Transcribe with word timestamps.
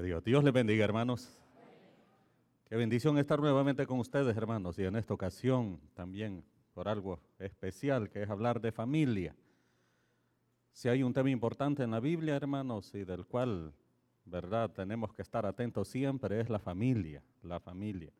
Dios. 0.00 0.24
Dios 0.24 0.42
les 0.42 0.52
bendiga, 0.52 0.84
hermanos. 0.84 1.36
Qué 2.64 2.76
bendición 2.76 3.18
estar 3.18 3.38
nuevamente 3.38 3.86
con 3.86 3.98
ustedes, 3.98 4.34
hermanos, 4.34 4.78
y 4.78 4.84
en 4.84 4.96
esta 4.96 5.12
ocasión 5.12 5.78
también 5.92 6.42
por 6.72 6.88
algo 6.88 7.20
especial, 7.38 8.08
que 8.08 8.22
es 8.22 8.30
hablar 8.30 8.60
de 8.60 8.72
familia. 8.72 9.36
Si 10.72 10.88
hay 10.88 11.02
un 11.02 11.12
tema 11.12 11.28
importante 11.28 11.82
en 11.82 11.90
la 11.90 12.00
Biblia, 12.00 12.36
hermanos, 12.36 12.94
y 12.94 13.04
del 13.04 13.26
cual, 13.26 13.74
verdad, 14.24 14.70
tenemos 14.70 15.12
que 15.12 15.20
estar 15.20 15.44
atentos 15.44 15.88
siempre, 15.88 16.40
es 16.40 16.48
la 16.48 16.58
familia, 16.58 17.22
la 17.42 17.60
familia. 17.60 18.12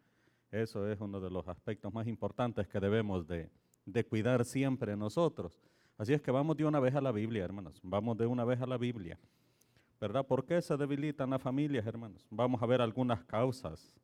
Eso 0.50 0.86
es 0.90 1.00
uno 1.00 1.18
de 1.20 1.30
los 1.30 1.48
aspectos 1.48 1.94
más 1.94 2.06
importantes 2.06 2.68
que 2.68 2.80
debemos 2.80 3.26
de, 3.26 3.48
de 3.86 4.04
cuidar 4.04 4.44
siempre 4.44 4.94
nosotros. 4.94 5.58
Así 5.96 6.12
es 6.12 6.20
que 6.20 6.30
vamos 6.30 6.58
de 6.58 6.66
una 6.66 6.80
vez 6.80 6.94
a 6.94 7.00
la 7.00 7.12
Biblia, 7.12 7.44
hermanos. 7.44 7.80
Vamos 7.82 8.18
de 8.18 8.26
una 8.26 8.44
vez 8.44 8.60
a 8.60 8.66
la 8.66 8.76
Biblia. 8.76 9.18
¿Verdad? 10.02 10.26
¿Por 10.26 10.44
qué 10.44 10.60
se 10.60 10.76
debilitan 10.76 11.30
las 11.30 11.40
familias, 11.40 11.86
hermanos? 11.86 12.26
Vamos 12.28 12.60
a 12.60 12.66
ver 12.66 12.80
algunas 12.80 13.22
causas 13.22 13.94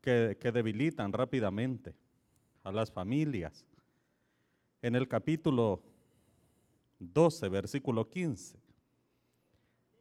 que, 0.00 0.34
debilitan 0.50 1.12
rápidamente 1.12 1.94
a 2.62 2.72
las 2.72 2.90
familias. 2.90 3.66
En 4.80 4.96
el 4.96 5.06
capítulo 5.06 5.82
12, 7.00 7.50
versículo 7.50 8.08
15 8.08 8.58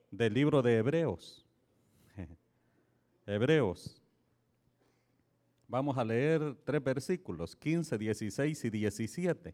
del 0.09 0.33
libro 0.33 0.61
de 0.61 0.77
Hebreos. 0.77 1.45
Hebreos. 3.25 4.01
Vamos 5.67 5.97
a 5.97 6.05
leer 6.05 6.55
tres 6.63 6.81
versículos, 6.81 7.57
15, 7.57 7.97
16 7.97 8.63
y 8.63 8.69
17 8.69 9.53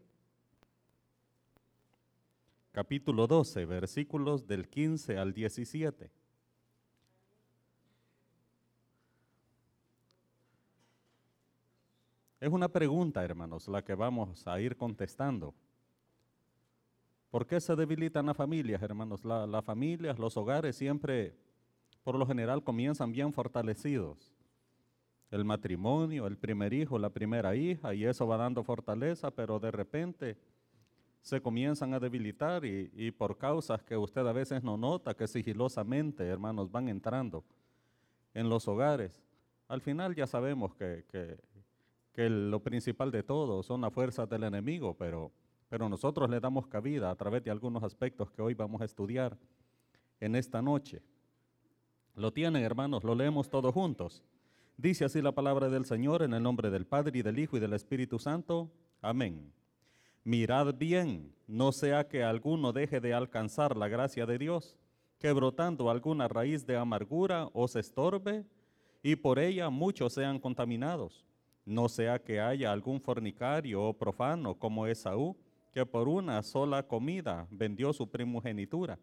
capítulo 2.72 3.26
12, 3.26 3.66
versículos 3.66 4.46
del 4.46 4.66
15 4.66 5.18
al 5.18 5.34
17. 5.34 6.10
Es 12.40 12.48
una 12.48 12.68
pregunta, 12.68 13.22
hermanos, 13.22 13.68
la 13.68 13.84
que 13.84 13.94
vamos 13.94 14.46
a 14.48 14.58
ir 14.58 14.76
contestando. 14.76 15.54
¿Por 17.30 17.46
qué 17.46 17.60
se 17.60 17.76
debilitan 17.76 18.26
las 18.26 18.36
familias, 18.36 18.82
hermanos? 18.82 19.24
las 19.24 19.64
familias, 19.64 20.18
los 20.18 20.36
hogares 20.36 20.74
siempre, 20.74 21.36
por 22.02 22.18
lo 22.18 22.26
general, 22.26 22.64
comienzan 22.64 23.12
bien 23.12 23.32
fortalecidos. 23.32 24.32
El 25.30 25.44
matrimonio, 25.44 26.26
el 26.26 26.36
primer 26.36 26.72
hijo, 26.72 26.98
la 26.98 27.10
primera 27.10 27.54
hija, 27.54 27.94
y 27.94 28.04
eso 28.04 28.26
va 28.26 28.38
dando 28.38 28.64
fortaleza, 28.64 29.30
pero 29.30 29.60
de 29.60 29.70
repente 29.70 30.36
se 31.22 31.40
comienzan 31.40 31.94
a 31.94 32.00
debilitar 32.00 32.64
y, 32.64 33.10
por 33.12 33.38
causas 33.38 33.82
que 33.84 33.96
usted 33.96 34.26
a 34.26 34.32
veces 34.32 34.62
no 34.64 34.76
nota, 34.76 35.14
que 35.14 35.28
sigilosamente, 35.28 36.26
hermanos, 36.26 36.70
van 36.70 36.88
entrando 36.88 37.44
en 38.34 38.48
los 38.48 38.66
hogares. 38.66 39.22
Al 39.68 39.80
final 39.80 40.16
ya 40.16 40.26
sabemos 40.26 40.74
que, 40.74 41.04
que, 42.12 42.28
lo 42.28 42.60
principal 42.60 43.10
de 43.10 43.22
todo 43.22 43.62
son 43.62 43.80
las 43.80 43.92
fuerzas 43.92 44.28
del 44.28 44.42
enemigo, 44.42 44.94
pero, 44.98 45.30
pero 45.68 45.88
nosotros 45.88 46.28
le 46.28 46.40
damos 46.40 46.66
cabida 46.66 47.10
a 47.10 47.16
través 47.16 47.42
de 47.44 47.50
algunos 47.52 47.84
aspectos 47.84 48.30
que 48.32 48.42
hoy 48.42 48.54
vamos 48.54 48.82
a 48.82 48.84
estudiar 48.84 49.38
en 50.18 50.34
esta 50.34 50.60
noche. 50.60 51.02
Lo 52.16 52.32
tienen, 52.32 52.64
hermanos, 52.64 53.04
lo 53.04 53.14
leemos 53.14 53.48
todos 53.48 53.72
juntos. 53.72 54.24
Dice 54.76 55.04
así 55.04 55.22
la 55.22 55.32
palabra 55.32 55.68
del 55.68 55.84
Señor 55.84 56.22
en 56.22 56.34
el 56.34 56.42
nombre 56.42 56.68
del 56.68 56.84
Padre 56.84 57.20
y 57.20 57.22
del 57.22 57.38
Hijo 57.38 57.56
y 57.56 57.60
del 57.60 57.74
Espíritu 57.74 58.18
Santo. 58.18 58.70
Amén. 59.00 59.61
Mirad 60.24 60.74
bien, 60.74 61.34
no 61.48 61.72
sea 61.72 62.06
que 62.06 62.22
alguno 62.22 62.72
deje 62.72 63.00
de 63.00 63.12
alcanzar 63.12 63.76
la 63.76 63.88
gracia 63.88 64.24
de 64.24 64.38
Dios, 64.38 64.76
que 65.18 65.32
brotando 65.32 65.90
alguna 65.90 66.28
raíz 66.28 66.64
de 66.64 66.76
amargura 66.76 67.48
os 67.52 67.74
estorbe 67.74 68.44
y 69.02 69.16
por 69.16 69.40
ella 69.40 69.68
muchos 69.68 70.12
sean 70.12 70.38
contaminados. 70.38 71.26
No 71.64 71.88
sea 71.88 72.20
que 72.20 72.40
haya 72.40 72.70
algún 72.70 73.00
fornicario 73.00 73.82
o 73.82 73.92
profano 73.92 74.54
como 74.54 74.86
Esaú, 74.86 75.36
que 75.72 75.84
por 75.84 76.08
una 76.08 76.40
sola 76.44 76.86
comida 76.86 77.48
vendió 77.50 77.92
su 77.92 78.08
primogenitura, 78.08 79.00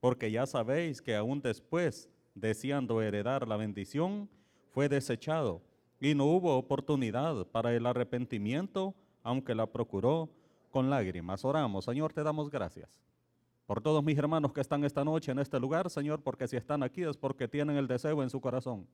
porque 0.00 0.32
ya 0.32 0.46
sabéis 0.46 1.00
que 1.00 1.14
aún 1.14 1.40
después, 1.40 2.08
deseando 2.34 3.00
heredar 3.02 3.46
la 3.46 3.56
bendición, 3.56 4.28
fue 4.72 4.88
desechado 4.88 5.62
y 6.00 6.14
no 6.14 6.24
hubo 6.24 6.56
oportunidad 6.56 7.46
para 7.46 7.72
el 7.72 7.86
arrepentimiento, 7.86 8.96
aunque 9.22 9.54
la 9.54 9.66
procuró 9.66 10.28
con 10.76 10.90
lágrimas. 10.90 11.42
Oramos, 11.42 11.86
Señor, 11.86 12.12
te 12.12 12.22
damos 12.22 12.50
gracias 12.50 13.00
por 13.64 13.80
todos 13.80 14.04
mis 14.04 14.18
hermanos 14.18 14.52
que 14.52 14.60
están 14.60 14.84
esta 14.84 15.06
noche 15.06 15.32
en 15.32 15.38
este 15.38 15.58
lugar, 15.58 15.88
Señor, 15.88 16.22
porque 16.22 16.46
si 16.46 16.58
están 16.58 16.82
aquí 16.82 17.02
es 17.02 17.16
porque 17.16 17.48
tienen 17.48 17.78
el 17.78 17.86
deseo 17.86 18.22
en 18.22 18.28
su 18.28 18.42
corazón 18.42 18.86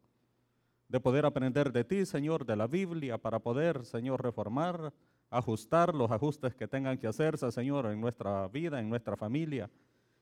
de 0.87 1.00
poder 1.00 1.26
aprender 1.26 1.72
de 1.72 1.82
ti, 1.82 2.06
Señor, 2.06 2.47
de 2.47 2.54
la 2.54 2.69
Biblia, 2.69 3.19
para 3.19 3.41
poder, 3.41 3.84
Señor, 3.84 4.22
reformar, 4.22 4.93
ajustar 5.28 5.93
los 5.93 6.09
ajustes 6.12 6.54
que 6.54 6.69
tengan 6.69 6.97
que 6.98 7.09
hacerse, 7.09 7.50
Señor, 7.50 7.87
en 7.87 8.00
nuestra 8.00 8.47
vida, 8.47 8.78
en 8.78 8.88
nuestra 8.88 9.16
familia, 9.16 9.69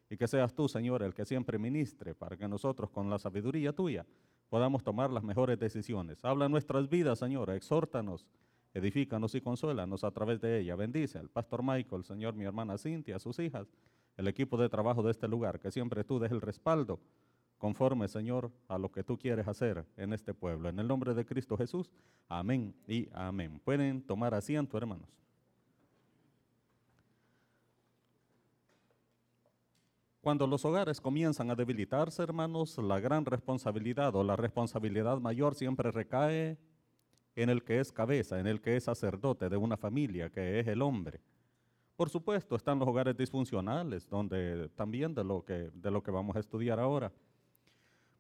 y 0.09 0.17
que 0.17 0.27
seas 0.27 0.55
tú, 0.55 0.67
Señor, 0.67 1.03
el 1.03 1.13
que 1.13 1.27
siempre 1.27 1.59
ministre, 1.59 2.15
para 2.15 2.39
que 2.39 2.49
nosotros, 2.49 2.89
con 2.89 3.11
la 3.11 3.19
sabiduría 3.19 3.75
tuya, 3.75 4.07
podamos 4.49 4.83
tomar 4.83 5.11
las 5.11 5.25
mejores 5.25 5.59
decisiones. 5.59 6.25
Habla 6.25 6.49
nuestras 6.49 6.89
vidas, 6.89 7.19
Señor, 7.19 7.51
exhórtanos 7.51 8.27
edifícanos 8.75 9.35
y 9.35 9.41
consuélanos 9.41 10.05
a 10.05 10.11
través 10.11 10.41
de 10.41 10.61
ella. 10.61 10.77
Bendice 10.77 11.19
al 11.19 11.29
pastor 11.29 11.63
Michael, 11.63 12.05
Señor, 12.05 12.35
mi 12.35 12.45
hermana 12.45 12.79
Cintia, 12.79 13.19
sus 13.19 13.39
hijas, 13.39 13.69
el 14.17 14.29
equipo 14.29 14.57
de 14.57 14.69
trabajo 14.69 15.03
de 15.03 15.11
este 15.11 15.29
lugar, 15.29 15.61
que 15.61 15.71
siempre 15.71 16.05
tú 16.05 16.19
des 16.19 16.31
el 16.31 16.41
respaldo 16.41 17.01
conforme, 17.59 18.09
Señor, 18.09 18.51
a 18.69 18.79
lo 18.79 18.91
que 18.91 19.05
tú 19.05 19.19
quieres 19.19 19.47
hacer 19.47 19.85
en 19.97 20.13
este 20.15 20.33
pueblo. 20.33 20.71
En 20.71 20.79
el 20.79 20.89
nombre 20.89 21.13
de 21.13 21.27
Cristo 21.27 21.57
Jesús, 21.59 21.91
amén 22.29 22.75
y 22.89 23.09
amén. 23.13 23.61
Pueden 23.63 24.03
tomar 24.03 24.35
asiento, 24.35 24.79
hermanos. 24.79 25.09
Cuando 30.23 30.47
los 30.47 30.65
hogares 30.65 31.01
comienzan 31.01 31.51
a 31.51 31.55
debilitarse, 31.55 32.23
hermanos, 32.23 32.77
la 32.79 33.01
gran 33.01 33.25
responsabilidad 33.25 34.15
o 34.17 34.23
la 34.23 34.37
responsabilidad 34.37 35.19
mayor 35.19 35.55
siempre 35.55 35.91
recae 35.91 36.59
en 37.37 37.51
el 37.51 37.63
que 37.63 37.81
es 37.81 37.93
cabeza, 37.93 38.39
en 38.41 38.47
el 38.47 38.61
que 38.61 38.77
es 38.77 38.85
sacerdote 38.85 39.49
de 39.49 39.57
una 39.57 39.77
familia, 39.77 40.31
que 40.31 40.61
es 40.61 40.67
el 40.67 40.83
hombre. 40.83 41.21
Por 41.97 42.09
supuesto, 42.09 42.57
están 42.57 42.79
los 42.79 42.89
hogares 42.89 43.17
disfuncionales, 43.17 44.09
donde 44.09 44.71
también 44.71 45.15
de 45.15 45.23
lo 45.23 45.45
que, 45.45 45.71
de 45.75 45.91
lo 45.91 46.03
que 46.03 46.11
vamos 46.11 46.35
a 46.37 46.41
estudiar 46.41 46.81
ahora. 46.81 47.13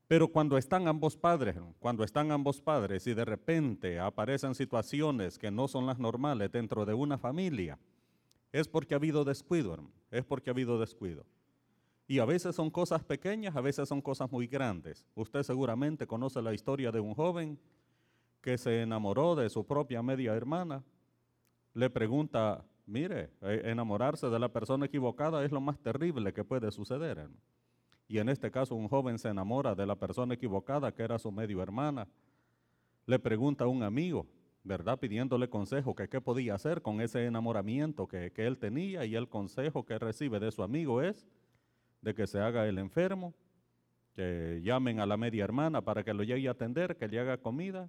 Pero 0.06 0.28
cuando 0.28 0.58
están 0.58 0.88
ambos 0.88 1.16
padres, 1.16 1.56
cuando 1.78 2.02
están 2.02 2.32
ambos 2.32 2.60
padres 2.60 3.06
y 3.06 3.14
de 3.14 3.24
repente 3.24 3.98
aparecen 4.00 4.54
situaciones 4.54 5.38
que 5.38 5.50
no 5.50 5.68
son 5.68 5.86
las 5.86 5.98
normales 5.98 6.50
dentro 6.50 6.84
de 6.84 6.94
una 6.94 7.16
familia, 7.16 7.78
es 8.52 8.66
porque 8.66 8.94
ha 8.94 8.96
habido 8.96 9.24
descuido, 9.24 9.78
es 10.10 10.24
porque 10.24 10.50
ha 10.50 10.52
habido 10.52 10.80
descuido. 10.80 11.24
Y 12.08 12.18
a 12.18 12.24
veces 12.24 12.56
son 12.56 12.70
cosas 12.70 13.04
pequeñas, 13.04 13.54
a 13.54 13.60
veces 13.60 13.88
son 13.88 14.02
cosas 14.02 14.32
muy 14.32 14.48
grandes. 14.48 15.06
Usted 15.14 15.44
seguramente 15.44 16.08
conoce 16.08 16.42
la 16.42 16.52
historia 16.52 16.90
de 16.90 16.98
un 16.98 17.14
joven 17.14 17.56
que 18.40 18.56
se 18.58 18.82
enamoró 18.82 19.34
de 19.34 19.50
su 19.50 19.66
propia 19.66 20.02
media 20.02 20.34
hermana, 20.34 20.82
le 21.74 21.90
pregunta, 21.90 22.64
mire, 22.86 23.30
eh, 23.42 23.62
enamorarse 23.64 24.28
de 24.28 24.38
la 24.38 24.48
persona 24.48 24.86
equivocada 24.86 25.44
es 25.44 25.52
lo 25.52 25.60
más 25.60 25.78
terrible 25.78 26.32
que 26.32 26.44
puede 26.44 26.70
suceder. 26.70 27.28
Y 28.08 28.18
en 28.18 28.28
este 28.28 28.50
caso 28.50 28.74
un 28.74 28.88
joven 28.88 29.18
se 29.18 29.28
enamora 29.28 29.74
de 29.74 29.86
la 29.86 29.94
persona 29.94 30.34
equivocada, 30.34 30.92
que 30.92 31.02
era 31.02 31.18
su 31.18 31.30
medio 31.30 31.62
hermana. 31.62 32.08
Le 33.06 33.18
pregunta 33.18 33.64
a 33.64 33.68
un 33.68 33.82
amigo, 33.82 34.26
¿verdad? 34.64 34.98
Pidiéndole 34.98 35.48
consejo 35.48 35.94
que 35.94 36.08
qué 36.08 36.20
podía 36.20 36.54
hacer 36.54 36.82
con 36.82 37.00
ese 37.00 37.24
enamoramiento 37.26 38.08
que, 38.08 38.32
que 38.32 38.46
él 38.46 38.58
tenía 38.58 39.04
y 39.04 39.14
el 39.14 39.28
consejo 39.28 39.84
que 39.84 39.98
recibe 39.98 40.40
de 40.40 40.50
su 40.50 40.62
amigo 40.62 41.02
es 41.02 41.28
de 42.02 42.14
que 42.14 42.26
se 42.26 42.40
haga 42.40 42.66
el 42.66 42.78
enfermo, 42.78 43.34
que 44.14 44.60
llamen 44.64 44.98
a 44.98 45.06
la 45.06 45.16
media 45.16 45.44
hermana 45.44 45.82
para 45.82 46.02
que 46.02 46.12
lo 46.12 46.24
llegue 46.24 46.48
a 46.48 46.52
atender, 46.52 46.96
que 46.96 47.06
le 47.06 47.20
haga 47.20 47.38
comida 47.38 47.88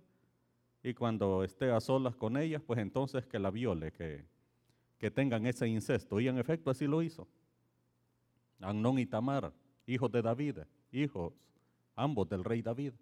y 0.83 0.94
cuando 0.94 1.44
esté 1.44 1.72
a 1.72 1.80
solas 1.80 2.16
con 2.16 2.38
ellas, 2.38 2.62
pues 2.66 2.80
entonces 2.80 3.25
que 3.25 3.39
la 3.39 3.51
viole, 3.51 3.92
que, 3.92 4.25
que 4.98 5.12
tengan 5.12 5.45
ese 5.45 5.68
incesto. 5.68 6.19
Y 6.19 6.28
en 6.28 6.38
efecto 6.38 6.72
así 6.72 6.88
lo 6.88 7.01
hizo. 7.01 7.28
Amnón 8.60 9.00
y 9.00 9.06
Tamar, 9.06 9.54
hijos 9.86 10.12
de 10.12 10.22
David, 10.22 10.60
hijos 10.92 11.33
ambos 11.95 12.28
del 12.30 12.44
rey 12.44 12.62
David. 12.62 12.94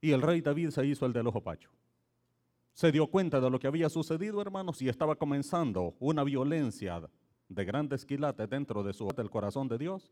Y 0.00 0.10
el 0.10 0.22
rey 0.22 0.40
David 0.40 0.70
se 0.70 0.84
hizo 0.84 1.06
el 1.06 1.12
del 1.12 1.28
ojo 1.28 1.40
pacho. 1.40 1.70
Se 2.72 2.90
dio 2.90 3.06
cuenta 3.06 3.40
de 3.40 3.50
lo 3.50 3.58
que 3.58 3.66
había 3.66 3.88
sucedido, 3.88 4.40
hermanos, 4.40 4.82
y 4.82 4.88
estaba 4.88 5.14
comenzando 5.14 5.94
una 6.00 6.24
violencia 6.24 7.08
de 7.48 7.64
grandes 7.64 8.04
quilates 8.04 8.48
dentro 8.48 8.82
de 8.82 8.92
su 8.92 9.06
del 9.08 9.30
corazón 9.30 9.68
de 9.68 9.78
Dios 9.78 10.10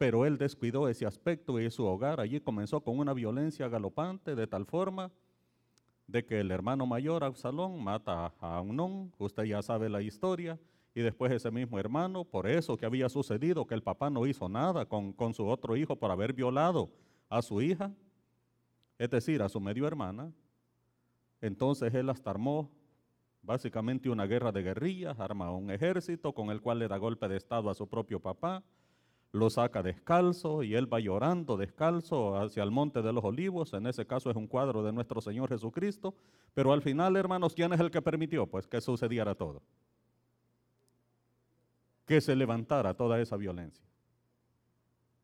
pero 0.00 0.24
él 0.24 0.38
descuidó 0.38 0.88
ese 0.88 1.04
aspecto 1.04 1.60
y 1.60 1.70
su 1.70 1.84
hogar. 1.84 2.20
Allí 2.20 2.40
comenzó 2.40 2.80
con 2.80 2.98
una 2.98 3.12
violencia 3.12 3.68
galopante 3.68 4.34
de 4.34 4.46
tal 4.46 4.64
forma 4.64 5.12
de 6.06 6.24
que 6.24 6.40
el 6.40 6.50
hermano 6.50 6.86
mayor 6.86 7.22
Absalón 7.22 7.84
mata 7.84 8.32
a 8.40 8.56
Amnón, 8.56 9.12
usted 9.18 9.42
ya 9.42 9.60
sabe 9.60 9.90
la 9.90 10.00
historia, 10.00 10.58
y 10.94 11.02
después 11.02 11.30
ese 11.32 11.50
mismo 11.50 11.78
hermano, 11.78 12.24
por 12.24 12.48
eso 12.48 12.78
que 12.78 12.86
había 12.86 13.10
sucedido, 13.10 13.66
que 13.66 13.74
el 13.74 13.82
papá 13.82 14.08
no 14.08 14.26
hizo 14.26 14.48
nada 14.48 14.86
con, 14.86 15.12
con 15.12 15.34
su 15.34 15.46
otro 15.46 15.76
hijo 15.76 15.94
por 15.96 16.10
haber 16.10 16.32
violado 16.32 16.88
a 17.28 17.42
su 17.42 17.60
hija, 17.60 17.92
es 18.96 19.10
decir, 19.10 19.42
a 19.42 19.50
su 19.50 19.60
medio 19.60 19.86
hermana, 19.86 20.32
entonces 21.42 21.92
él 21.92 22.08
hasta 22.08 22.30
armó 22.30 22.70
básicamente 23.42 24.08
una 24.08 24.24
guerra 24.24 24.50
de 24.50 24.62
guerrillas, 24.62 25.20
arma 25.20 25.50
un 25.50 25.70
ejército 25.70 26.32
con 26.32 26.48
el 26.48 26.62
cual 26.62 26.78
le 26.78 26.88
da 26.88 26.96
golpe 26.96 27.28
de 27.28 27.36
estado 27.36 27.68
a 27.68 27.74
su 27.74 27.86
propio 27.86 28.18
papá, 28.18 28.64
lo 29.32 29.48
saca 29.48 29.82
descalzo 29.82 30.62
y 30.62 30.74
él 30.74 30.92
va 30.92 30.98
llorando 30.98 31.56
descalzo 31.56 32.36
hacia 32.36 32.62
el 32.62 32.70
monte 32.70 33.00
de 33.00 33.12
los 33.12 33.24
olivos, 33.24 33.72
en 33.74 33.86
ese 33.86 34.06
caso 34.06 34.30
es 34.30 34.36
un 34.36 34.46
cuadro 34.46 34.82
de 34.82 34.92
nuestro 34.92 35.20
Señor 35.20 35.48
Jesucristo, 35.48 36.14
pero 36.52 36.72
al 36.72 36.82
final, 36.82 37.16
hermanos, 37.16 37.54
¿quién 37.54 37.72
es 37.72 37.80
el 37.80 37.90
que 37.90 38.02
permitió? 38.02 38.46
Pues 38.46 38.66
que 38.66 38.80
sucediera 38.80 39.34
todo. 39.34 39.62
Que 42.06 42.20
se 42.20 42.34
levantara 42.34 42.94
toda 42.94 43.20
esa 43.20 43.36
violencia. 43.36 43.86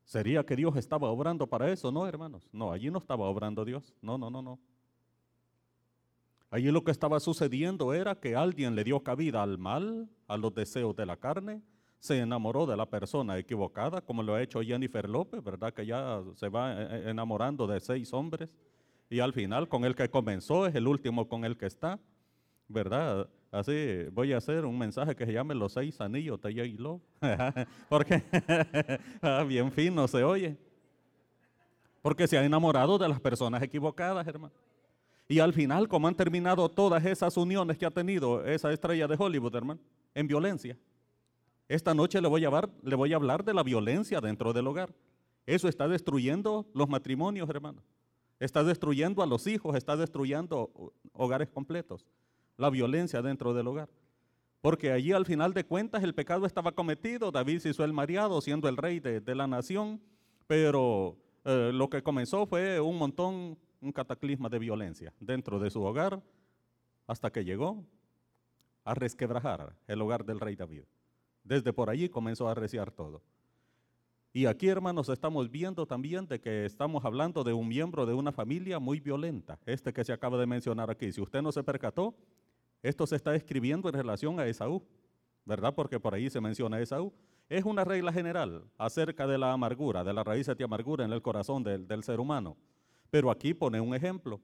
¿Sería 0.05 0.47
que 0.47 0.55
Dios 0.55 0.77
estaba 0.77 1.11
obrando 1.11 1.49
para 1.49 1.69
eso? 1.73 1.91
No, 1.91 2.07
hermanos. 2.07 2.49
No, 2.53 2.71
allí 2.71 2.93
no 2.93 2.99
estaba 2.99 3.29
obrando 3.29 3.65
Dios. 3.65 3.93
No, 4.01 4.17
no, 4.17 4.31
no, 4.31 4.41
no. 4.41 4.61
Allí 6.49 6.71
lo 6.71 6.85
que 6.85 6.93
estaba 6.93 7.19
sucediendo 7.19 7.93
era 7.93 8.21
que 8.21 8.37
alguien 8.37 8.77
le 8.77 8.85
dio 8.85 9.03
cabida 9.03 9.43
al 9.43 9.59
mal, 9.59 10.09
a 10.29 10.37
los 10.37 10.55
deseos 10.55 10.95
de 10.95 11.07
la 11.07 11.17
carne, 11.17 11.61
se 12.07 12.19
enamoró 12.19 12.67
de 12.67 12.77
la 12.77 12.87
persona 12.87 13.37
equivocada, 13.37 14.01
como 14.01 14.23
lo 14.23 14.35
ha 14.35 14.43
hecho 14.43 14.63
Jennifer 14.63 15.09
López, 15.09 15.43
¿verdad? 15.43 15.75
Que 15.75 15.85
ya 15.85 16.23
se 16.35 16.49
va 16.49 16.73
eh, 16.73 16.89
eh, 16.91 17.11
enamorando 17.11 17.67
de 17.67 17.81
seis 17.81 18.13
hombres 18.13 18.49
y 19.09 19.21
al 19.21 19.33
final 19.33 19.69
con 19.69 19.85
el 19.85 19.95
que 19.95 20.09
comenzó 20.09 20.67
es 20.67 20.75
el 20.75 20.89
último 20.89 21.29
con 21.29 21.45
el 21.45 21.57
que 21.57 21.67
está, 21.67 21.99
¿verdad? 22.69 23.29
Así 23.51 24.05
voy 24.13 24.33
a 24.33 24.39
hacer 24.39 24.65
un 24.65 24.79
mensaje 24.79 25.15
que 25.15 25.25
se 25.25 25.33
llame 25.33 25.55
Los 25.55 25.73
seis 25.73 26.01
anillos 26.01 26.41
de. 26.41 27.01
Porque 27.89 28.23
ah, 29.23 29.45
bien 29.47 29.71
fino 29.71 30.07
se 30.09 30.25
oye. 30.25 30.57
Porque 32.03 32.27
se 32.27 32.39
ha 32.39 32.45
enamorado 32.45 32.99
de 32.99 33.09
las 33.09 33.21
personas 33.21 33.63
equivocadas, 33.63 34.27
hermano. 34.27 34.55
Y 35.29 35.41
al 35.41 35.53
final, 35.53 35.89
como 35.89 36.07
han 36.07 36.15
terminado 36.15 36.69
todas 36.69 37.05
esas 37.05 37.37
uniones 37.37 37.77
que 37.77 37.87
ha 37.87 37.91
tenido 37.91 38.45
esa 38.45 38.73
estrella 38.73 39.09
de 39.09 39.17
Hollywood, 39.19 39.57
hermano, 39.57 39.81
en 40.15 40.29
violencia. 40.29 40.77
Esta 41.69 41.95
noche 41.95 42.21
le 42.21 42.29
voy, 42.29 42.45
a 42.45 42.47
hablar, 42.47 42.71
le 42.83 42.95
voy 42.95 43.13
a 43.13 43.17
hablar 43.17 43.45
de 43.45 43.53
la 43.53 43.63
violencia 43.63 44.21
dentro 44.21 44.53
del 44.53 44.67
hogar. 44.69 44.95
Eso 45.47 45.69
está 45.69 45.89
destruyendo 45.89 46.67
los 46.75 46.89
matrimonios, 46.89 47.49
hermano. 47.49 47.83
Está 48.39 48.63
destruyendo 48.63 49.23
a 49.23 49.27
los 49.27 49.47
hijos, 49.47 49.75
está 49.75 49.97
destruyendo 49.97 50.93
hogares 51.13 51.49
completos. 51.49 52.07
La 52.57 52.71
violencia 52.71 53.23
dentro 53.23 53.53
del 53.53 53.67
hogar. 53.67 53.89
Porque 54.61 54.93
allí 54.93 55.13
al 55.13 55.27
final 55.27 55.55
de 55.55 55.65
cuentas 55.65 56.03
el 56.03 56.15
pecado 56.15 56.47
estaba 56.47 56.73
cometido, 56.73 57.31
David 57.31 57.61
se 57.61 57.71
hizo 57.71 57.85
el 57.85 57.93
mariado 57.93 58.41
siendo 58.41 58.69
el 58.69 58.77
rey 58.77 59.01
de, 59.01 59.35
la 59.35 59.47
nación, 59.47 60.01
pero 60.47 61.17
eh, 61.45 61.71
lo 61.73 61.89
que 61.89 62.03
comenzó 62.03 62.47
fue 62.47 62.81
un 62.81 62.99
montón, 62.99 63.59
un 63.81 63.93
cataclisma 63.93 64.49
de 64.49 64.59
violencia 64.59 65.13
dentro 65.21 65.59
de 65.59 65.71
su 65.71 65.83
hogar, 65.83 66.21
hasta 67.07 67.31
que 67.31 67.45
llegó 67.45 67.85
a 68.85 68.95
resquebrajar 68.95 69.77
el 69.87 70.03
hogar 70.03 70.25
del 70.25 70.41
rey 70.41 70.57
David. 70.57 70.83
Desde 71.47 71.73
por 71.73 71.89
allí 71.89 72.09
comenzó 72.09 72.49
a 72.49 72.53
arreciar 72.53 72.91
todo. 72.91 73.23
Y 74.33 74.47
aquí, 74.47 74.69
hermanos, 74.69 75.09
estamos 75.09 75.51
viendo 75.51 75.87
también 75.87 76.27
de 76.27 76.41
que 76.41 76.67
estamos 76.67 77.05
hablando 77.05 77.43
de 77.45 77.53
un 77.53 77.69
miembro 77.69 78.05
de 78.05 78.13
una 78.13 78.33
familia 78.33 78.79
muy 78.79 79.01
violenta, 79.01 79.59
este 79.65 79.93
que 79.93 80.05
se 80.05 80.13
acaba 80.13 80.37
de 80.37 80.47
mencionar 80.47 80.91
aquí. 80.91 81.11
Si 81.13 81.21
usted 81.21 81.41
no 81.41 81.53
se 81.53 81.63
percató, 81.63 82.15
esto 82.83 83.07
se 83.07 83.17
está 83.17 83.35
escribiendo 83.35 83.89
en 83.89 83.95
relación 83.95 84.39
a 84.39 84.47
Esaú, 84.47 84.83
¿verdad? 85.45 85.75
Porque 85.75 85.99
por 85.99 86.15
ahí 86.15 86.29
se 86.29 86.41
menciona 86.41 86.81
Esaú. 86.81 87.13
Es 87.49 87.65
una 87.65 87.85
regla 87.85 88.13
general 88.13 88.65
acerca 88.77 89.27
de 89.27 89.39
la 89.39 89.53
amargura, 89.53 90.03
de 90.05 90.13
la 90.13 90.25
raíz 90.25 90.47
de 90.47 90.65
amargura 90.65 91.05
en 91.05 91.13
el 91.13 91.23
corazón 91.23 91.63
del, 91.63 91.87
del 91.87 92.03
ser 92.03 92.19
humano. 92.21 92.57
Pero 93.09 93.31
aquí 93.31 93.55
pone 93.55 93.81
un 93.81 93.95
ejemplo, 93.95 94.41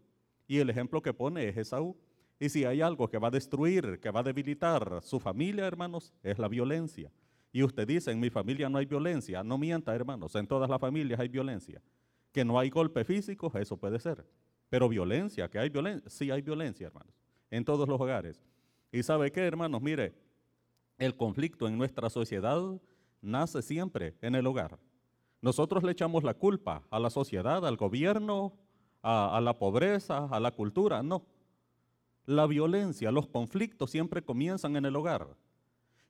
y 0.46 0.58
el 0.58 0.70
ejemplo 0.70 1.02
que 1.02 1.12
pone 1.12 1.48
es 1.48 1.56
Esaú. 1.56 1.96
Y 2.42 2.48
si 2.48 2.64
hay 2.64 2.80
algo 2.80 3.08
que 3.08 3.18
va 3.18 3.28
a 3.28 3.30
destruir, 3.30 4.00
que 4.00 4.10
va 4.10 4.18
a 4.18 4.22
debilitar 4.24 5.00
su 5.04 5.20
familia, 5.20 5.64
hermanos, 5.64 6.12
es 6.24 6.40
la 6.40 6.48
violencia. 6.48 7.08
Y 7.52 7.62
usted 7.62 7.86
dice, 7.86 8.10
en 8.10 8.18
mi 8.18 8.30
familia 8.30 8.68
no 8.68 8.78
hay 8.78 8.84
violencia. 8.84 9.44
No 9.44 9.56
mienta, 9.58 9.94
hermanos, 9.94 10.34
en 10.34 10.48
todas 10.48 10.68
las 10.68 10.80
familias 10.80 11.20
hay 11.20 11.28
violencia. 11.28 11.80
Que 12.32 12.44
no 12.44 12.58
hay 12.58 12.68
golpe 12.68 13.04
físico, 13.04 13.52
eso 13.54 13.76
puede 13.76 14.00
ser. 14.00 14.26
Pero 14.68 14.88
violencia, 14.88 15.48
que 15.48 15.60
hay 15.60 15.68
violencia, 15.68 16.10
sí 16.10 16.32
hay 16.32 16.42
violencia, 16.42 16.88
hermanos, 16.88 17.14
en 17.48 17.64
todos 17.64 17.88
los 17.88 18.00
hogares. 18.00 18.42
Y 18.90 19.04
sabe 19.04 19.30
qué, 19.30 19.42
hermanos, 19.42 19.80
mire, 19.80 20.12
el 20.98 21.16
conflicto 21.16 21.68
en 21.68 21.78
nuestra 21.78 22.10
sociedad 22.10 22.60
nace 23.20 23.62
siempre 23.62 24.16
en 24.20 24.34
el 24.34 24.48
hogar. 24.48 24.80
Nosotros 25.40 25.84
le 25.84 25.92
echamos 25.92 26.24
la 26.24 26.34
culpa 26.34 26.82
a 26.90 26.98
la 26.98 27.10
sociedad, 27.10 27.64
al 27.64 27.76
gobierno, 27.76 28.52
a 29.00 29.40
la 29.40 29.56
pobreza, 29.56 30.26
a 30.26 30.40
la 30.40 30.50
cultura. 30.50 31.04
No, 31.04 31.24
la 32.26 32.46
violencia, 32.46 33.10
los 33.10 33.26
conflictos 33.26 33.90
siempre 33.90 34.22
comienzan 34.22 34.76
en 34.76 34.84
el 34.84 34.96
hogar. 34.96 35.36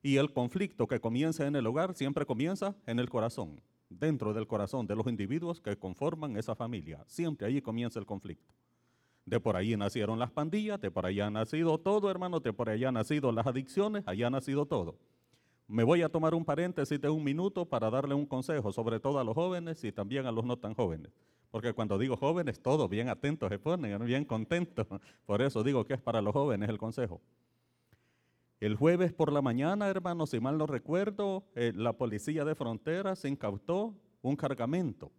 Y 0.03 0.17
el 0.17 0.33
conflicto 0.33 0.87
que 0.87 1.01
comienza 1.01 1.47
en 1.47 1.57
el 1.57 1.67
hogar 1.67 1.95
siempre 1.95 2.27
comienza 2.27 2.75
en 2.87 2.99
el 2.99 3.09
corazón, 3.09 3.61
dentro 3.89 4.35
del 4.35 4.47
corazón 4.47 4.87
de 4.87 4.97
los 4.97 5.07
individuos 5.07 5.61
que 5.61 5.77
conforman 5.77 6.37
esa 6.37 6.55
familia. 6.55 7.05
Siempre 7.07 7.47
ahí 7.47 7.63
comienza 7.63 7.99
el 7.99 8.07
conflicto. 8.07 8.53
De 9.25 9.39
por 9.39 9.57
ahí 9.57 9.77
nacieron 9.77 10.19
las 10.19 10.33
pandillas, 10.33 10.81
de 10.81 10.91
por 10.91 11.07
ahí 11.07 11.21
ha 11.21 11.31
nacido 11.31 11.79
todo, 11.79 12.11
hermano, 12.11 12.41
de 12.41 12.53
por 12.53 12.69
ahí 12.69 12.85
han 12.85 12.95
nacido 12.95 13.31
las 13.31 13.47
adicciones, 13.47 14.03
allá 14.07 14.27
ha 14.27 14.31
nacido 14.31 14.67
todo. 14.67 14.99
Me 15.69 15.85
voy 15.85 16.03
a 16.03 16.09
tomar 16.09 16.35
un 16.35 16.45
paréntesis 16.45 17.01
de 17.01 17.09
un 17.09 17.23
minuto 17.23 17.65
para 17.65 17.89
darle 17.89 18.15
un 18.15 18.27
consejo, 18.27 18.73
sobre 18.73 18.99
todo 18.99 19.21
a 19.21 19.25
los 19.25 19.35
jóvenes 19.35 19.83
y 19.85 19.93
también 19.93 20.27
a 20.27 20.33
los 20.33 20.45
no 20.45 20.59
tan 20.59 20.75
jóvenes. 20.75 21.13
Porque 21.53 21.75
cuando 21.75 21.99
digo 21.99 22.17
jóvenes, 22.17 22.61
todos 22.61 22.89
bien 22.89 23.11
atentos 23.11 23.51
se 23.51 23.59
ponen, 23.59 24.05
bien 24.05 24.25
contentos. 24.25 24.87
Por 25.27 25.43
eso 25.43 25.63
digo 25.63 25.85
que 25.85 25.95
es 25.95 26.01
para 26.01 26.23
los 26.23 26.33
jóvenes 26.33 26.69
el 26.71 26.79
consejo. 26.79 27.21
El 28.59 28.75
jueves 28.77 29.13
por 29.13 29.33
la 29.33 29.43
mañana, 29.43 29.89
hermanos, 29.89 30.31
si 30.31 30.39
mal 30.39 30.57
no 30.57 30.69
recuerdo, 30.69 31.45
eh, 31.57 31.73
la 31.75 31.93
policía 31.95 32.45
de 32.45 32.55
fronteras 32.55 33.25
incautó 33.25 33.93
un 34.23 34.37
cargamento 34.37 35.11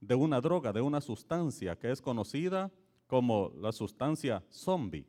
de 0.00 0.14
una 0.14 0.40
droga, 0.40 0.72
de 0.72 0.80
una 0.80 1.00
sustancia 1.00 1.76
que 1.76 1.90
es 1.90 2.00
conocida 2.00 2.70
como 3.08 3.52
la 3.60 3.72
sustancia 3.72 4.44
zombie. 4.48 5.04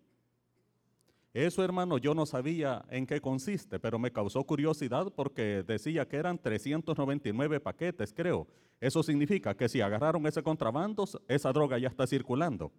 Eso, 1.33 1.63
hermano, 1.63 1.99
yo 1.99 2.15
no 2.15 2.25
sabía 2.25 2.83
en 2.89 3.05
qué 3.05 3.21
consiste, 3.21 3.79
pero 3.79 3.99
me 3.99 4.11
causó 4.11 4.43
curiosidad 4.43 5.13
porque 5.15 5.63
decía 5.65 6.07
que 6.07 6.17
eran 6.17 6.39
399 6.39 7.59
paquetes, 7.59 8.13
creo. 8.13 8.47
Eso 8.81 9.03
significa 9.03 9.55
que 9.55 9.69
si 9.69 9.79
agarraron 9.79 10.25
ese 10.25 10.41
contrabando, 10.41 11.07
esa 11.27 11.53
droga 11.53 11.77
ya 11.77 11.87
está 11.87 12.07
circulando. 12.07 12.71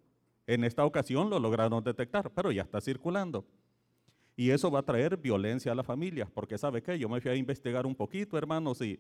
En 0.49 0.65
esta 0.65 0.85
ocasión 0.85 1.31
lo 1.31 1.39
lograron 1.39 1.85
detectar, 1.85 2.33
pero 2.33 2.51
ya 2.51 2.63
está 2.63 2.81
circulando. 2.81 3.45
Y 4.35 4.51
eso 4.51 4.69
va 4.69 4.81
a 4.81 4.85
traer 4.85 5.17
violencia 5.17 5.71
a 5.71 5.75
la 5.77 5.85
familia, 5.85 6.29
porque 6.35 6.59
¿sabe 6.59 6.83
qué? 6.83 6.99
Yo 6.99 7.09
me 7.09 7.21
fui 7.21 7.31
a 7.31 7.37
investigar 7.37 7.87
un 7.87 7.95
poquito, 7.95 8.37
hermanos, 8.37 8.81
y, 8.81 8.99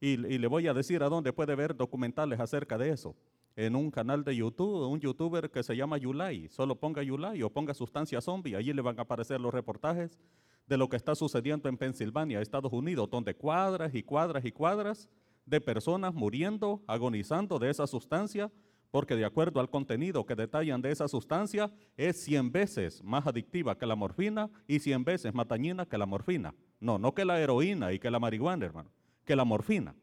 y, 0.00 0.12
y 0.12 0.38
le 0.38 0.46
voy 0.46 0.68
a 0.68 0.72
decir 0.72 1.02
a 1.02 1.10
dónde 1.10 1.34
puede 1.34 1.54
ver 1.54 1.76
documentales 1.76 2.40
acerca 2.40 2.78
de 2.78 2.90
eso 2.90 3.14
en 3.56 3.76
un 3.76 3.90
canal 3.90 4.24
de 4.24 4.36
YouTube, 4.36 4.88
un 4.88 5.00
youtuber 5.00 5.50
que 5.50 5.62
se 5.62 5.76
llama 5.76 5.98
Yulai. 5.98 6.48
Solo 6.48 6.76
ponga 6.76 7.02
Yulai 7.02 7.42
o 7.42 7.50
ponga 7.50 7.74
Sustancia 7.74 8.20
Zombie, 8.20 8.54
allí 8.54 8.72
le 8.72 8.82
van 8.82 8.98
a 8.98 9.02
aparecer 9.02 9.40
los 9.40 9.52
reportajes 9.52 10.18
de 10.66 10.76
lo 10.76 10.88
que 10.88 10.96
está 10.96 11.14
sucediendo 11.14 11.68
en 11.68 11.76
Pensilvania, 11.76 12.40
Estados 12.40 12.72
Unidos, 12.72 13.10
donde 13.10 13.34
cuadras 13.34 13.94
y 13.94 14.02
cuadras 14.02 14.44
y 14.44 14.52
cuadras 14.52 15.08
de 15.44 15.60
personas 15.60 16.14
muriendo, 16.14 16.82
agonizando 16.86 17.58
de 17.58 17.70
esa 17.70 17.86
sustancia, 17.86 18.52
porque 18.90 19.16
de 19.16 19.24
acuerdo 19.24 19.60
al 19.60 19.70
contenido 19.70 20.24
que 20.24 20.34
detallan 20.34 20.80
de 20.80 20.90
esa 20.92 21.08
sustancia, 21.08 21.72
es 21.96 22.22
100 22.24 22.52
veces 22.52 23.02
más 23.02 23.26
adictiva 23.26 23.76
que 23.76 23.86
la 23.86 23.96
morfina 23.96 24.50
y 24.66 24.78
100 24.78 25.04
veces 25.04 25.34
más 25.34 25.48
dañina 25.48 25.86
que 25.86 25.98
la 25.98 26.06
morfina. 26.06 26.54
No, 26.80 26.98
no 26.98 27.14
que 27.14 27.24
la 27.24 27.40
heroína 27.40 27.92
y 27.92 27.98
que 27.98 28.10
la 28.10 28.18
marihuana, 28.18 28.66
hermano, 28.66 28.90
que 29.24 29.36
la 29.36 29.44
morfina. 29.44 29.94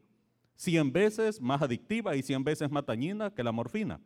100 0.58 0.92
veces 0.92 1.40
más 1.40 1.62
adictiva 1.62 2.16
y 2.16 2.22
100 2.22 2.42
veces 2.42 2.70
más 2.70 2.84
dañina 2.84 3.32
que 3.32 3.44
la 3.44 3.52
morfina. 3.52 4.00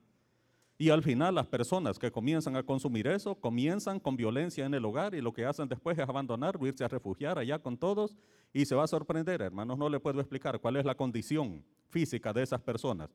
Y 0.77 0.91
al 0.91 1.03
final 1.03 1.35
las 1.35 1.47
personas 1.47 1.99
que 1.99 2.13
comienzan 2.13 2.57
a 2.57 2.63
consumir 2.63 3.07
eso 3.07 3.35
comienzan 3.35 3.99
con 3.99 4.17
violencia 4.17 4.67
en 4.67 4.75
el 4.75 4.85
hogar 4.85 5.15
y 5.15 5.23
lo 5.23 5.33
que 5.33 5.47
hacen 5.47 5.67
después 5.67 5.99
es 5.99 6.07
abandonar, 6.07 6.59
irse 6.61 6.85
a 6.85 6.89
refugiar 6.89 7.39
allá 7.39 7.59
con 7.59 7.79
todos 7.79 8.17
y 8.53 8.67
se 8.67 8.75
va 8.75 8.85
a 8.85 8.87
sorprender, 8.87 9.41
hermanos, 9.41 9.79
no 9.79 9.89
le 9.89 9.99
puedo 9.99 10.21
explicar 10.21 10.61
cuál 10.61 10.77
es 10.77 10.85
la 10.85 10.95
condición 10.95 11.65
física 11.89 12.35
de 12.35 12.43
esas 12.43 12.61
personas. 12.61 13.09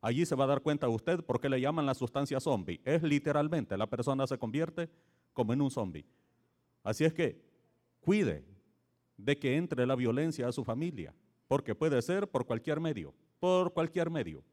Allí 0.00 0.24
se 0.24 0.34
va 0.34 0.44
a 0.44 0.48
dar 0.48 0.62
cuenta 0.62 0.88
usted 0.88 1.22
por 1.22 1.40
qué 1.40 1.50
le 1.50 1.60
llaman 1.60 1.84
la 1.84 1.94
sustancia 1.94 2.40
zombie. 2.40 2.80
Es 2.84 3.02
literalmente, 3.02 3.76
la 3.76 3.86
persona 3.86 4.26
se 4.26 4.38
convierte 4.38 4.88
como 5.34 5.52
en 5.52 5.60
un 5.60 5.70
zombie. 5.70 6.06
Así 6.82 7.04
es 7.04 7.12
que 7.12 7.38
cuide 8.00 8.46
de 9.18 9.38
que 9.38 9.56
entre 9.56 9.86
la 9.86 9.94
violencia 9.94 10.48
a 10.48 10.52
su 10.52 10.64
familia 10.64 11.12
porque 11.48 11.74
puede 11.74 12.00
ser 12.02 12.28
por 12.28 12.46
cualquier 12.46 12.78
medio, 12.78 13.14
por 13.40 13.72
cualquier 13.72 14.10
medio. 14.10 14.44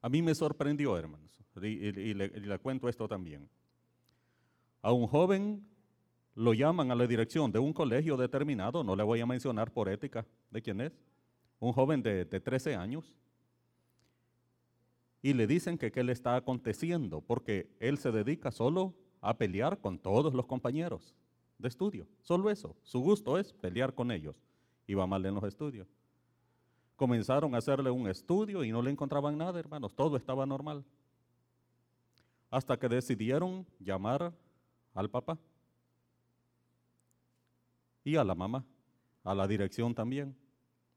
A 0.00 0.08
mí 0.08 0.22
me 0.22 0.34
sorprendió, 0.34 0.96
hermanos, 0.96 1.38
y, 1.62 2.14
le, 2.14 2.58
cuento 2.58 2.88
esto 2.88 3.06
también. 3.06 3.48
A 4.82 4.92
un 4.92 5.06
joven 5.06 5.66
lo 6.34 6.54
llaman 6.54 6.90
a 6.90 6.94
la 6.94 7.06
dirección 7.06 7.52
de 7.52 7.58
un 7.58 7.72
colegio 7.72 8.16
determinado, 8.16 8.82
no 8.82 8.96
le 8.96 9.02
voy 9.02 9.20
a 9.20 9.26
mencionar 9.26 9.72
por 9.72 9.88
ética 9.88 10.26
de 10.50 10.62
quién 10.62 10.80
es, 10.80 10.98
un 11.58 11.72
joven 11.72 12.02
de, 12.02 12.24
de 12.24 12.40
13 12.40 12.74
años, 12.74 13.14
y 15.22 15.32
le 15.32 15.46
dicen 15.46 15.76
que 15.76 15.90
qué 15.90 16.04
le 16.04 16.12
está 16.12 16.36
aconteciendo, 16.36 17.20
porque 17.20 17.74
él 17.80 17.98
se 17.98 18.12
dedica 18.12 18.50
solo 18.50 18.94
a 19.20 19.36
pelear 19.36 19.80
con 19.80 19.98
todos 19.98 20.32
los 20.34 20.46
compañeros 20.46 21.14
de 21.58 21.68
estudio, 21.68 22.06
solo 22.20 22.50
eso, 22.50 22.76
su 22.82 23.00
gusto 23.00 23.38
es 23.38 23.52
pelear 23.54 23.94
con 23.94 24.12
ellos, 24.12 24.45
va 24.94 25.06
mal 25.06 25.24
en 25.26 25.34
los 25.34 25.44
estudios. 25.44 25.88
Comenzaron 26.96 27.54
a 27.54 27.58
hacerle 27.58 27.90
un 27.90 28.08
estudio 28.08 28.64
y 28.64 28.72
no 28.72 28.80
le 28.80 28.90
encontraban 28.90 29.36
nada, 29.36 29.58
hermanos, 29.58 29.94
todo 29.94 30.16
estaba 30.16 30.46
normal. 30.46 30.84
Hasta 32.50 32.78
que 32.78 32.88
decidieron 32.88 33.66
llamar 33.78 34.32
al 34.94 35.10
papá 35.10 35.38
y 38.02 38.16
a 38.16 38.24
la 38.24 38.34
mamá, 38.34 38.64
a 39.24 39.34
la 39.34 39.46
dirección 39.46 39.94
también. 39.94 40.34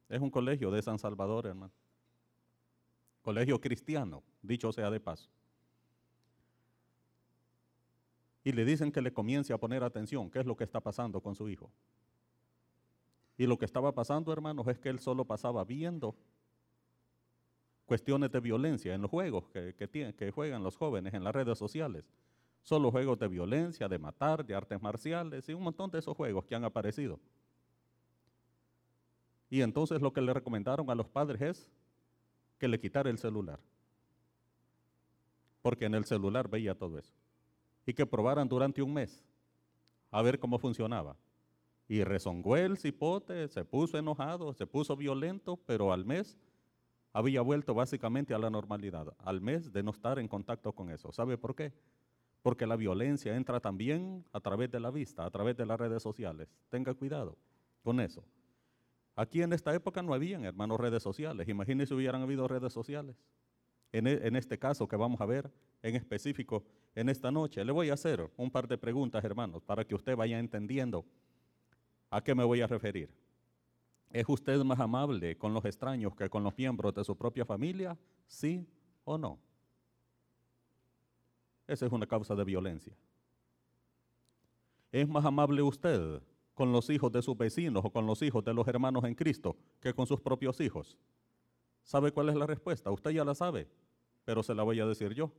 Es 0.08 0.22
un 0.22 0.30
colegio 0.30 0.72
de 0.72 0.82
San 0.82 1.00
Salvador, 1.00 1.48
hermano. 1.48 1.74
Colegio 3.22 3.60
cristiano, 3.60 4.24
dicho 4.42 4.72
sea 4.72 4.90
de 4.90 5.00
paso. 5.00 5.30
Y 8.44 8.52
le 8.52 8.64
dicen 8.64 8.92
que 8.92 9.02
le 9.02 9.12
comience 9.12 9.52
a 9.52 9.58
poner 9.58 9.84
atención, 9.84 10.30
qué 10.30 10.40
es 10.40 10.46
lo 10.46 10.56
que 10.56 10.64
está 10.64 10.80
pasando 10.80 11.20
con 11.20 11.36
su 11.36 11.50
hijo. 11.50 11.70
Y 13.40 13.48
lo 13.48 13.58
que 13.58 13.64
estaba 13.64 13.94
pasando, 13.94 14.34
hermanos, 14.34 14.68
es 14.68 14.78
que 14.80 14.90
él 14.90 15.00
solo 15.00 15.24
pasaba 15.24 15.64
viendo 15.64 16.14
cuestiones 17.86 18.30
de 18.30 18.42
violencia 18.42 18.94
en 18.94 19.02
los 19.02 19.10
juegos 19.10 19.48
que, 19.48 19.74
que 20.14 20.32
juegan 20.32 20.62
los 20.62 20.76
jóvenes 20.76 21.14
en 21.14 21.24
las 21.24 21.34
redes 21.34 21.58
sociales. 21.58 22.04
Solo 22.64 22.92
juegos 22.92 23.18
de 23.18 23.30
violencia, 23.30 23.88
de 23.88 23.98
matar, 23.98 24.46
de 24.46 24.54
artes 24.54 24.82
marciales 24.82 25.48
y 25.48 25.54
un 25.54 25.64
montón 25.64 25.90
de 25.90 26.00
esos 26.00 26.18
juegos 26.18 26.44
que 26.44 26.54
han 26.54 26.66
aparecido. 26.66 27.18
Y 29.50 29.62
entonces 29.62 30.02
lo 30.02 30.12
que 30.12 30.20
le 30.20 30.34
recomendaron 30.34 30.90
a 30.90 30.96
los 30.96 31.08
padres 31.08 31.40
es 31.40 31.70
que 32.58 32.68
le 32.68 32.78
quitara 32.78 33.10
el 33.10 33.18
celular. 33.18 33.62
Porque 35.62 35.86
en 35.86 35.96
el 35.96 36.04
celular 36.04 36.50
veía 36.50 36.78
todo 36.78 37.00
eso. 37.00 37.14
Y 37.86 37.94
que 37.94 38.06
probaran 38.06 38.50
durante 38.50 38.82
un 38.82 38.94
mes 38.94 39.24
a 40.12 40.22
ver 40.22 40.38
cómo 40.38 40.60
funcionaba. 40.60 41.16
Y 41.90 42.04
rezongó 42.04 42.56
el 42.56 42.78
cipote, 42.78 43.48
se 43.48 43.66
puso 43.66 43.98
enojado, 43.98 44.54
se 44.54 44.68
puso 44.68 44.96
violento, 44.96 45.58
pero 45.66 45.92
al 45.92 46.06
mes 46.06 46.38
había 47.12 47.42
vuelto 47.42 47.74
básicamente 47.74 48.36
a 48.36 48.38
la 48.38 48.52
normalidad, 48.52 49.12
al 49.18 49.42
mes 49.42 49.74
de 49.74 49.82
no 49.82 49.90
estar 49.90 50.20
en 50.20 50.28
contacto 50.28 50.72
con 50.72 50.92
eso. 50.92 51.12
¿Sabe 51.12 51.36
por 51.36 51.56
qué? 51.56 51.74
Porque 52.44 52.68
la 52.68 52.76
violencia 52.76 53.36
entra 53.36 53.60
también 53.60 54.24
a 54.32 54.40
través 54.40 54.70
de 54.70 54.80
la 54.80 54.92
vista, 54.92 55.26
a 55.26 55.32
través 55.32 55.58
de 55.58 55.66
las 55.66 55.80
redes 55.80 56.04
sociales. 56.04 56.48
Tenga 56.70 56.94
cuidado 56.94 57.36
con 57.84 58.00
eso. 58.00 58.24
Aquí 59.16 59.42
en 59.42 59.52
esta 59.52 59.74
época 59.74 60.04
no 60.04 60.14
habían, 60.14 60.46
hermanos, 60.46 60.80
redes 60.80 61.02
sociales. 61.02 61.50
Imagínense 61.50 61.88
si 61.88 61.94
hubieran 61.96 62.22
habido 62.22 62.48
redes 62.48 62.72
sociales. 62.72 63.16
En, 63.92 64.06
e, 64.06 64.28
en, 64.28 64.36
este 64.36 64.60
caso 64.60 64.88
que 64.88 64.96
vamos 64.96 65.20
a 65.22 65.26
ver 65.26 65.52
en 65.82 65.96
específico 65.96 66.64
en 66.94 67.10
esta 67.10 67.32
noche, 67.32 67.66
le 67.66 67.72
voy 67.72 67.90
a 67.90 67.96
hacer 67.96 68.32
un 68.38 68.52
par 68.52 68.68
de 68.68 68.78
preguntas, 68.78 69.24
hermanos, 69.24 69.64
para 69.64 69.84
que 69.84 69.96
usted 69.96 70.16
vaya 70.16 70.38
entendiendo 70.38 71.04
¿A 72.10 72.22
qué 72.24 72.34
me 72.34 72.44
voy 72.44 72.62
a 72.62 72.68
referir? 72.68 73.10
¿Es 74.12 74.28
usted 74.28 74.64
más 74.64 74.80
amable 74.80 75.38
con 75.38 75.54
los 75.54 75.64
extraños 75.66 76.16
que 76.16 76.30
con 76.30 76.44
los 76.44 76.58
miembros 76.58 76.94
de 76.94 77.04
su 77.04 77.16
propia 77.16 77.46
familia? 77.46 77.98
¿Sí 78.26 78.68
o 79.04 79.18
no? 79.18 79.40
Esa 81.68 81.86
es 81.86 81.92
una 81.92 82.08
causa 82.08 82.34
de 82.34 82.44
violencia. 82.44 82.96
¿Es 84.92 85.08
más 85.08 85.24
amable 85.24 85.62
usted 85.62 86.22
con 86.56 86.72
los 86.72 86.90
hijos 86.90 87.12
de 87.12 87.22
sus 87.22 87.38
vecinos 87.38 87.86
o 87.86 87.92
con 87.92 88.08
los 88.08 88.22
hijos 88.24 88.44
de 88.44 88.54
los 88.54 88.68
hermanos 88.68 89.04
en 89.04 89.14
Cristo 89.14 89.56
que 89.80 89.94
con 89.94 90.08
sus 90.08 90.20
propios 90.20 90.60
hijos? 90.60 90.98
¿Sabe 91.84 92.12
cuál 92.12 92.30
es 92.30 92.36
la 92.36 92.48
respuesta? 92.48 92.90
Usted 92.90 93.12
ya 93.12 93.24
la 93.24 93.36
sabe, 93.36 93.68
pero 94.26 94.42
se 94.42 94.56
la 94.56 94.64
voy 94.64 94.80
a 94.80 94.86
decir 94.88 95.14
yo. 95.14 95.32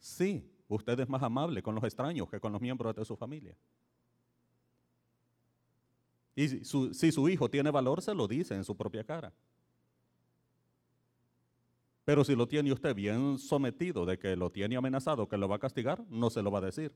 Sí, 0.00 0.44
usted 0.66 0.98
es 0.98 1.08
más 1.08 1.22
amable 1.22 1.62
con 1.62 1.76
los 1.76 1.84
extraños 1.84 2.28
que 2.28 2.40
con 2.40 2.52
los 2.52 2.60
miembros 2.60 2.94
de 2.96 3.04
su 3.04 3.16
familia. 3.16 3.56
Y 6.40 6.48
si 6.48 7.12
su 7.12 7.28
hijo 7.28 7.50
tiene 7.50 7.70
valor, 7.70 8.00
se 8.00 8.14
lo 8.14 8.26
dice 8.26 8.54
en 8.54 8.64
su 8.64 8.74
propia 8.74 9.04
cara. 9.04 9.30
Pero 12.02 12.24
si 12.24 12.34
lo 12.34 12.48
tiene 12.48 12.72
usted 12.72 12.94
bien 12.94 13.38
sometido 13.38 14.06
de 14.06 14.18
que 14.18 14.36
lo 14.36 14.50
tiene 14.50 14.74
amenazado, 14.74 15.28
que 15.28 15.36
lo 15.36 15.50
va 15.50 15.56
a 15.56 15.58
castigar, 15.58 16.02
no 16.08 16.30
se 16.30 16.40
lo 16.40 16.50
va 16.50 16.60
a 16.60 16.62
decir. 16.62 16.94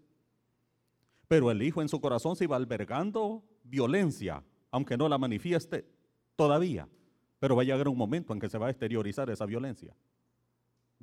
Pero 1.28 1.50
el 1.50 1.62
hijo 1.62 1.82
en 1.82 1.90
su 1.90 2.00
corazón 2.00 2.36
se 2.36 2.46
va 2.46 2.56
albergando 2.56 3.44
violencia, 3.64 4.42
aunque 4.70 4.96
no 4.96 5.10
la 5.10 5.18
manifieste 5.18 5.86
todavía. 6.36 6.88
Pero 7.38 7.54
va 7.54 7.60
a 7.60 7.66
llegar 7.66 7.86
un 7.86 7.98
momento 7.98 8.32
en 8.32 8.40
que 8.40 8.48
se 8.48 8.56
va 8.56 8.68
a 8.68 8.70
exteriorizar 8.70 9.28
esa 9.28 9.44
violencia. 9.44 9.94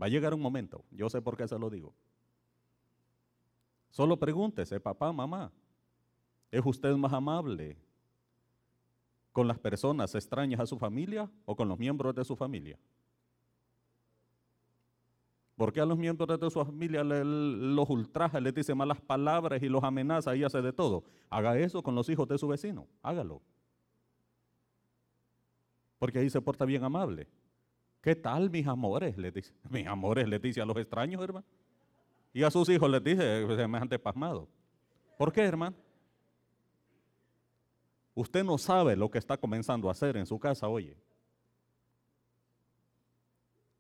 Va 0.02 0.08
a 0.08 0.10
llegar 0.10 0.34
un 0.34 0.42
momento, 0.42 0.84
yo 0.90 1.12
sé 1.12 1.22
por 1.22 1.38
qué 1.38 1.48
se 1.48 1.60
lo 1.60 1.70
digo. 1.70 1.94
Solo 3.92 4.18
pregúntese, 4.18 4.80
papá, 4.80 5.14
mamá, 5.14 5.52
¿es 6.50 6.66
usted 6.66 6.96
más 6.96 7.14
amable 7.14 7.78
con 9.32 9.48
las 9.48 9.60
personas 9.60 10.14
extrañas 10.16 10.60
a 10.60 10.66
su 10.66 10.78
familia 10.78 11.30
o 11.46 11.56
con 11.56 11.68
los 11.68 11.78
miembros 11.78 12.16
de 12.16 12.24
su 12.24 12.36
familia? 12.36 12.78
¿Por 15.56 15.72
qué 15.72 15.80
a 15.80 15.86
los 15.86 15.98
miembros 15.98 16.40
de 16.40 16.50
su 16.50 16.66
familia 16.66 17.04
los 17.04 17.90
ultraja, 17.90 18.40
les 18.40 18.54
dice 18.54 18.74
malas 18.74 19.00
palabras 19.00 19.62
y 19.62 19.70
los 19.70 19.84
amenaza 19.84 20.36
y 20.36 20.44
hace 20.44 20.62
de 20.62 20.74
todo? 20.74 21.04
Haga 21.30 21.58
eso 21.60 21.84
con 21.84 21.94
los 21.94 22.10
hijos 22.10 22.28
de 22.28 22.38
su 22.38 22.48
vecino, 22.48 22.88
hágalo. 23.04 23.42
Porque 26.00 26.18
ahí 26.18 26.32
se 26.32 26.42
porta 26.42 26.66
bien 26.66 26.84
amable. 26.84 27.28
¿Qué 28.02 28.16
tal, 28.16 28.50
mis 28.50 28.66
amores? 28.66 29.16
Le 29.18 29.32
dice. 29.32 29.54
Mis 29.70 29.86
amores 29.86 30.28
le 30.28 30.40
dice 30.40 30.62
a 30.62 30.66
los 30.66 30.76
extraños, 30.78 31.22
hermano. 31.22 31.46
Y 32.34 32.42
a 32.42 32.50
sus 32.50 32.68
hijos 32.70 32.90
les 32.90 33.04
dice 33.04 33.46
semejante 33.56 34.00
pasmado. 34.00 34.48
¿Por 35.18 35.32
qué, 35.32 35.42
hermano? 35.42 35.76
Usted 38.14 38.44
no 38.44 38.58
sabe 38.58 38.96
lo 38.96 39.10
que 39.10 39.18
está 39.18 39.38
comenzando 39.38 39.88
a 39.88 39.92
hacer 39.92 40.18
en 40.18 40.26
su 40.26 40.40
casa, 40.40 40.68
oye. 40.68 40.98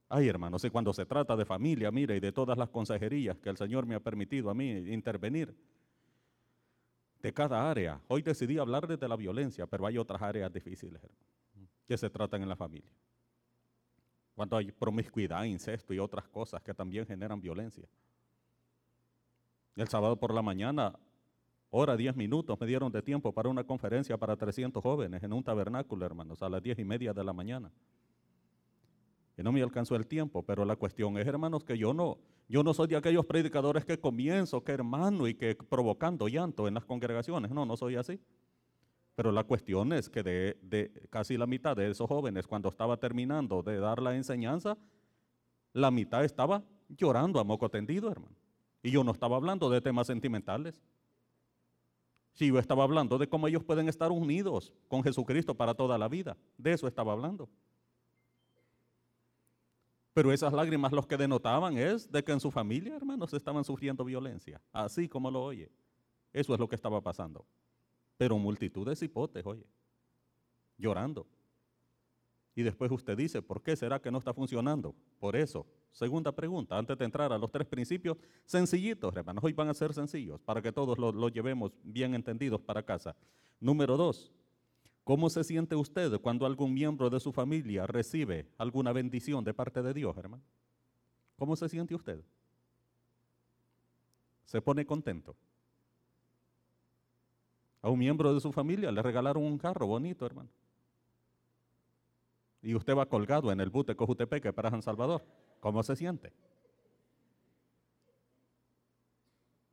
Ay, 0.07 0.27
hermanos, 0.27 0.63
y 0.63 0.69
cuando 0.69 0.93
se 0.93 1.05
trata 1.05 1.35
de 1.35 1.45
familia, 1.45 1.91
mire, 1.91 2.17
y 2.17 2.19
de 2.19 2.31
todas 2.31 2.57
las 2.57 2.69
consejerías 2.69 3.39
que 3.39 3.49
el 3.49 3.57
Señor 3.57 3.85
me 3.85 3.95
ha 3.95 3.99
permitido 3.99 4.49
a 4.49 4.53
mí 4.53 4.69
intervenir, 4.69 5.55
de 7.21 7.33
cada 7.33 7.69
área. 7.69 8.01
Hoy 8.07 8.21
decidí 8.21 8.57
hablar 8.57 8.87
de 8.87 9.07
la 9.07 9.15
violencia, 9.15 9.67
pero 9.67 9.85
hay 9.85 9.97
otras 9.97 10.21
áreas 10.21 10.51
difíciles 10.51 11.01
que 11.87 11.97
se 11.97 12.09
tratan 12.09 12.41
en 12.41 12.49
la 12.49 12.55
familia. 12.55 12.91
Cuando 14.33 14.57
hay 14.57 14.71
promiscuidad, 14.71 15.43
incesto 15.43 15.93
y 15.93 15.99
otras 15.99 16.27
cosas 16.27 16.61
que 16.63 16.73
también 16.73 17.05
generan 17.05 17.39
violencia. 17.39 17.87
El 19.75 19.87
sábado 19.87 20.17
por 20.17 20.33
la 20.33 20.41
mañana 20.41 20.97
hora, 21.71 21.97
diez 21.97 22.15
minutos 22.15 22.59
me 22.59 22.67
dieron 22.67 22.91
de 22.91 23.01
tiempo 23.01 23.33
para 23.33 23.49
una 23.49 23.63
conferencia 23.63 24.17
para 24.17 24.35
300 24.35 24.83
jóvenes 24.83 25.23
en 25.23 25.33
un 25.33 25.43
tabernáculo, 25.43 26.05
hermanos, 26.05 26.43
a 26.43 26.49
las 26.49 26.61
diez 26.61 26.77
y 26.77 26.85
media 26.85 27.13
de 27.13 27.23
la 27.23 27.33
mañana. 27.33 27.71
Y 29.37 29.43
no 29.43 29.51
me 29.51 29.61
alcanzó 29.61 29.95
el 29.95 30.05
tiempo, 30.05 30.43
pero 30.43 30.65
la 30.65 30.75
cuestión 30.75 31.17
es, 31.17 31.25
hermanos, 31.25 31.63
que 31.63 31.77
yo 31.77 31.93
no, 31.93 32.17
yo 32.47 32.63
no 32.63 32.73
soy 32.73 32.87
de 32.87 32.97
aquellos 32.97 33.25
predicadores 33.25 33.85
que 33.85 33.99
comienzo, 33.99 34.63
que 34.63 34.73
hermano, 34.73 35.27
y 35.27 35.33
que 35.33 35.55
provocando 35.55 36.27
llanto 36.27 36.67
en 36.67 36.73
las 36.73 36.85
congregaciones. 36.85 37.51
No, 37.51 37.65
no 37.65 37.77
soy 37.77 37.95
así. 37.95 38.19
Pero 39.15 39.31
la 39.31 39.43
cuestión 39.43 39.93
es 39.93 40.09
que 40.09 40.23
de, 40.23 40.57
de 40.61 40.91
casi 41.09 41.37
la 41.37 41.47
mitad 41.47 41.75
de 41.75 41.89
esos 41.89 42.07
jóvenes, 42.07 42.45
cuando 42.47 42.69
estaba 42.69 42.97
terminando 42.97 43.63
de 43.63 43.77
dar 43.77 44.01
la 44.01 44.15
enseñanza, 44.15 44.77
la 45.73 45.91
mitad 45.91 46.23
estaba 46.25 46.63
llorando 46.89 47.39
a 47.39 47.43
moco 47.43 47.69
tendido, 47.69 48.11
hermano. 48.11 48.35
Y 48.83 48.91
yo 48.91 49.03
no 49.03 49.11
estaba 49.11 49.37
hablando 49.37 49.69
de 49.69 49.79
temas 49.79 50.07
sentimentales. 50.07 50.81
Si 52.33 52.47
yo 52.47 52.59
estaba 52.59 52.83
hablando 52.83 53.17
de 53.17 53.27
cómo 53.27 53.47
ellos 53.47 53.63
pueden 53.63 53.89
estar 53.89 54.11
unidos 54.11 54.73
con 54.87 55.03
Jesucristo 55.03 55.55
para 55.55 55.73
toda 55.73 55.97
la 55.97 56.07
vida. 56.07 56.37
De 56.57 56.73
eso 56.73 56.87
estaba 56.87 57.11
hablando. 57.11 57.49
Pero 60.13 60.31
esas 60.31 60.51
lágrimas 60.51 60.91
los 60.91 61.07
que 61.07 61.17
denotaban 61.17 61.77
es 61.77 62.11
de 62.11 62.23
que 62.23 62.31
en 62.31 62.39
su 62.39 62.51
familia, 62.51 62.95
hermanos, 62.95 63.33
estaban 63.33 63.63
sufriendo 63.63 64.03
violencia. 64.03 64.61
Así 64.73 65.07
como 65.07 65.31
lo 65.31 65.43
oye. 65.43 65.71
Eso 66.33 66.53
es 66.53 66.59
lo 66.59 66.67
que 66.67 66.75
estaba 66.75 67.01
pasando. 67.01 67.45
Pero 68.17 68.37
multitudes 68.37 68.99
de 68.99 69.05
hipotes, 69.05 69.45
oye. 69.45 69.65
Llorando. 70.77 71.27
Y 72.55 72.63
después 72.63 72.91
usted 72.91 73.17
dice, 73.17 73.41
¿por 73.41 73.61
qué 73.61 73.75
será 73.75 74.01
que 74.01 74.11
no 74.11 74.17
está 74.17 74.33
funcionando? 74.33 74.93
Por 75.19 75.35
eso. 75.35 75.65
Segunda 75.91 76.31
pregunta, 76.33 76.77
antes 76.77 76.97
de 76.97 77.05
entrar 77.05 77.31
a 77.31 77.37
los 77.37 77.51
tres 77.51 77.67
principios, 77.67 78.17
sencillitos, 78.45 79.15
hermanos, 79.15 79.43
hoy 79.43 79.53
van 79.53 79.69
a 79.69 79.73
ser 79.73 79.93
sencillos 79.93 80.39
para 80.41 80.61
que 80.61 80.71
todos 80.71 80.97
los 80.97 81.13
lo 81.15 81.29
llevemos 81.29 81.71
bien 81.83 82.13
entendidos 82.13 82.61
para 82.61 82.83
casa. 82.83 83.15
Número 83.59 83.97
dos, 83.97 84.31
¿cómo 85.03 85.29
se 85.29 85.43
siente 85.43 85.75
usted 85.75 86.19
cuando 86.19 86.45
algún 86.45 86.73
miembro 86.73 87.09
de 87.09 87.19
su 87.19 87.31
familia 87.31 87.87
recibe 87.87 88.47
alguna 88.57 88.91
bendición 88.91 89.43
de 89.43 89.53
parte 89.53 89.81
de 89.81 89.93
Dios, 89.93 90.17
hermano? 90.17 90.43
¿Cómo 91.37 91.55
se 91.55 91.69
siente 91.69 91.95
usted? 91.95 92.21
¿Se 94.45 94.61
pone 94.61 94.85
contento? 94.85 95.35
A 97.81 97.89
un 97.89 97.97
miembro 97.97 98.33
de 98.33 98.39
su 98.39 98.51
familia 98.51 98.91
le 98.91 99.01
regalaron 99.01 99.43
un 99.43 99.57
carro 99.57 99.87
bonito, 99.87 100.25
hermano. 100.25 100.49
Y 102.61 102.75
usted 102.75 102.95
va 102.95 103.07
colgado 103.07 103.51
en 103.51 103.59
el 103.59 103.69
bute 103.69 103.95
Cojutepeque 103.95 104.53
para 104.53 104.69
San 104.69 104.81
Salvador. 104.81 105.23
¿Cómo 105.59 105.81
se 105.83 105.95
siente? 105.95 106.31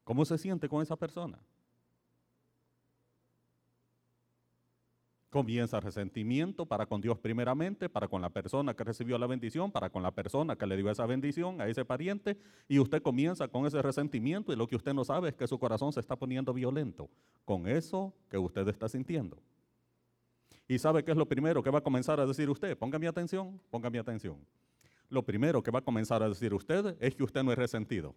¿Cómo 0.04 0.24
se 0.24 0.38
siente 0.38 0.68
con 0.68 0.82
esa 0.82 0.96
persona? 0.96 1.38
Comienza 5.28 5.78
resentimiento 5.78 6.64
para 6.64 6.86
con 6.86 7.02
Dios 7.02 7.18
primeramente, 7.18 7.90
para 7.90 8.08
con 8.08 8.22
la 8.22 8.30
persona 8.30 8.72
que 8.72 8.84
recibió 8.84 9.18
la 9.18 9.26
bendición, 9.26 9.70
para 9.70 9.90
con 9.90 10.02
la 10.02 10.10
persona 10.10 10.56
que 10.56 10.66
le 10.66 10.78
dio 10.78 10.90
esa 10.90 11.04
bendición 11.04 11.60
a 11.60 11.66
ese 11.66 11.84
pariente, 11.84 12.38
y 12.66 12.78
usted 12.78 13.02
comienza 13.02 13.48
con 13.48 13.66
ese 13.66 13.82
resentimiento 13.82 14.50
y 14.50 14.56
lo 14.56 14.66
que 14.66 14.76
usted 14.76 14.94
no 14.94 15.04
sabe 15.04 15.28
es 15.28 15.34
que 15.34 15.46
su 15.46 15.58
corazón 15.58 15.92
se 15.92 16.00
está 16.00 16.16
poniendo 16.16 16.54
violento 16.54 17.10
con 17.44 17.68
eso 17.68 18.14
que 18.30 18.38
usted 18.38 18.66
está 18.68 18.88
sintiendo. 18.88 19.36
¿Y 20.68 20.78
sabe 20.78 21.02
qué 21.02 21.12
es 21.12 21.16
lo 21.16 21.26
primero 21.26 21.62
que 21.62 21.70
va 21.70 21.78
a 21.78 21.82
comenzar 21.82 22.20
a 22.20 22.26
decir 22.26 22.50
usted? 22.50 22.76
Póngame 22.76 23.08
atención, 23.08 23.58
póngame 23.70 23.98
atención. 23.98 24.36
Lo 25.08 25.24
primero 25.24 25.62
que 25.62 25.70
va 25.70 25.78
a 25.78 25.82
comenzar 25.82 26.22
a 26.22 26.28
decir 26.28 26.52
usted 26.52 26.94
es 27.00 27.14
que 27.14 27.24
usted 27.24 27.42
no 27.42 27.50
es 27.50 27.56
resentido. 27.56 28.14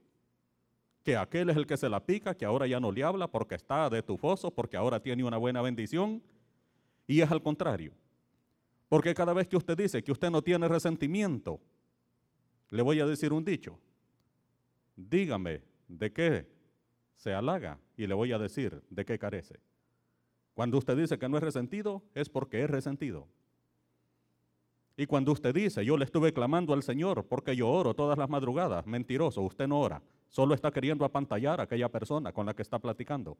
Que 1.02 1.16
aquel 1.16 1.50
es 1.50 1.56
el 1.56 1.66
que 1.66 1.78
se 1.78 1.88
la 1.88 2.06
pica, 2.06 2.36
que 2.36 2.44
ahora 2.44 2.68
ya 2.68 2.82
no 2.82 2.92
le 2.92 3.04
habla 3.04 3.30
porque 3.30 3.56
está 3.56 3.90
de 3.90 4.04
tufoso, 4.04 4.52
porque 4.52 4.76
ahora 4.76 5.00
tiene 5.00 5.24
una 5.24 5.38
buena 5.38 5.62
bendición 5.62 6.22
y 7.08 7.22
es 7.22 7.32
al 7.32 7.42
contrario. 7.42 7.94
Porque 8.90 9.14
cada 9.14 9.32
vez 9.32 9.48
que 9.48 9.56
usted 9.56 9.78
dice 9.78 10.04
que 10.04 10.12
usted 10.12 10.30
no 10.30 10.42
tiene 10.42 10.68
resentimiento, 10.68 11.62
le 12.70 12.82
voy 12.82 13.00
a 13.00 13.06
decir 13.06 13.32
un 13.32 13.46
dicho. 13.46 13.80
Dígame 14.98 15.62
de 15.88 16.12
qué 16.12 16.48
se 17.16 17.34
halaga 17.34 17.80
y 17.96 18.06
le 18.06 18.14
voy 18.14 18.34
a 18.34 18.38
decir 18.38 18.84
de 18.90 19.06
qué 19.06 19.18
carece. 19.18 19.58
Cuando 20.62 20.78
usted 20.78 20.96
dice 20.96 21.18
que 21.18 21.28
no 21.28 21.38
es 21.38 21.44
resentido, 21.44 22.04
es 22.14 22.30
porque 22.30 22.64
es 22.64 22.70
resentido. 22.70 23.28
Y 24.96 25.08
cuando 25.08 25.32
usted 25.32 25.56
dice, 25.56 25.84
yo 25.84 25.98
le 25.98 26.06
estuve 26.06 26.34
clamando 26.34 26.76
al 26.76 26.84
Señor 26.84 27.26
porque 27.26 27.56
yo 27.56 27.68
oro 27.68 27.96
todas 27.96 28.16
las 28.16 28.30
madrugadas, 28.30 28.86
mentiroso, 28.86 29.42
usted 29.42 29.68
no 29.68 29.80
ora, 29.80 30.04
solo 30.30 30.54
está 30.54 30.70
queriendo 30.70 31.04
apantallar 31.04 31.60
a 31.60 31.64
aquella 31.64 31.90
persona 31.90 32.32
con 32.32 32.46
la 32.46 32.54
que 32.54 32.62
está 32.62 32.78
platicando. 32.78 33.40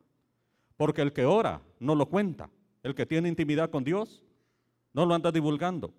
Porque 0.78 1.04
el 1.04 1.14
que 1.14 1.26
ora 1.26 1.62
no 1.80 1.94
lo 1.94 2.08
cuenta. 2.08 2.50
El 2.82 2.96
que 2.96 3.06
tiene 3.06 3.30
intimidad 3.30 3.70
con 3.70 3.84
Dios 3.84 4.24
no 4.92 5.06
lo 5.06 5.14
anda 5.14 5.32
divulgando. 5.32 5.94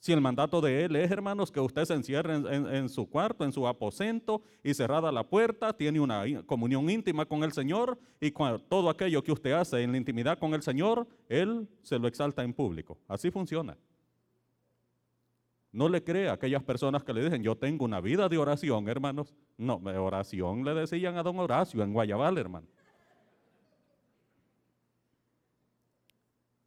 Si 0.00 0.12
el 0.12 0.20
mandato 0.22 0.62
de 0.62 0.86
Él 0.86 0.96
es, 0.96 1.10
hermanos, 1.10 1.52
que 1.52 1.60
usted 1.60 1.84
se 1.84 1.92
encierre 1.92 2.34
en, 2.34 2.88
su 2.88 3.06
cuarto, 3.06 3.44
en 3.44 3.52
su 3.52 3.68
aposento 3.68 4.42
y 4.64 4.72
cerrada 4.72 5.12
la 5.12 5.28
puerta, 5.28 5.76
tiene 5.76 6.00
una 6.00 6.24
comunión 6.46 6.88
íntima 6.88 7.26
con 7.26 7.44
el 7.44 7.52
Señor 7.52 7.98
y 8.18 8.30
todo 8.30 8.88
aquello 8.88 9.22
que 9.22 9.30
usted 9.30 9.52
hace 9.52 9.82
en 9.82 9.92
la 9.92 9.98
intimidad 9.98 10.38
con 10.38 10.54
el 10.54 10.62
Señor, 10.62 11.06
Él 11.28 11.68
se 11.82 11.98
lo 11.98 12.08
exalta 12.08 12.42
en 12.42 12.54
público. 12.54 12.98
Así 13.06 13.30
funciona. 13.30 13.76
No 15.70 15.86
le 15.86 16.02
crea 16.02 16.30
a 16.30 16.34
aquellas 16.34 16.62
personas 16.62 17.04
que 17.04 17.12
le 17.12 17.22
dicen, 17.22 17.42
yo 17.42 17.54
tengo 17.54 17.84
una 17.84 18.00
vida 18.00 18.26
de 18.30 18.38
oración, 18.38 18.88
hermanos. 18.88 19.34
No, 19.58 19.76
oración 19.84 20.64
le 20.64 20.72
decían 20.72 21.18
a 21.18 21.22
don 21.22 21.38
Horacio 21.38 21.82
en 21.82 21.92
Guayabal, 21.92 22.38
hermano. 22.38 22.66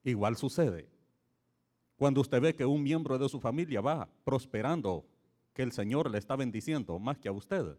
Igual 0.03 0.37
sucede 0.37 0.93
cuando 1.97 2.21
usted 2.21 2.41
ve 2.41 2.55
que 2.55 2.65
un 2.65 2.83
miembro 2.83 3.17
de 3.17 3.29
su 3.29 3.39
familia 3.39 3.81
va 3.81 4.09
prosperando, 4.23 5.05
que 5.53 5.63
el 5.63 5.71
Señor 5.71 6.09
le 6.09 6.17
está 6.17 6.35
bendiciendo 6.35 6.97
más 6.99 7.17
que 7.17 7.29
a 7.29 7.31
usted, 7.31 7.77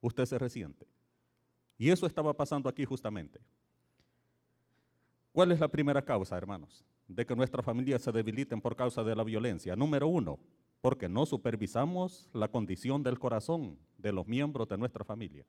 usted 0.00 0.24
se 0.24 0.38
resiente. 0.38 0.86
Y 1.76 1.90
eso 1.90 2.06
estaba 2.06 2.34
pasando 2.34 2.68
aquí 2.68 2.84
justamente. 2.84 3.40
¿Cuál 5.32 5.52
es 5.52 5.60
la 5.60 5.68
primera 5.68 6.02
causa, 6.02 6.36
hermanos, 6.36 6.84
de 7.08 7.26
que 7.26 7.34
nuestra 7.34 7.62
familia 7.62 7.98
se 7.98 8.12
debiliten 8.12 8.60
por 8.60 8.76
causa 8.76 9.02
de 9.02 9.16
la 9.16 9.24
violencia? 9.24 9.74
Número 9.74 10.06
uno, 10.06 10.38
porque 10.80 11.08
no 11.08 11.26
supervisamos 11.26 12.28
la 12.32 12.48
condición 12.48 13.02
del 13.02 13.18
corazón 13.18 13.78
de 13.98 14.12
los 14.12 14.26
miembros 14.28 14.68
de 14.68 14.78
nuestra 14.78 15.04
familia, 15.04 15.44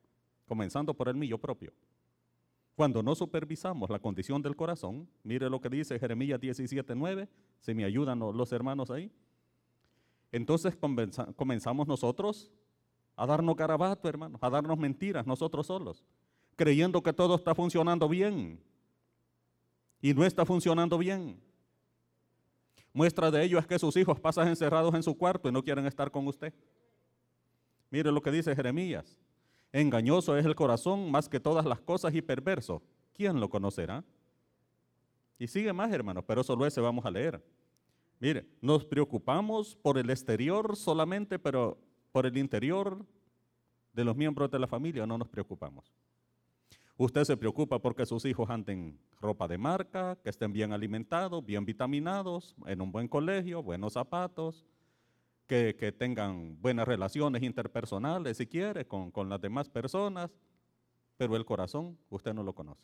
comenzando 0.48 0.93
por 0.93 1.08
el 1.08 1.15
mío 1.15 1.38
propio. 1.38 1.72
Cuando 2.76 3.02
no 3.02 3.16
supervisamos 3.16 3.90
la 3.90 4.00
condición 4.00 4.42
del 4.42 4.56
corazón, 4.56 5.08
mire 5.24 5.50
lo 5.50 5.62
que 5.62 5.70
dice 5.70 5.98
Jeremías 5.98 6.40
17:9, 6.42 7.30
si 7.62 7.74
me 7.74 7.86
ayudan 7.86 8.20
los 8.20 8.52
hermanos 8.52 8.92
ahí. 8.92 9.12
Entonces 10.32 10.76
comenzamos 11.38 11.88
nosotros 11.88 12.52
a 13.16 13.26
darnos 13.26 13.56
garabato, 13.56 14.10
hermanos, 14.10 14.44
a 14.44 14.50
darnos 14.50 14.78
mentiras 14.78 15.26
nosotros 15.26 15.68
solos, 15.68 16.04
creyendo 16.58 17.02
que 17.02 17.14
todo 17.14 17.36
está 17.36 17.56
funcionando 17.56 18.10
bien. 18.10 18.60
Y 20.02 20.14
no 20.14 20.26
está 20.26 20.46
funcionando 20.46 20.98
bien. 20.98 21.40
Muestra 22.92 23.32
de 23.32 23.44
ello 23.44 23.58
es 23.58 23.66
que 23.66 23.80
sus 23.80 23.96
hijos 23.96 24.20
pasan 24.20 24.50
encerrados 24.50 24.94
en 24.94 25.04
su 25.04 25.18
cuarto 25.18 25.48
y 25.48 25.52
no 25.54 25.64
quieren 25.64 25.86
estar 25.86 26.12
con 26.12 26.28
usted. 26.28 26.54
Mire 27.90 28.12
lo 28.12 28.22
que 28.22 28.32
dice 28.32 28.54
Jeremías 28.54 29.18
Engañoso 29.76 30.38
es 30.38 30.46
el 30.46 30.56
corazón 30.56 31.12
más 31.12 31.28
que 31.28 31.38
todas 31.38 31.66
las 31.66 31.82
cosas 31.82 32.16
y 32.16 32.22
perverso. 32.22 32.82
¿Quién 33.14 33.42
lo 33.42 33.50
conocerá? 33.50 34.06
Y 35.38 35.48
sigue 35.48 35.74
más, 35.74 35.92
hermanos, 35.92 36.24
pero 36.26 36.46
solo 36.46 36.66
ese 36.66 36.80
vamos 36.80 37.06
a 37.06 37.12
leer. 37.12 37.44
Mire, 38.22 38.46
nos 38.62 38.86
preocupamos 38.86 39.76
por 39.76 39.98
el 39.98 40.10
exterior 40.10 40.78
solamente, 40.78 41.38
pero 41.38 41.78
por 42.14 42.26
el 42.26 42.38
interior 42.38 43.06
de 43.92 44.06
los 44.06 44.16
miembros 44.16 44.50
de 44.50 44.60
la 44.60 44.68
familia 44.68 45.06
no 45.06 45.18
nos 45.18 45.28
preocupamos. 45.28 45.94
Usted 46.96 47.26
se 47.26 47.36
preocupa 47.36 47.78
porque 47.78 48.06
sus 48.06 48.24
hijos 48.24 48.50
anden 48.50 48.98
ropa 49.20 49.46
de 49.46 49.58
marca, 49.58 50.18
que 50.24 50.30
estén 50.30 50.54
bien 50.54 50.72
alimentados, 50.72 51.46
bien 51.46 51.66
vitaminados, 51.66 52.56
en 52.66 52.80
un 52.80 52.94
buen 52.94 53.10
colegio, 53.10 53.62
buenos 53.62 53.92
zapatos, 53.92 54.66
que, 55.48 55.94
tengan 55.98 56.60
buenas 56.62 56.88
relaciones 56.88 57.44
interpersonales, 57.44 58.38
si 58.38 58.48
quiere, 58.48 58.86
con, 58.86 59.12
con 59.12 59.30
las 59.30 59.40
demás 59.40 59.70
personas, 59.70 60.32
pero 61.18 61.36
el 61.36 61.46
corazón 61.46 61.98
usted 62.10 62.34
no 62.34 62.44
lo 62.44 62.54
conoce. 62.54 62.84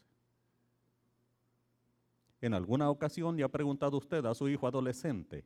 En 2.39 2.53
alguna 2.53 2.89
ocasión 2.89 3.37
le 3.37 3.43
ha 3.43 3.49
preguntado 3.49 3.97
usted 3.97 4.25
a 4.25 4.33
su 4.33 4.49
hijo 4.49 4.67
adolescente 4.67 5.45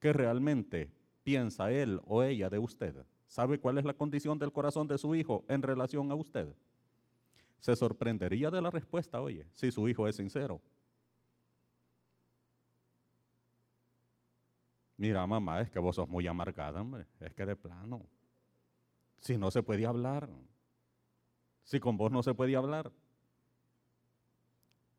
qué 0.00 0.12
realmente 0.12 0.90
piensa 1.22 1.70
él 1.70 2.00
o 2.04 2.22
ella 2.22 2.50
de 2.50 2.58
usted. 2.58 3.06
¿Sabe 3.26 3.58
cuál 3.58 3.78
es 3.78 3.84
la 3.84 3.94
condición 3.94 4.38
del 4.38 4.52
corazón 4.52 4.86
de 4.86 4.98
su 4.98 5.14
hijo 5.14 5.44
en 5.48 5.62
relación 5.62 6.10
a 6.10 6.14
usted? 6.14 6.54
Se 7.60 7.74
sorprendería 7.74 8.50
de 8.50 8.60
la 8.60 8.70
respuesta, 8.70 9.20
oye, 9.20 9.46
si 9.52 9.70
su 9.70 9.88
hijo 9.88 10.06
es 10.06 10.16
sincero. 10.16 10.60
Mira, 14.96 15.26
mamá, 15.26 15.60
es 15.60 15.70
que 15.70 15.78
vos 15.78 15.96
sos 15.96 16.08
muy 16.08 16.26
amargada, 16.26 16.80
hombre. 16.80 17.06
Es 17.20 17.34
que 17.34 17.44
de 17.44 17.56
plano. 17.56 18.06
Si 19.18 19.36
no 19.36 19.50
se 19.50 19.62
puede 19.62 19.86
hablar. 19.86 20.28
Si 21.64 21.80
con 21.80 21.96
vos 21.96 22.12
no 22.12 22.22
se 22.22 22.34
puede 22.34 22.54
hablar. 22.56 22.92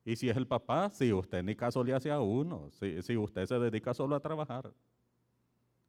Y 0.04 0.16
si 0.16 0.30
es 0.30 0.38
el 0.38 0.48
papá, 0.48 0.90
si 0.92 1.12
usted 1.14 1.44
ni 1.44 1.56
caso 1.56 1.84
le 1.84 1.94
hace 1.94 2.12
a 2.12 2.20
uno, 2.20 2.70
si, 2.72 3.02
si 3.02 3.18
usted 3.18 3.46
se 3.46 3.58
dedica 3.58 3.94
solo 3.94 4.16
a 4.16 4.20
trabajar. 4.20 4.72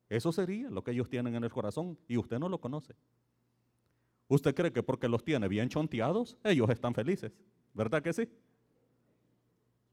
Eso 0.08 0.32
sería 0.32 0.70
lo 0.70 0.82
que 0.84 0.92
ellos 0.92 1.08
tienen 1.08 1.34
en 1.34 1.44
el 1.44 1.50
corazón 1.50 1.98
y 2.06 2.16
usted 2.16 2.38
no 2.38 2.48
lo 2.48 2.60
conoce. 2.60 2.94
¿Usted 4.28 4.54
cree 4.54 4.72
que 4.72 4.82
porque 4.82 5.08
los 5.08 5.22
tiene 5.22 5.48
bien 5.48 5.68
chonteados, 5.68 6.36
ellos 6.44 6.70
están 6.70 6.94
felices? 6.94 7.32
¿Verdad 7.74 8.02
que 8.02 8.12
sí? 8.12 8.28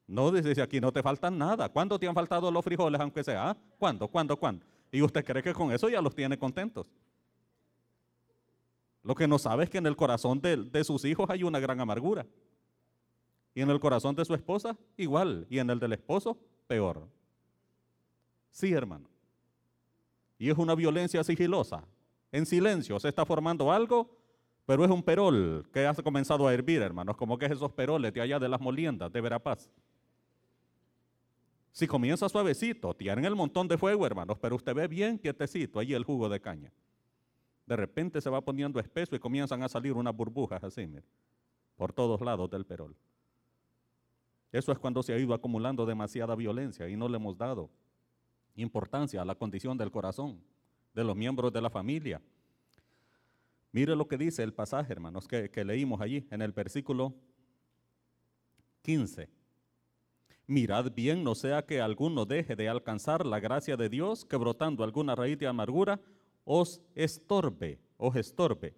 No 0.06 0.30
dice 0.30 0.60
aquí 0.60 0.80
no 0.80 0.92
te 0.92 1.02
faltan 1.02 1.38
nada. 1.38 1.68
¿Cuándo 1.68 1.98
te 1.98 2.06
han 2.06 2.14
faltado 2.14 2.50
los 2.50 2.64
frijoles, 2.64 3.00
aunque 3.00 3.24
sea? 3.24 3.50
¿Ah? 3.50 3.56
¿Cuándo? 3.78 4.08
¿Cuándo? 4.08 4.36
¿Cuándo? 4.36 4.64
Y 4.92 5.02
usted 5.02 5.24
cree 5.24 5.42
que 5.42 5.52
con 5.52 5.72
eso 5.72 5.88
ya 5.88 6.00
los 6.00 6.14
tiene 6.14 6.38
contentos. 6.38 6.86
Lo 9.02 9.14
que 9.14 9.28
no 9.28 9.38
sabe 9.38 9.64
es 9.64 9.70
que 9.70 9.78
en 9.78 9.86
el 9.86 9.96
corazón 9.96 10.40
de, 10.40 10.84
sus 10.84 11.04
hijos 11.04 11.28
hay 11.28 11.42
una 11.42 11.60
gran 11.60 11.80
amargura. 11.80 12.26
Y 13.54 13.60
en 13.60 13.70
el 13.70 13.78
corazón 13.78 14.14
de 14.14 14.24
su 14.24 14.34
esposa, 14.34 14.76
igual. 14.96 15.46
Y 15.50 15.58
en 15.58 15.68
el 15.70 15.78
del 15.78 15.92
esposo, 15.92 16.38
peor. 16.66 17.06
Sí, 18.50 18.72
hermano. 18.72 19.08
Y 20.38 20.50
es 20.50 20.56
una 20.56 20.74
violencia 20.74 21.22
sigilosa. 21.22 21.84
En 22.32 22.46
silencio 22.46 22.98
se 22.98 23.08
está 23.08 23.24
formando 23.26 23.70
algo, 23.70 24.10
pero 24.66 24.84
es 24.84 24.90
un 24.90 25.02
perol 25.02 25.68
que 25.72 25.86
ha 25.86 25.94
comenzado 25.94 26.48
a 26.48 26.54
hervir, 26.54 26.82
hermanos. 26.82 27.16
Como 27.16 27.38
que 27.38 27.46
es 27.46 27.52
esos 27.52 27.72
peroles 27.72 28.12
de 28.12 28.20
allá 28.20 28.38
de 28.38 28.48
las 28.48 28.60
moliendas 28.60 29.12
de 29.12 29.20
Verapaz. 29.20 29.70
Si 31.74 31.88
comienza 31.88 32.28
suavecito, 32.28 32.94
tienen 32.94 33.24
el 33.24 33.34
montón 33.34 33.66
de 33.66 33.76
fuego, 33.76 34.06
hermanos, 34.06 34.38
pero 34.40 34.54
usted 34.54 34.72
ve 34.76 34.86
bien 34.86 35.18
quietecito 35.18 35.80
ahí 35.80 35.92
el 35.92 36.04
jugo 36.04 36.28
de 36.28 36.40
caña. 36.40 36.72
De 37.66 37.74
repente 37.74 38.20
se 38.20 38.30
va 38.30 38.40
poniendo 38.40 38.78
espeso 38.78 39.16
y 39.16 39.18
comienzan 39.18 39.60
a 39.64 39.68
salir 39.68 39.92
unas 39.94 40.14
burbujas 40.14 40.62
así, 40.62 40.86
mire, 40.86 41.02
por 41.74 41.92
todos 41.92 42.20
lados 42.20 42.48
del 42.48 42.64
perol. 42.64 42.94
Eso 44.52 44.70
es 44.70 44.78
cuando 44.78 45.02
se 45.02 45.14
ha 45.14 45.18
ido 45.18 45.34
acumulando 45.34 45.84
demasiada 45.84 46.36
violencia 46.36 46.88
y 46.88 46.94
no 46.94 47.08
le 47.08 47.16
hemos 47.16 47.36
dado 47.36 47.68
importancia 48.54 49.20
a 49.20 49.24
la 49.24 49.34
condición 49.34 49.76
del 49.76 49.90
corazón, 49.90 50.40
de 50.94 51.02
los 51.02 51.16
miembros 51.16 51.52
de 51.52 51.60
la 51.60 51.70
familia. 51.70 52.22
Mire 53.72 53.96
lo 53.96 54.06
que 54.06 54.16
dice 54.16 54.44
el 54.44 54.54
pasaje, 54.54 54.92
hermanos, 54.92 55.26
que, 55.26 55.50
que 55.50 55.64
leímos 55.64 56.00
allí 56.00 56.24
en 56.30 56.40
el 56.40 56.52
versículo 56.52 57.16
15. 58.82 59.28
Mirad 60.46 60.92
bien, 60.94 61.24
no 61.24 61.34
sea 61.34 61.64
que 61.64 61.80
alguno 61.80 62.26
deje 62.26 62.54
de 62.54 62.68
alcanzar 62.68 63.24
la 63.24 63.40
gracia 63.40 63.76
de 63.76 63.88
Dios, 63.88 64.24
que 64.24 64.36
brotando 64.36 64.84
alguna 64.84 65.14
raíz 65.14 65.38
de 65.38 65.46
amargura 65.46 66.00
os 66.44 66.82
estorbe, 66.94 67.80
os 67.96 68.14
estorbe. 68.16 68.74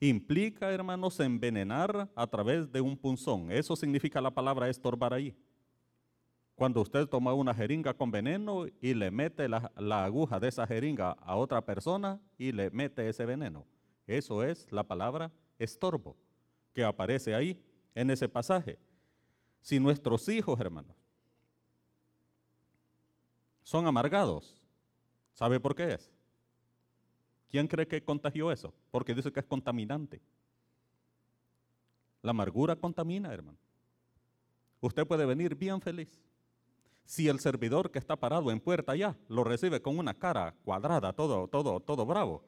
Implica, 0.00 0.72
hermanos, 0.72 1.20
envenenar 1.20 2.10
a 2.14 2.26
través 2.26 2.72
de 2.72 2.80
un 2.80 2.96
punzón. 2.96 3.52
Eso 3.52 3.76
significa 3.76 4.20
la 4.20 4.30
palabra 4.30 4.68
estorbar 4.68 5.12
ahí. 5.14 5.36
Cuando 6.54 6.80
usted 6.80 7.06
toma 7.06 7.34
una 7.34 7.54
jeringa 7.54 7.94
con 7.94 8.10
veneno 8.10 8.66
y 8.80 8.94
le 8.94 9.10
mete 9.10 9.48
la, 9.48 9.70
aguja 10.04 10.40
de 10.40 10.48
esa 10.48 10.66
jeringa 10.66 11.12
a 11.12 11.36
otra 11.36 11.64
persona 11.64 12.20
y 12.38 12.52
le 12.52 12.70
mete 12.70 13.08
ese 13.08 13.26
veneno. 13.26 13.66
Eso 14.06 14.42
es 14.42 14.70
la 14.72 14.82
palabra 14.82 15.30
estorbo 15.58 16.16
que 16.72 16.84
aparece 16.84 17.34
ahí 17.34 17.62
en 17.94 18.10
ese 18.10 18.28
pasaje. 18.28 18.78
Si 19.60 19.78
nuestros 19.78 20.28
hijos, 20.28 20.58
hermanos, 20.58 20.96
son 23.62 23.86
amargados, 23.86 24.60
¿sabe 25.32 25.60
por 25.60 25.74
qué 25.74 25.94
es? 25.94 26.10
¿Quién 27.50 27.68
cree 27.68 27.86
que 27.86 28.02
contagió 28.02 28.50
eso? 28.50 28.72
Porque 28.90 29.14
dice 29.14 29.30
que 29.30 29.40
es 29.40 29.46
contaminante. 29.46 30.22
La 32.22 32.30
amargura 32.30 32.76
contamina, 32.76 33.32
hermano. 33.32 33.58
Usted 34.80 35.06
puede 35.06 35.26
venir 35.26 35.54
bien 35.54 35.80
feliz. 35.80 36.08
Si 37.04 37.28
el 37.28 37.40
servidor 37.40 37.90
que 37.90 37.98
está 37.98 38.16
parado 38.16 38.50
en 38.50 38.60
puerta 38.60 38.92
allá 38.92 39.16
lo 39.28 39.44
recibe 39.44 39.82
con 39.82 39.98
una 39.98 40.14
cara 40.14 40.54
cuadrada, 40.64 41.12
todo, 41.12 41.46
todo, 41.48 41.80
todo 41.80 42.06
bravo, 42.06 42.42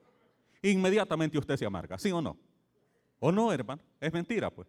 inmediatamente 0.63 1.39
usted 1.39 1.57
se 1.57 1.67
amarga, 1.67 1.99
¿sí 1.99 2.11
o 2.11 2.23
no? 2.23 2.39
¿O 3.19 3.31
no, 3.31 3.53
hermano? 3.53 3.83
Es 4.01 4.13
mentira, 4.13 4.51
pues. 4.51 4.69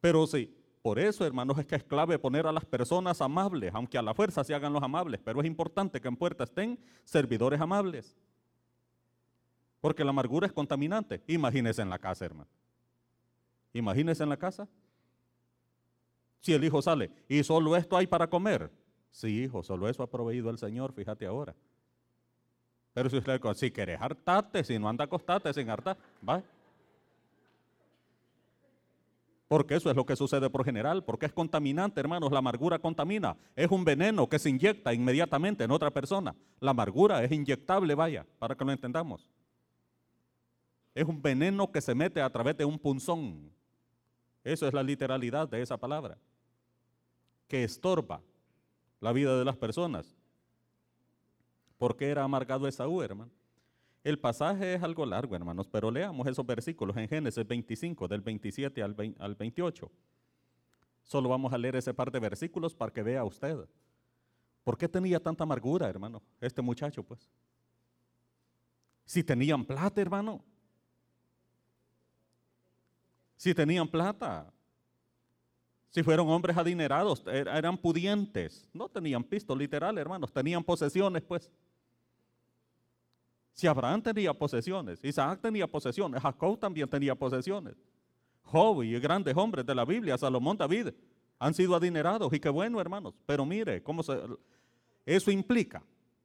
Pero 0.00 0.26
sí, 0.26 0.56
por 0.82 0.98
eso, 0.98 1.24
hermanos, 1.24 1.56
es 1.58 1.66
que 1.66 1.76
es 1.76 1.84
clave 1.84 2.18
poner 2.18 2.44
a 2.44 2.52
las 2.52 2.64
personas 2.64 3.20
amables, 3.20 3.72
aunque 3.72 3.96
a 3.96 4.02
la 4.02 4.14
fuerza 4.14 4.42
se 4.42 4.52
hagan 4.52 4.72
los 4.72 4.82
amables, 4.82 5.20
pero 5.24 5.40
es 5.40 5.46
importante 5.46 6.00
que 6.00 6.08
en 6.08 6.16
puerta 6.16 6.42
estén 6.42 6.76
servidores 7.04 7.60
amables. 7.60 8.16
Porque 9.80 10.02
la 10.02 10.10
amargura 10.10 10.46
es 10.46 10.52
contaminante. 10.52 11.22
Imagínese 11.28 11.82
en 11.82 11.90
la 11.90 12.00
casa, 12.00 12.24
hermano. 12.24 12.50
Imagínese 13.72 14.24
en 14.24 14.28
la 14.28 14.36
casa. 14.36 14.68
Si 16.40 16.52
el 16.52 16.64
hijo 16.64 16.82
sale 16.82 17.10
y 17.28 17.44
solo 17.44 17.76
esto 17.76 17.96
hay 17.96 18.08
para 18.08 18.28
comer. 18.28 18.68
Sí, 19.12 19.44
hijo, 19.44 19.62
solo 19.62 19.88
eso 19.88 20.02
ha 20.02 20.10
proveído 20.10 20.50
el 20.50 20.58
Señor, 20.58 20.92
fíjate 20.92 21.26
ahora. 21.26 21.54
Pero 22.92 23.08
si 23.08 23.18
usted, 23.18 23.40
si 23.54 23.70
quieres 23.70 24.00
hartarte, 24.00 24.64
si 24.64 24.78
no 24.78 24.88
anda 24.88 25.04
acostate 25.04 25.52
sin 25.54 25.70
hartar, 25.70 25.96
va 26.28 26.42
porque 29.52 29.74
eso 29.74 29.90
es 29.90 29.96
lo 29.96 30.06
que 30.06 30.16
sucede 30.16 30.48
por 30.48 30.64
general, 30.64 31.04
porque 31.04 31.26
es 31.26 31.32
contaminante, 31.34 32.00
hermanos. 32.00 32.32
La 32.32 32.38
amargura 32.38 32.78
contamina. 32.78 33.36
Es 33.54 33.70
un 33.70 33.84
veneno 33.84 34.26
que 34.26 34.38
se 34.38 34.48
inyecta 34.48 34.94
inmediatamente 34.94 35.62
en 35.62 35.70
otra 35.70 35.90
persona. 35.90 36.34
La 36.58 36.70
amargura 36.70 37.22
es 37.22 37.30
inyectable, 37.30 37.94
vaya, 37.94 38.24
para 38.38 38.54
que 38.54 38.64
lo 38.64 38.72
entendamos. 38.72 39.28
Es 40.94 41.04
un 41.04 41.20
veneno 41.20 41.70
que 41.70 41.82
se 41.82 41.94
mete 41.94 42.22
a 42.22 42.30
través 42.30 42.56
de 42.56 42.64
un 42.64 42.78
punzón. 42.78 43.52
Eso 44.42 44.66
es 44.66 44.72
la 44.72 44.82
literalidad 44.82 45.46
de 45.46 45.60
esa 45.60 45.76
palabra. 45.76 46.16
Que 47.46 47.62
estorba 47.62 48.22
la 49.00 49.12
vida 49.12 49.38
de 49.38 49.44
las 49.44 49.56
personas. 49.56 50.16
¿Por 51.76 51.94
qué 51.94 52.08
era 52.08 52.24
amargado 52.24 52.66
Esaú, 52.66 53.02
hermano? 53.02 53.30
El 54.04 54.18
pasaje 54.18 54.74
es 54.74 54.82
algo 54.82 55.06
largo, 55.06 55.36
hermanos, 55.36 55.68
pero 55.68 55.90
leamos 55.90 56.26
esos 56.26 56.44
versículos 56.44 56.96
en 56.96 57.08
Génesis 57.08 57.46
25, 57.46 58.08
del 58.08 58.20
27 58.20 58.82
al, 58.82 59.34
28. 59.36 59.90
Solo 61.04 61.28
vamos 61.28 61.52
a 61.52 61.58
leer 61.58 61.76
ese 61.76 61.94
par 61.94 62.10
de 62.10 62.18
versículos 62.18 62.74
para 62.74 62.92
que 62.92 63.02
vea 63.02 63.24
usted. 63.24 63.56
¿Por 64.64 64.76
qué 64.76 64.88
tenía 64.88 65.20
tanta 65.20 65.44
amargura, 65.44 65.88
hermano, 65.88 66.20
este 66.40 66.62
muchacho, 66.62 67.04
pues? 67.04 67.30
Si 69.04 69.22
tenían 69.22 69.64
plata, 69.64 70.00
hermano. 70.00 70.44
Si 73.36 73.54
tenían 73.54 73.86
plata. 73.86 74.52
Si 75.90 76.02
fueron 76.02 76.28
hombres 76.28 76.56
adinerados, 76.56 77.22
er, 77.26 77.46
eran 77.48 77.76
pudientes. 77.76 78.68
No 78.72 78.88
tenían 78.88 79.22
pisto, 79.22 79.54
literal, 79.54 79.96
hermanos. 79.98 80.32
Tenían 80.32 80.64
posesiones, 80.64 81.22
pues. 81.22 81.50
Si 83.52 83.66
Abraham 83.66 84.02
tenía 84.02 84.32
posesiones, 84.32 84.98
Isaac 85.04 85.40
tenía 85.42 85.66
posesiones, 85.66 86.22
Jacob 86.22 86.58
también 86.58 86.88
tenía 86.88 87.14
posesiones. 87.14 87.74
Job 88.42 88.82
y 88.82 88.98
grandes 88.98 89.36
hombres 89.36 89.64
de 89.64 89.74
la 89.74 89.84
Biblia, 89.84 90.16
Salomón, 90.18 90.56
David, 90.56 90.88
han 91.38 91.54
sido 91.54 91.74
adinerados 91.74 92.32
y 92.32 92.40
qué 92.40 92.48
bueno, 92.48 92.80
hermanos. 92.80 93.14
Pero 93.26 93.44
mire, 93.44 93.82
cómo 93.82 94.02
se, 94.02 94.18
eso 95.04 95.30
implica, 95.30 95.82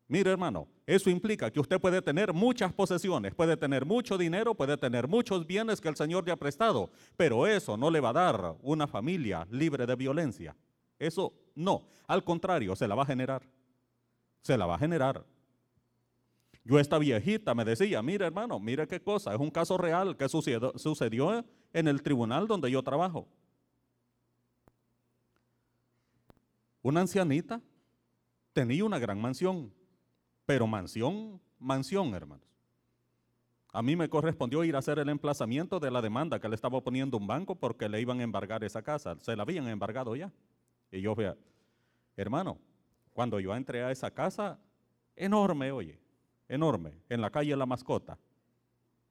mire 0.08 0.32
hermano, 0.32 0.68
eso 0.86 1.10
implica 1.10 1.52
que 1.52 1.60
usted 1.60 1.80
puede 1.80 2.02
tener 2.02 2.32
muchas 2.34 2.72
posesiones, 2.72 3.34
puede 3.34 3.58
tener 3.58 3.86
mucho 3.86 4.18
dinero, 4.18 4.54
puede 4.54 4.78
tener 4.78 5.08
muchos 5.08 5.46
bienes 5.46 5.82
que 5.82 5.90
el 5.90 5.96
Señor 5.96 6.26
le 6.26 6.32
ha 6.32 6.38
prestado, 6.38 6.92
pero 7.16 7.48
eso 7.48 7.76
no 7.76 7.90
le 7.90 8.00
va 8.00 8.10
a 8.10 8.14
dar 8.14 8.56
una 8.62 8.88
familia 8.88 9.48
libre 9.52 9.86
de 9.86 9.96
violencia. 9.96 10.56
Eso 11.00 11.34
no, 11.56 11.88
al 12.08 12.24
contrario, 12.24 12.76
se 12.76 12.88
la 12.88 12.96
va 12.96 13.04
a 13.04 13.08
generar. 13.08 13.44
Se 14.42 14.58
la 14.58 14.66
va 14.66 14.76
a 14.76 14.80
generar. 14.80 15.26
Yo 16.68 16.78
esta 16.80 16.98
viejita 16.98 17.56
me 17.56 17.64
decía, 17.64 18.02
mire 18.04 18.26
hermano, 18.26 18.60
mire 18.60 18.86
qué 18.90 19.00
cosa, 19.02 19.34
es 19.34 19.40
un 19.40 19.50
caso 19.50 19.78
real 19.78 20.18
que 20.18 20.28
sucedió, 20.28 21.46
en 21.72 21.88
el 21.88 22.02
tribunal 22.02 22.46
donde 22.46 22.70
yo 22.70 22.84
trabajo. 22.84 23.26
Una 26.82 27.00
ancianita 27.00 27.62
tenía 28.52 28.84
una 28.84 29.00
gran 29.00 29.22
mansión, 29.22 29.74
pero 30.46 30.68
mansión, 30.68 31.40
mansión, 31.58 32.14
hermanos. 32.14 32.46
A 33.72 33.82
mí 33.82 33.96
me 33.96 34.10
correspondió 34.10 34.66
ir 34.66 34.76
a 34.76 34.80
hacer 34.80 35.00
el 35.00 35.08
emplazamiento 35.08 35.80
de 35.80 35.90
la 35.90 36.02
demanda 36.02 36.38
que 36.38 36.50
le 36.50 36.56
estaba 36.56 36.84
poniendo 36.84 37.16
un 37.16 37.28
banco 37.28 37.56
porque 37.56 37.88
le 37.88 38.02
iban 38.02 38.20
a 38.20 38.24
embargar 38.24 38.66
esa 38.66 38.82
casa. 38.82 39.16
Se 39.22 39.38
la 39.38 39.44
habían 39.44 39.70
embargado 39.70 40.18
ya. 40.18 40.34
Y 40.92 41.00
yo, 41.00 41.16
hermano, 42.18 42.58
cuando 43.14 43.40
yo 43.40 43.56
entré 43.56 43.84
a 43.84 43.92
esa 43.92 44.12
casa, 44.12 44.60
enorme, 45.16 45.72
oye, 45.72 46.07
enorme 46.48 47.02
en 47.10 47.22
la 47.22 47.30
calle 47.30 47.56
La 47.56 47.66
Mascota, 47.66 48.18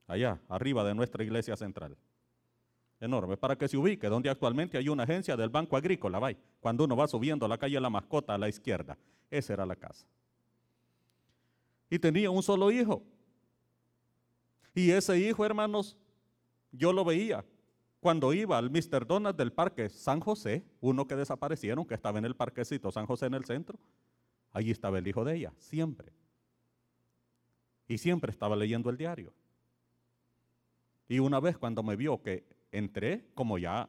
allá 0.07 0.41
arriba 0.49 0.85
de 0.85 0.95
nuestra 0.95 1.23
iglesia 1.25 1.57
central. 1.57 1.97
Enorme, 2.99 3.37
para 3.37 3.57
que 3.57 3.69
se 3.69 3.77
ubique, 3.77 4.09
donde 4.09 4.31
actualmente 4.31 4.79
hay 4.79 4.89
una 4.89 5.03
agencia 5.03 5.37
del 5.37 5.51
Banco 5.51 5.77
Agrícola, 5.77 6.19
¿vai? 6.19 6.37
cuando 6.61 6.85
uno 6.85 6.97
va 6.97 7.07
subiendo 7.07 7.47
la 7.47 7.59
calle 7.59 7.79
La 7.79 7.91
Mascota 7.91 8.35
a 8.35 8.39
la 8.39 8.49
izquierda. 8.49 8.97
Esa 9.31 9.53
era 9.53 9.67
la 9.67 9.77
casa. 9.77 10.07
Y 11.91 11.99
tenía 11.99 12.31
un 12.31 12.43
solo 12.43 12.71
hijo. 12.71 13.03
Y 14.75 14.91
ese 14.91 15.19
hijo, 15.19 15.45
hermanos, 15.45 15.97
yo 16.73 16.93
lo 16.93 17.05
veía 17.05 17.45
cuando 18.01 18.33
iba 18.33 18.57
al 18.57 18.71
Mr. 18.71 19.07
Donald 19.07 19.37
del 19.37 19.53
Parque 19.53 19.89
San 19.89 20.21
José, 20.21 20.65
uno 20.81 21.07
que 21.07 21.17
desaparecieron, 21.17 21.85
que 21.85 21.95
estaba 21.95 22.19
en 22.19 22.25
el 22.25 22.37
parquecito 22.37 22.91
San 22.93 23.07
José 23.07 23.27
en 23.27 23.35
el 23.35 23.45
centro. 23.45 23.79
Allí 24.53 24.71
estaba 24.71 24.99
el 24.99 25.09
hijo 25.09 25.25
de 25.25 25.37
ella, 25.37 25.53
siempre. 25.59 26.13
Y 27.89 27.99
siempre 27.99 28.31
estaba 28.31 28.57
leyendo 28.57 28.91
el 28.91 28.97
diario. 28.97 29.33
Y 31.09 31.21
una 31.21 31.41
vez 31.41 31.57
cuando 31.57 31.83
me 31.83 31.97
vio 31.97 32.21
que 32.21 32.45
entré, 32.73 33.29
como 33.35 33.59
ya 33.59 33.89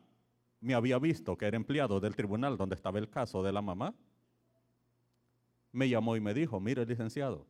me 0.61 0.73
había 0.73 0.99
visto 0.99 1.37
que 1.37 1.45
era 1.45 1.57
empleado 1.57 1.99
del 1.99 2.15
tribunal 2.15 2.57
donde 2.57 2.75
estaba 2.75 2.99
el 2.99 3.09
caso 3.09 3.41
de 3.43 3.51
la 3.51 3.61
mamá, 3.61 3.93
me 5.71 5.89
llamó 5.89 6.15
y 6.15 6.21
me 6.21 6.33
dijo, 6.33 6.59
mire 6.59 6.85
licenciado, 6.85 7.45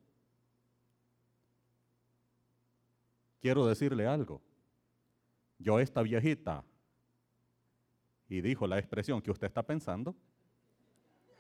quiero 3.39 3.65
decirle 3.65 4.07
algo. 4.07 4.41
Yo 5.59 5.79
esta 5.79 6.01
viejita, 6.01 6.63
y 8.29 8.41
dijo 8.41 8.67
la 8.67 8.77
expresión 8.77 9.21
que 9.21 9.31
usted 9.31 9.47
está 9.47 9.63
pensando, 9.63 10.15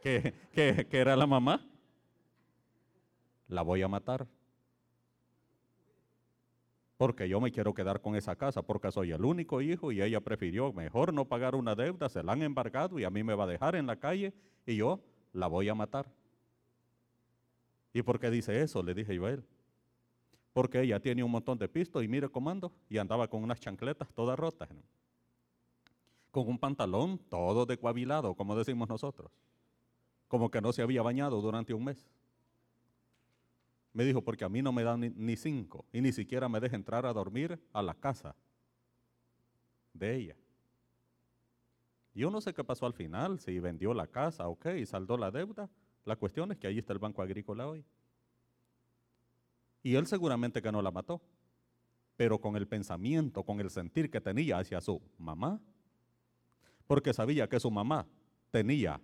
que, 0.01 0.33
que 0.53 0.97
era 0.97 1.15
la 1.15 1.27
mamá, 1.27 1.65
la 3.47 3.61
voy 3.61 3.81
a 3.81 3.87
matar 3.87 4.27
porque 6.97 7.29
yo 7.29 7.39
me 7.39 7.51
quiero 7.51 7.73
quedar 7.73 8.01
con 8.01 8.15
esa 8.15 8.35
casa 8.35 8.63
porque 8.63 8.91
soy 8.91 9.11
el 9.11 9.23
único 9.23 9.61
hijo 9.61 9.91
y 9.91 10.01
ella 10.01 10.19
prefirió 10.19 10.73
mejor 10.73 11.13
no 11.13 11.25
pagar 11.25 11.53
una 11.53 11.75
deuda, 11.75 12.09
se 12.09 12.23
la 12.23 12.33
han 12.33 12.41
embargado 12.41 12.97
y 12.99 13.03
a 13.03 13.11
mí 13.11 13.23
me 13.23 13.35
va 13.35 13.43
a 13.43 13.47
dejar 13.47 13.75
en 13.75 13.85
la 13.85 13.97
calle 13.97 14.33
y 14.65 14.77
yo 14.77 14.99
la 15.31 15.47
voy 15.47 15.69
a 15.69 15.75
matar. 15.75 16.11
¿Y 17.93 18.01
por 18.01 18.19
qué 18.19 18.31
dice 18.31 18.61
eso? 18.61 18.81
Le 18.81 18.93
dije 18.95 19.15
yo 19.15 19.25
a 19.25 19.31
él. 19.31 19.43
Porque 20.53 20.81
ella 20.81 20.99
tiene 20.99 21.23
un 21.23 21.29
montón 21.29 21.57
de 21.59 21.69
pistos 21.69 22.03
y 22.03 22.07
mire 22.07 22.29
comando 22.29 22.71
y 22.89 22.97
andaba 22.97 23.27
con 23.27 23.43
unas 23.43 23.59
chancletas 23.59 24.11
todas 24.13 24.37
rotas. 24.37 24.67
Con 26.31 26.47
un 26.47 26.57
pantalón 26.57 27.19
todo 27.29 27.67
decuavilado, 27.67 28.33
como 28.33 28.55
decimos 28.55 28.89
nosotros. 28.89 29.31
Como 30.27 30.49
que 30.49 30.61
no 30.61 30.73
se 30.73 30.81
había 30.81 31.03
bañado 31.03 31.39
durante 31.41 31.75
un 31.75 31.85
mes. 31.85 32.07
Me 33.97 34.05
dijo, 34.05 34.23
porque 34.23 34.45
a 34.45 34.49
mí 34.49 34.61
no 34.61 34.71
me 34.71 34.83
dan 34.83 35.11
ni, 35.15 35.35
cinco 35.35 35.83
y 35.91 36.01
ni 36.01 36.11
siquiera 36.11 36.47
me 36.47 36.59
deja 36.59 36.75
entrar 36.75 37.07
a 37.07 37.13
dormir 37.13 37.59
a 37.73 37.81
la 37.81 37.95
casa 37.95 38.35
de 39.91 40.15
ella. 40.15 40.35
Yo 42.13 42.29
no 42.29 42.39
sé 42.39 42.53
qué 42.53 42.63
pasó 42.63 42.85
al 42.85 42.93
final, 42.93 43.39
si 43.39 43.59
vendió 43.59 43.95
la 43.95 44.05
casa, 44.05 44.47
ok, 44.49 44.67
y 44.77 44.85
saldó 44.85 45.17
la 45.17 45.31
deuda. 45.31 45.67
La 46.05 46.15
cuestión 46.15 46.51
es 46.51 46.59
que 46.59 46.67
ahí 46.67 46.77
está 46.77 46.93
el 46.93 46.99
Banco 46.99 47.23
Agrícola 47.23 47.67
hoy. 47.67 47.83
Y 49.81 49.95
él 49.95 50.05
seguramente 50.05 50.61
que 50.61 50.71
no 50.71 50.83
la 50.83 50.91
mató, 50.91 51.19
pero 52.17 52.39
con 52.39 52.55
el 52.55 52.67
pensamiento, 52.67 53.41
con 53.41 53.59
el 53.61 53.71
sentir 53.71 54.11
que 54.11 54.21
tenía 54.21 54.59
hacia 54.59 54.79
su 54.79 55.01
mamá, 55.17 55.59
porque 56.85 57.15
sabía 57.15 57.49
que 57.49 57.59
su 57.59 57.71
mamá 57.71 58.05
tenía 58.51 59.01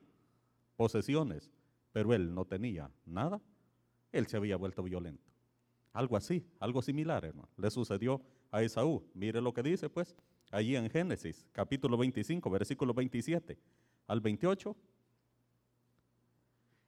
posesiones, 0.75 1.51
pero 1.91 2.13
él 2.13 2.31
no 2.35 2.45
tenía 2.45 2.91
nada, 3.07 3.41
él 4.13 4.27
se 4.27 4.37
había 4.37 4.55
vuelto 4.55 4.83
violento. 4.83 5.29
Algo 5.91 6.15
así, 6.15 6.47
algo 6.59 6.81
similar, 6.81 7.25
hermano, 7.25 7.49
le 7.57 7.69
sucedió 7.69 8.21
a 8.51 8.63
Esaú. 8.63 9.03
Mire 9.13 9.41
lo 9.41 9.53
que 9.53 9.61
dice, 9.61 9.89
pues, 9.89 10.15
allí 10.51 10.75
en 10.75 10.89
Génesis, 10.89 11.47
capítulo 11.51 11.97
25, 11.97 12.49
versículo 12.49 12.93
27 12.93 13.59
al 14.07 14.21
28. 14.21 14.75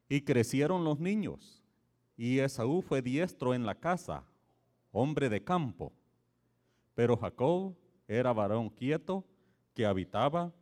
Y 0.08 0.22
crecieron 0.22 0.84
los 0.84 1.00
niños, 1.00 1.64
y 2.16 2.40
Esaú 2.40 2.82
fue 2.82 3.02
diestro 3.02 3.54
en 3.54 3.66
la 3.66 3.76
casa, 3.76 4.24
hombre 4.92 5.30
de 5.30 5.44
campo. 5.44 5.92
Pero 6.94 7.18
Jacob 7.18 7.76
era 8.08 8.32
varón 8.34 8.70
quieto 8.70 9.26
que 9.74 9.86
habitaba 9.86 10.54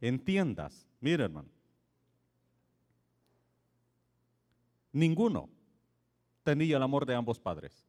en 0.00 0.18
tiendas. 0.18 0.88
Mire, 1.00 1.24
hermano. 1.24 1.48
Ninguno 4.92 5.48
tenía 6.42 6.76
el 6.76 6.82
amor 6.82 7.06
de 7.06 7.14
ambos 7.14 7.38
padres, 7.38 7.86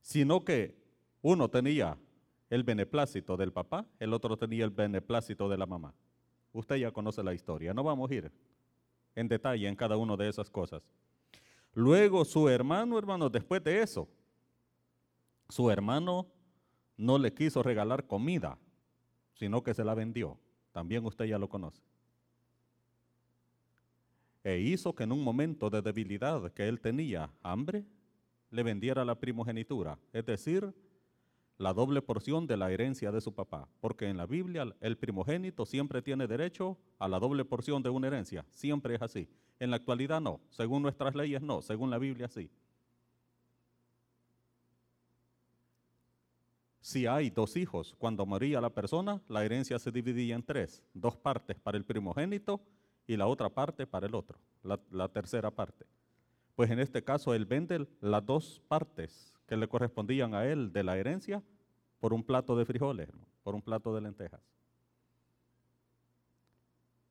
sino 0.00 0.44
que 0.44 0.76
uno 1.22 1.48
tenía 1.48 1.98
el 2.50 2.62
beneplácito 2.62 3.36
del 3.36 3.52
papá, 3.52 3.86
el 3.98 4.12
otro 4.12 4.36
tenía 4.36 4.64
el 4.64 4.70
beneplácito 4.70 5.48
de 5.48 5.58
la 5.58 5.66
mamá. 5.66 5.94
Usted 6.52 6.76
ya 6.76 6.92
conoce 6.92 7.22
la 7.22 7.34
historia, 7.34 7.74
no 7.74 7.82
vamos 7.82 8.10
a 8.10 8.14
ir 8.14 8.32
en 9.14 9.28
detalle 9.28 9.66
en 9.66 9.76
cada 9.76 9.96
una 9.96 10.16
de 10.16 10.28
esas 10.28 10.50
cosas. 10.50 10.88
Luego 11.72 12.24
su 12.24 12.48
hermano, 12.48 12.98
hermano, 12.98 13.28
después 13.28 13.62
de 13.64 13.82
eso, 13.82 14.08
su 15.48 15.70
hermano 15.70 16.26
no 16.96 17.18
le 17.18 17.32
quiso 17.32 17.62
regalar 17.62 18.06
comida, 18.06 18.58
sino 19.34 19.62
que 19.62 19.74
se 19.74 19.84
la 19.84 19.94
vendió. 19.94 20.38
También 20.72 21.04
usted 21.04 21.24
ya 21.24 21.38
lo 21.38 21.48
conoce. 21.48 21.82
E 24.44 24.58
hizo 24.58 24.94
que 24.94 25.04
en 25.04 25.12
un 25.12 25.24
momento 25.24 25.70
de 25.70 25.80
debilidad 25.80 26.52
que 26.52 26.68
él 26.68 26.78
tenía 26.78 27.30
hambre, 27.42 27.84
le 28.50 28.62
vendiera 28.62 29.04
la 29.04 29.18
primogenitura, 29.18 29.98
es 30.12 30.24
decir, 30.26 30.72
la 31.56 31.72
doble 31.72 32.02
porción 32.02 32.46
de 32.46 32.56
la 32.56 32.70
herencia 32.70 33.10
de 33.10 33.22
su 33.22 33.34
papá, 33.34 33.66
porque 33.80 34.06
en 34.06 34.18
la 34.18 34.26
Biblia 34.26 34.66
el 34.80 34.98
primogénito 34.98 35.64
siempre 35.64 36.02
tiene 36.02 36.26
derecho 36.26 36.76
a 36.98 37.08
la 37.08 37.18
doble 37.18 37.44
porción 37.44 37.82
de 37.82 37.88
una 37.88 38.08
herencia, 38.08 38.44
siempre 38.50 38.96
es 38.96 39.02
así. 39.02 39.28
En 39.58 39.70
la 39.70 39.76
actualidad 39.76 40.20
no, 40.20 40.40
según 40.50 40.82
nuestras 40.82 41.14
leyes 41.14 41.40
no, 41.40 41.62
según 41.62 41.90
la 41.90 41.98
Biblia 41.98 42.28
sí. 42.28 42.50
Si 46.80 47.06
hay 47.06 47.30
dos 47.30 47.56
hijos, 47.56 47.94
cuando 47.96 48.26
moría 48.26 48.60
la 48.60 48.68
persona, 48.68 49.22
la 49.28 49.42
herencia 49.42 49.78
se 49.78 49.90
dividía 49.90 50.34
en 50.34 50.42
tres, 50.42 50.82
dos 50.92 51.16
partes 51.16 51.58
para 51.58 51.78
el 51.78 51.84
primogénito 51.84 52.60
y 53.06 53.16
la 53.16 53.26
otra 53.26 53.48
parte 53.48 53.86
para 53.86 54.06
el 54.06 54.14
otro, 54.14 54.38
la, 54.62 55.08
tercera 55.08 55.50
parte. 55.50 55.86
Pues 56.54 56.70
en 56.70 56.78
este 56.78 57.02
caso 57.02 57.34
él 57.34 57.44
vende 57.44 57.86
las 58.00 58.24
dos 58.24 58.62
partes 58.68 59.32
que 59.46 59.56
le 59.56 59.68
correspondían 59.68 60.34
a 60.34 60.46
él 60.46 60.72
de 60.72 60.82
la 60.82 60.96
herencia 60.96 61.42
por 62.00 62.12
un 62.12 62.22
plato 62.22 62.56
de 62.56 62.64
frijoles, 62.64 63.08
por 63.42 63.54
un 63.54 63.62
plato 63.62 63.94
de 63.94 64.00
lentejas. 64.00 64.40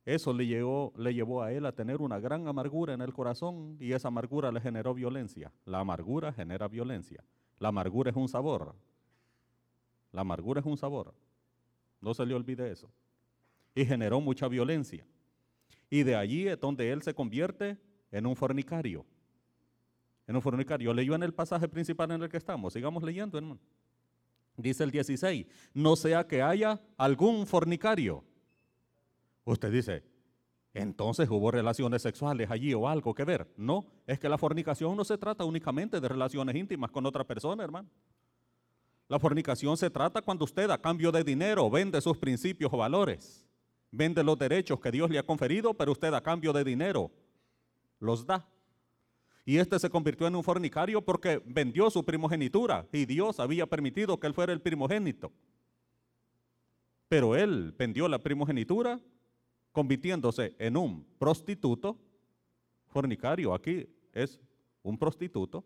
Eso 0.04 0.34
le, 0.34 0.44
le 0.44 1.14
llevó 1.14 1.42
a 1.42 1.52
él 1.52 1.64
a 1.64 1.72
tener 1.72 2.02
una 2.02 2.18
gran 2.18 2.46
amargura 2.46 2.92
en 2.92 3.00
el 3.00 3.12
corazón 3.12 3.76
y 3.80 3.92
esa 3.92 4.08
amargura 4.08 4.52
le 4.52 4.60
generó 4.60 4.92
violencia. 4.92 5.50
La 5.64 5.80
amargura 5.80 6.32
genera 6.32 6.68
violencia. 6.68 7.24
La 7.58 7.68
amargura 7.68 8.10
es 8.10 8.16
un 8.16 8.28
sabor. 8.28 8.74
La 10.12 10.20
amargura 10.20 10.60
es 10.60 10.66
un 10.66 10.76
sabor. 10.76 11.14
No 12.00 12.12
se 12.12 12.26
le 12.26 12.34
olvide 12.34 12.70
eso. 12.70 12.90
Y 13.74 13.86
generó 13.86 14.20
mucha 14.20 14.46
violencia. 14.46 15.06
Y 15.94 16.02
de 16.02 16.16
allí 16.16 16.48
es 16.48 16.58
donde 16.58 16.90
él 16.90 17.02
se 17.02 17.14
convierte 17.14 17.78
en 18.10 18.26
un 18.26 18.34
fornicario 18.34 19.06
en 20.26 20.36
un 20.36 20.42
fornicario. 20.42 20.92
Leyó 20.92 21.14
en 21.14 21.22
el 21.22 21.34
pasaje 21.34 21.68
principal 21.68 22.10
en 22.10 22.22
el 22.22 22.28
que 22.28 22.36
estamos. 22.36 22.72
Sigamos 22.72 23.02
leyendo, 23.02 23.38
hermano. 23.38 23.60
Dice 24.56 24.84
el 24.84 24.90
16, 24.90 25.46
no 25.74 25.96
sea 25.96 26.26
que 26.26 26.40
haya 26.40 26.80
algún 26.96 27.46
fornicario. 27.46 28.24
Usted 29.44 29.70
dice, 29.70 30.04
entonces 30.72 31.28
hubo 31.28 31.50
relaciones 31.50 32.02
sexuales 32.02 32.50
allí 32.50 32.72
o 32.72 32.88
algo 32.88 33.14
que 33.14 33.24
ver. 33.24 33.52
No, 33.56 33.86
es 34.06 34.18
que 34.18 34.28
la 34.28 34.38
fornicación 34.38 34.96
no 34.96 35.04
se 35.04 35.18
trata 35.18 35.44
únicamente 35.44 36.00
de 36.00 36.08
relaciones 36.08 36.54
íntimas 36.54 36.90
con 36.90 37.04
otra 37.04 37.24
persona, 37.24 37.64
hermano. 37.64 37.88
La 39.08 39.18
fornicación 39.18 39.76
se 39.76 39.90
trata 39.90 40.22
cuando 40.22 40.44
usted 40.44 40.70
a 40.70 40.80
cambio 40.80 41.10
de 41.12 41.24
dinero 41.24 41.68
vende 41.68 42.00
sus 42.00 42.16
principios 42.16 42.72
o 42.72 42.78
valores, 42.78 43.46
vende 43.94 44.24
los 44.24 44.38
derechos 44.38 44.80
que 44.80 44.90
Dios 44.90 45.10
le 45.10 45.18
ha 45.18 45.22
conferido, 45.22 45.74
pero 45.74 45.92
usted 45.92 46.12
a 46.12 46.22
cambio 46.22 46.52
de 46.52 46.64
dinero 46.64 47.10
los 48.00 48.26
da. 48.26 48.46
Y 49.46 49.58
este 49.58 49.78
se 49.78 49.90
convirtió 49.90 50.26
en 50.26 50.34
un 50.34 50.42
fornicario 50.42 51.02
porque 51.02 51.42
vendió 51.44 51.90
su 51.90 52.04
primogenitura 52.04 52.86
y 52.92 53.04
Dios 53.04 53.40
había 53.40 53.66
permitido 53.66 54.18
que 54.18 54.26
él 54.26 54.34
fuera 54.34 54.52
el 54.52 54.60
primogénito. 54.60 55.32
Pero 57.08 57.36
él 57.36 57.74
vendió 57.78 58.08
la 58.08 58.18
primogenitura 58.18 58.98
convirtiéndose 59.70 60.54
en 60.58 60.76
un 60.76 61.04
prostituto. 61.18 61.98
Fornicario 62.86 63.52
aquí 63.54 63.86
es 64.12 64.40
un 64.82 64.98
prostituto. 64.98 65.64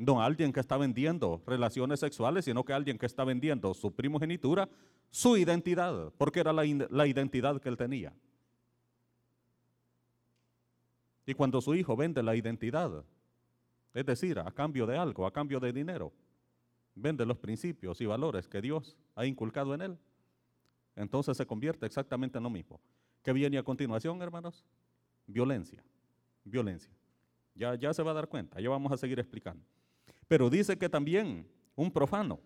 No 0.00 0.22
alguien 0.22 0.50
que 0.50 0.60
está 0.60 0.78
vendiendo 0.78 1.42
relaciones 1.46 2.00
sexuales, 2.00 2.46
sino 2.46 2.64
que 2.64 2.72
alguien 2.72 2.96
que 2.96 3.04
está 3.04 3.22
vendiendo 3.22 3.74
su 3.74 3.94
primogenitura, 3.94 4.66
su 5.10 5.36
identidad, 5.36 6.10
porque 6.16 6.40
era 6.40 6.54
la, 6.54 6.62
la 6.88 7.06
identidad 7.06 7.60
que 7.60 7.68
él 7.68 7.76
tenía. 7.76 8.14
Y 11.26 11.34
cuando 11.34 11.60
su 11.60 11.74
hijo 11.74 11.94
vende 11.96 12.22
la 12.22 12.34
identidad, 12.34 13.04
es 13.92 14.06
decir, 14.06 14.38
a 14.38 14.50
cambio 14.50 14.86
de 14.86 14.96
algo, 14.96 15.26
a 15.26 15.32
cambio 15.34 15.60
de 15.60 15.70
dinero, 15.70 16.14
vende 16.94 17.26
los 17.26 17.36
principios 17.36 18.00
y 18.00 18.06
valores 18.06 18.48
que 18.48 18.62
Dios 18.62 18.96
ha 19.14 19.26
inculcado 19.26 19.74
en 19.74 19.82
él, 19.82 19.98
entonces 20.96 21.36
se 21.36 21.44
convierte 21.44 21.84
exactamente 21.84 22.38
en 22.38 22.44
lo 22.44 22.50
mismo. 22.50 22.80
¿Qué 23.22 23.34
viene 23.34 23.58
a 23.58 23.62
continuación, 23.62 24.22
hermanos? 24.22 24.64
Violencia, 25.26 25.84
violencia. 26.42 26.90
Ya, 27.54 27.74
ya 27.74 27.92
se 27.92 28.02
va 28.02 28.12
a 28.12 28.14
dar 28.14 28.28
cuenta, 28.28 28.58
ya 28.62 28.70
vamos 28.70 28.90
a 28.92 28.96
seguir 28.96 29.18
explicando. 29.18 29.62
Pero 30.30 30.48
dice 30.48 30.78
que 30.78 30.88
también 30.88 31.44
un 31.74 31.90
profano, 31.90 32.38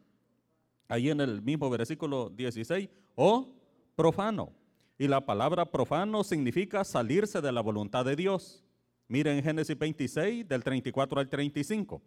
ahí 0.88 1.10
en 1.10 1.20
el 1.20 1.42
mismo 1.42 1.68
versículo 1.68 2.30
16, 2.30 2.88
o 3.14 3.54
profano. 3.94 4.54
Y 4.96 5.06
la 5.06 5.26
palabra 5.26 5.70
profano 5.70 6.24
significa 6.24 6.82
salirse 6.82 7.42
de 7.42 7.52
la 7.52 7.60
voluntad 7.60 8.02
de 8.06 8.16
Dios. 8.16 8.64
Mire 9.06 9.36
en 9.36 9.44
Génesis 9.44 9.78
26, 9.78 10.48
del 10.48 10.64
34 10.64 11.20
al 11.20 11.28
35. 11.28 12.00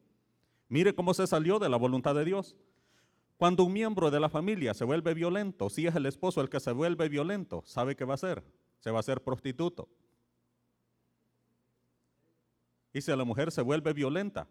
Mire 0.67 0.95
cómo 0.95 1.13
se 1.13 1.27
salió 1.27 1.59
de 1.59 1.69
la 1.69 1.77
voluntad 1.77 2.15
de 2.15 2.25
Dios. 2.25 2.57
Cuando 3.37 3.63
un 3.63 3.73
miembro 3.73 4.09
de 4.09 4.19
la 4.19 4.29
familia 4.29 4.73
se 4.73 4.83
vuelve 4.83 5.13
violento, 5.13 5.69
si 5.69 5.85
es 5.85 5.95
el 5.95 6.07
esposo 6.07 6.41
el 6.41 6.49
que 6.49 6.59
se 6.59 6.71
vuelve 6.71 7.07
violento, 7.07 7.61
¿sabe 7.67 7.95
qué 7.95 8.03
va 8.03 8.13
a 8.13 8.15
hacer? 8.15 8.43
Se 8.79 8.89
va 8.89 8.97
a 8.97 9.01
hacer 9.01 9.21
prostituto. 9.21 9.87
Y 12.91 13.01
si 13.01 13.15
la 13.15 13.23
mujer 13.23 13.51
se 13.51 13.61
vuelve 13.61 13.93
violenta, 13.93 14.47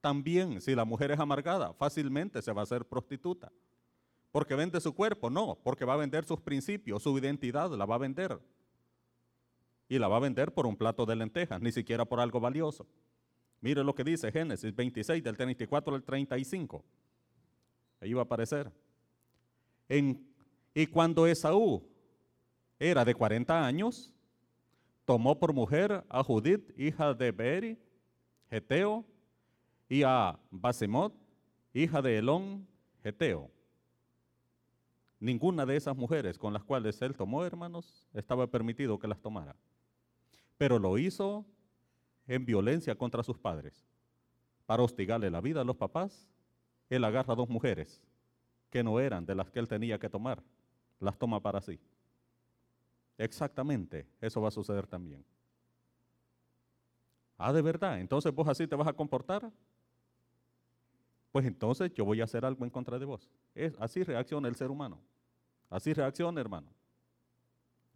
también 0.00 0.60
si 0.60 0.74
la 0.74 0.84
mujer 0.84 1.10
es 1.10 1.20
amargada, 1.20 1.72
fácilmente 1.74 2.42
se 2.42 2.52
va 2.52 2.62
a 2.62 2.64
hacer 2.64 2.84
prostituta. 2.84 3.52
Porque 4.32 4.54
vende 4.54 4.80
su 4.80 4.94
cuerpo, 4.94 5.28
no, 5.28 5.58
porque 5.62 5.84
va 5.84 5.94
a 5.94 5.98
vender 5.98 6.24
sus 6.24 6.40
principios, 6.40 7.02
su 7.02 7.18
identidad 7.18 7.70
la 7.70 7.84
va 7.84 7.96
a 7.96 7.98
vender 7.98 8.38
y 9.88 9.98
la 9.98 10.06
va 10.06 10.18
a 10.18 10.20
vender 10.20 10.54
por 10.54 10.66
un 10.66 10.76
plato 10.76 11.04
de 11.04 11.16
lentejas, 11.16 11.60
ni 11.60 11.72
siquiera 11.72 12.04
por 12.04 12.20
algo 12.20 12.38
valioso. 12.38 12.86
Mire 13.60 13.82
lo 13.82 13.92
que 13.92 14.04
dice 14.04 14.30
Génesis 14.30 14.74
26 14.74 15.22
del 15.22 15.36
34 15.36 15.94
al 15.96 16.04
35. 16.04 16.84
Ahí 18.00 18.12
va 18.14 18.22
a 18.22 18.24
aparecer. 18.24 18.70
y 20.72 20.86
cuando 20.86 21.26
Esaú 21.26 21.84
era 22.78 23.04
de 23.04 23.14
40 23.14 23.66
años, 23.66 24.14
tomó 25.04 25.40
por 25.40 25.52
mujer 25.52 26.04
a 26.08 26.22
Judith, 26.22 26.72
hija 26.78 27.12
de 27.12 27.32
Beri, 27.32 27.78
Geteo, 28.48 29.04
y 29.90 30.02
a 30.04 30.38
Basemot, 30.50 31.12
hija 31.74 32.00
de 32.00 32.16
Elón, 32.16 32.66
Geteo. 33.02 33.50
Ninguna 35.18 35.66
de 35.66 35.76
esas 35.76 35.94
mujeres 35.94 36.38
con 36.38 36.54
las 36.54 36.64
cuales 36.64 37.02
él 37.02 37.14
tomó, 37.14 37.44
hermanos, 37.44 38.08
estaba 38.14 38.46
permitido 38.46 38.98
que 38.98 39.06
las 39.06 39.20
tomara 39.20 39.54
pero 40.60 40.78
lo 40.78 40.98
hizo 40.98 41.46
en 42.26 42.44
violencia 42.44 42.94
contra 42.94 43.22
sus 43.22 43.38
padres. 43.38 43.82
Para 44.66 44.82
hostigarle 44.82 45.30
la 45.30 45.40
vida 45.40 45.62
a 45.62 45.64
los 45.64 45.76
papás, 45.76 46.28
él 46.90 47.02
agarra 47.02 47.32
a 47.32 47.36
dos 47.36 47.48
mujeres 47.48 48.02
que 48.68 48.84
no 48.84 49.00
eran 49.00 49.24
de 49.24 49.34
las 49.34 49.50
que 49.50 49.58
él 49.58 49.66
tenía 49.66 49.98
que 49.98 50.10
tomar, 50.10 50.42
las 50.98 51.16
toma 51.16 51.40
para 51.40 51.62
sí. 51.62 51.80
Exactamente, 53.16 54.06
eso 54.20 54.42
va 54.42 54.48
a 54.48 54.50
suceder 54.50 54.86
también. 54.86 55.24
Ah, 57.38 57.54
de 57.54 57.62
verdad, 57.62 57.98
entonces 57.98 58.30
vos 58.30 58.46
así 58.46 58.66
te 58.66 58.76
vas 58.76 58.86
a 58.86 58.92
comportar. 58.92 59.50
Pues 61.32 61.46
entonces 61.46 61.92
yo 61.94 62.04
voy 62.04 62.20
a 62.20 62.24
hacer 62.24 62.44
algo 62.44 62.64
en 62.64 62.70
contra 62.70 62.98
de 62.98 63.04
vos. 63.04 63.30
Es, 63.54 63.74
así 63.78 64.02
reacciona 64.02 64.48
el 64.48 64.56
ser 64.56 64.70
humano. 64.70 65.00
Así 65.68 65.92
reacciona, 65.92 66.40
hermano. 66.40 66.72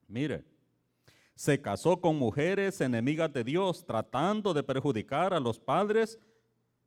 Mire, 0.07 0.45
se 1.35 1.61
casó 1.61 2.01
con 2.01 2.17
mujeres 2.17 2.81
enemigas 2.81 3.33
de 3.33 3.43
Dios, 3.43 3.85
tratando 3.85 4.55
de 4.55 4.63
perjudicar 4.63 5.35
a 5.35 5.41
los 5.41 5.59
padres, 5.59 6.19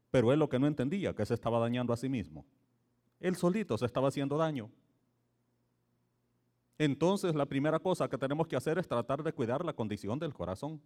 pero 0.09 0.31
él 0.31 0.39
lo 0.39 0.47
que 0.47 0.59
no 0.59 0.67
entendía, 0.67 1.13
que 1.13 1.25
se 1.25 1.33
estaba 1.33 1.59
dañando 1.59 1.91
a 1.91 1.97
sí 1.97 2.07
mismo. 2.07 2.45
Él 3.19 3.35
solito 3.35 3.77
se 3.77 3.85
estaba 3.85 4.07
haciendo 4.07 4.37
daño. 4.37 4.71
Entonces 6.77 7.35
la 7.35 7.45
primera 7.45 7.79
cosa 7.79 8.07
que 8.07 8.17
tenemos 8.17 8.47
que 8.47 8.55
hacer 8.55 8.77
es 8.77 8.87
tratar 8.87 9.23
de 9.23 9.33
cuidar 9.33 9.65
la 9.65 9.73
condición 9.73 10.17
del 10.19 10.33
corazón. 10.33 10.81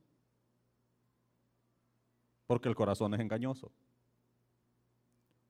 Porque 2.47 2.69
el 2.69 2.76
corazón 2.76 3.13
es 3.13 3.19
engañoso. 3.19 3.71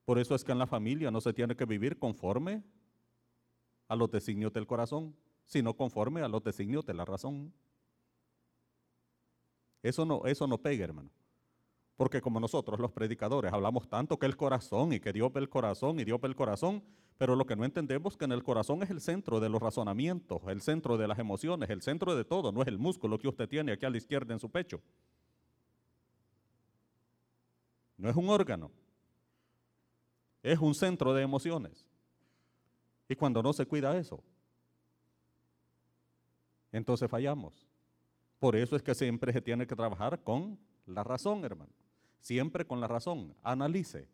Por 0.04 0.18
eso 0.18 0.34
es 0.34 0.42
que 0.44 0.52
en 0.52 0.58
la 0.58 0.66
familia 0.66 1.10
no 1.10 1.20
se 1.20 1.32
tiene 1.32 1.54
que 1.54 1.64
vivir 1.64 1.98
conforme 1.98 2.62
a 3.88 3.96
los 3.96 4.10
designios 4.10 4.52
del 4.52 4.66
corazón, 4.66 5.14
sino 5.44 5.74
conforme 5.74 6.22
a 6.22 6.28
los 6.28 6.42
designios 6.42 6.84
de 6.84 6.94
la 6.94 7.04
razón. 7.04 7.52
Eso 9.82 10.04
no, 10.04 10.22
eso 10.24 10.46
no 10.46 10.58
pega, 10.58 10.84
hermano. 10.84 11.10
Porque 11.96 12.20
como 12.20 12.40
nosotros 12.40 12.80
los 12.80 12.90
predicadores 12.90 13.52
hablamos 13.52 13.88
tanto 13.88 14.18
que 14.18 14.26
el 14.26 14.36
corazón 14.36 14.92
y 14.92 15.00
que 15.00 15.12
Dios 15.12 15.32
ve 15.32 15.40
el 15.40 15.48
corazón 15.48 16.00
y 16.00 16.04
Dios 16.04 16.20
ve 16.20 16.28
el 16.28 16.36
corazón, 16.36 16.82
pero 17.18 17.36
lo 17.36 17.46
que 17.46 17.54
no 17.54 17.64
entendemos 17.64 18.14
es 18.14 18.16
que 18.16 18.24
en 18.24 18.32
el 18.32 18.42
corazón 18.42 18.82
es 18.82 18.90
el 18.90 19.00
centro 19.00 19.38
de 19.38 19.48
los 19.48 19.60
razonamientos, 19.60 20.40
el 20.48 20.60
centro 20.62 20.96
de 20.96 21.06
las 21.06 21.18
emociones, 21.18 21.70
el 21.70 21.82
centro 21.82 22.16
de 22.16 22.24
todo, 22.24 22.50
no 22.50 22.62
es 22.62 22.68
el 22.68 22.78
músculo 22.78 23.18
que 23.18 23.28
usted 23.28 23.48
tiene 23.48 23.72
aquí 23.72 23.86
a 23.86 23.90
la 23.90 23.98
izquierda 23.98 24.32
en 24.32 24.40
su 24.40 24.50
pecho. 24.50 24.80
No 27.96 28.08
es 28.08 28.16
un 28.16 28.28
órgano, 28.28 28.72
es 30.42 30.58
un 30.58 30.74
centro 30.74 31.14
de 31.14 31.22
emociones. 31.22 31.86
Y 33.08 33.16
cuando 33.16 33.42
no 33.42 33.52
se 33.52 33.66
cuida 33.66 33.96
eso, 33.96 34.22
entonces 36.72 37.10
fallamos. 37.10 37.66
Por 38.38 38.56
eso 38.56 38.74
es 38.74 38.82
que 38.82 38.94
siempre 38.94 39.32
se 39.32 39.40
tiene 39.40 39.66
que 39.66 39.76
trabajar 39.76 40.20
con 40.22 40.58
la 40.86 41.04
razón, 41.04 41.44
hermano. 41.44 41.72
Siempre 42.20 42.66
con 42.66 42.80
la 42.80 42.88
razón. 42.88 43.34
Analice. 43.42 44.08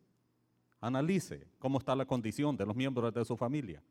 Analice 0.81 1.47
cómo 1.57 1.79
está 1.79 1.95
la 1.95 2.05
condición 2.05 2.55
de 2.55 2.65
los 2.65 2.75
miembros 2.75 3.13
de 3.13 3.25
su 3.25 3.35
familia. 3.37 3.81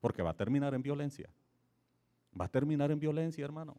Porque 0.00 0.22
va 0.22 0.30
a 0.30 0.36
terminar 0.36 0.74
en 0.74 0.82
violencia. 0.82 1.28
Va 2.38 2.46
a 2.46 2.48
terminar 2.48 2.90
en 2.90 2.98
violencia, 2.98 3.44
hermano. 3.44 3.76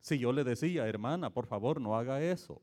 Si 0.00 0.18
yo 0.18 0.32
le 0.32 0.44
decía, 0.44 0.86
hermana, 0.86 1.30
por 1.30 1.46
favor, 1.46 1.80
no 1.80 1.96
haga 1.96 2.22
eso. 2.22 2.60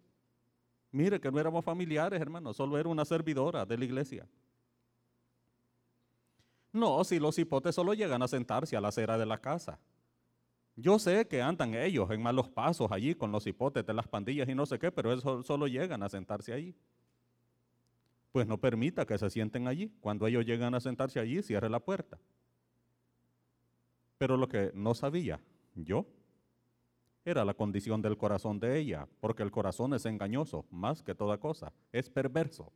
Mire 0.92 1.20
que 1.20 1.32
no 1.32 1.40
éramos 1.40 1.64
familiares, 1.64 2.20
hermano, 2.20 2.54
solo 2.54 2.78
era 2.78 2.90
una 2.90 3.06
servidora 3.06 3.66
de 3.66 3.78
la 3.78 3.86
iglesia. 3.86 4.28
No, 6.72 7.04
si 7.04 7.20
los 7.20 7.38
hipotes 7.40 7.76
solo 7.76 7.94
llegan 7.94 8.22
a 8.22 8.28
sentarse 8.28 8.78
a 8.78 8.82
la 8.82 8.90
acera 8.90 9.18
de 9.18 9.26
la 9.26 9.40
casa. 9.40 9.80
Yo 10.76 11.00
sé 11.00 11.28
que 11.28 11.42
andan 11.42 11.74
ellos 11.74 12.10
en 12.12 12.22
malos 12.22 12.50
pasos 12.50 12.92
allí 12.92 13.16
con 13.16 13.32
los 13.32 13.48
hipotes 13.48 13.84
de 13.86 13.94
las 13.94 14.08
pandillas 14.08 14.48
y 14.48 14.54
no 14.54 14.66
sé 14.66 14.78
qué, 14.78 14.92
pero 14.92 15.12
eso 15.12 15.42
solo 15.42 15.68
llegan 15.68 16.04
a 16.04 16.10
sentarse 16.10 16.54
allí. 16.54 16.76
Pues 18.32 18.46
no 18.46 18.60
permita 18.60 19.06
que 19.06 19.18
se 19.18 19.30
sienten 19.32 19.68
allí. 19.68 19.92
Cuando 20.00 20.28
ellos 20.28 20.46
llegan 20.46 20.76
a 20.76 20.80
sentarse 20.80 21.20
allí, 21.20 21.42
cierre 21.42 21.70
la 21.70 21.80
puerta. 21.80 22.20
Pero 24.20 24.38
lo 24.38 24.48
que 24.48 24.72
no 24.76 24.94
sabía 24.94 25.40
yo 25.74 26.06
era 27.30 27.44
la 27.44 27.54
condición 27.54 28.02
del 28.02 28.18
corazón 28.18 28.58
de 28.58 28.80
ella, 28.80 29.06
porque 29.20 29.44
el 29.44 29.52
corazón 29.52 29.94
es 29.94 30.06
engañoso, 30.06 30.66
más 30.72 31.04
que 31.04 31.14
toda 31.14 31.38
cosa, 31.38 31.74
es 31.92 32.10
perverso. 32.10 32.72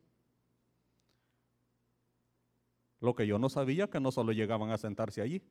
Lo 2.99 3.15
que 3.15 3.25
yo 3.25 3.39
no 3.39 3.47
sabía 3.47 3.89
que 3.89 4.01
no 4.01 4.11
solo 4.11 4.33
llegaban 4.33 4.69
a 4.71 4.77
sentarse 4.77 5.21
allí, 5.21 5.41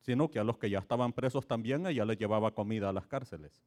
sino 0.00 0.32
que 0.32 0.40
a 0.40 0.44
los 0.44 0.58
que 0.58 0.68
ya 0.68 0.80
estaban 0.80 1.12
presos 1.12 1.46
también 1.46 1.86
ella 1.86 2.04
les 2.04 2.18
llevaba 2.18 2.52
comida 2.52 2.88
a 2.88 2.92
las 2.92 3.06
cárceles. 3.06 3.62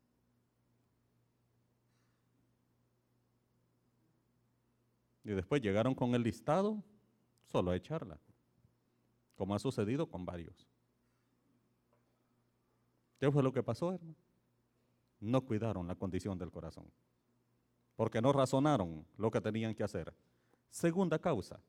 Y 5.23 5.29
después 5.29 5.61
llegaron 5.61 5.95
con 5.95 6.13
el 6.13 6.23
listado 6.23 6.83
solo 7.45 7.71
a 7.71 7.77
echarla, 7.77 8.19
como 9.37 9.55
ha 9.55 9.59
sucedido 9.59 10.09
con 10.09 10.25
varios. 10.25 10.67
¿Qué 13.17 13.31
fue 13.31 13.41
lo 13.41 13.53
que 13.53 13.63
pasó, 13.63 13.93
hermano? 13.93 14.30
No 15.21 15.41
cuidaron 15.45 15.87
la 15.87 15.95
condición 15.95 16.37
del 16.37 16.51
corazón, 16.51 16.85
porque 17.95 18.21
no 18.21 18.33
razonaron 18.33 19.05
lo 19.15 19.31
que 19.31 19.39
tenían 19.39 19.73
que 19.73 19.83
hacer. 19.83 20.13
Segunda 20.69 21.17
causa 21.17 21.61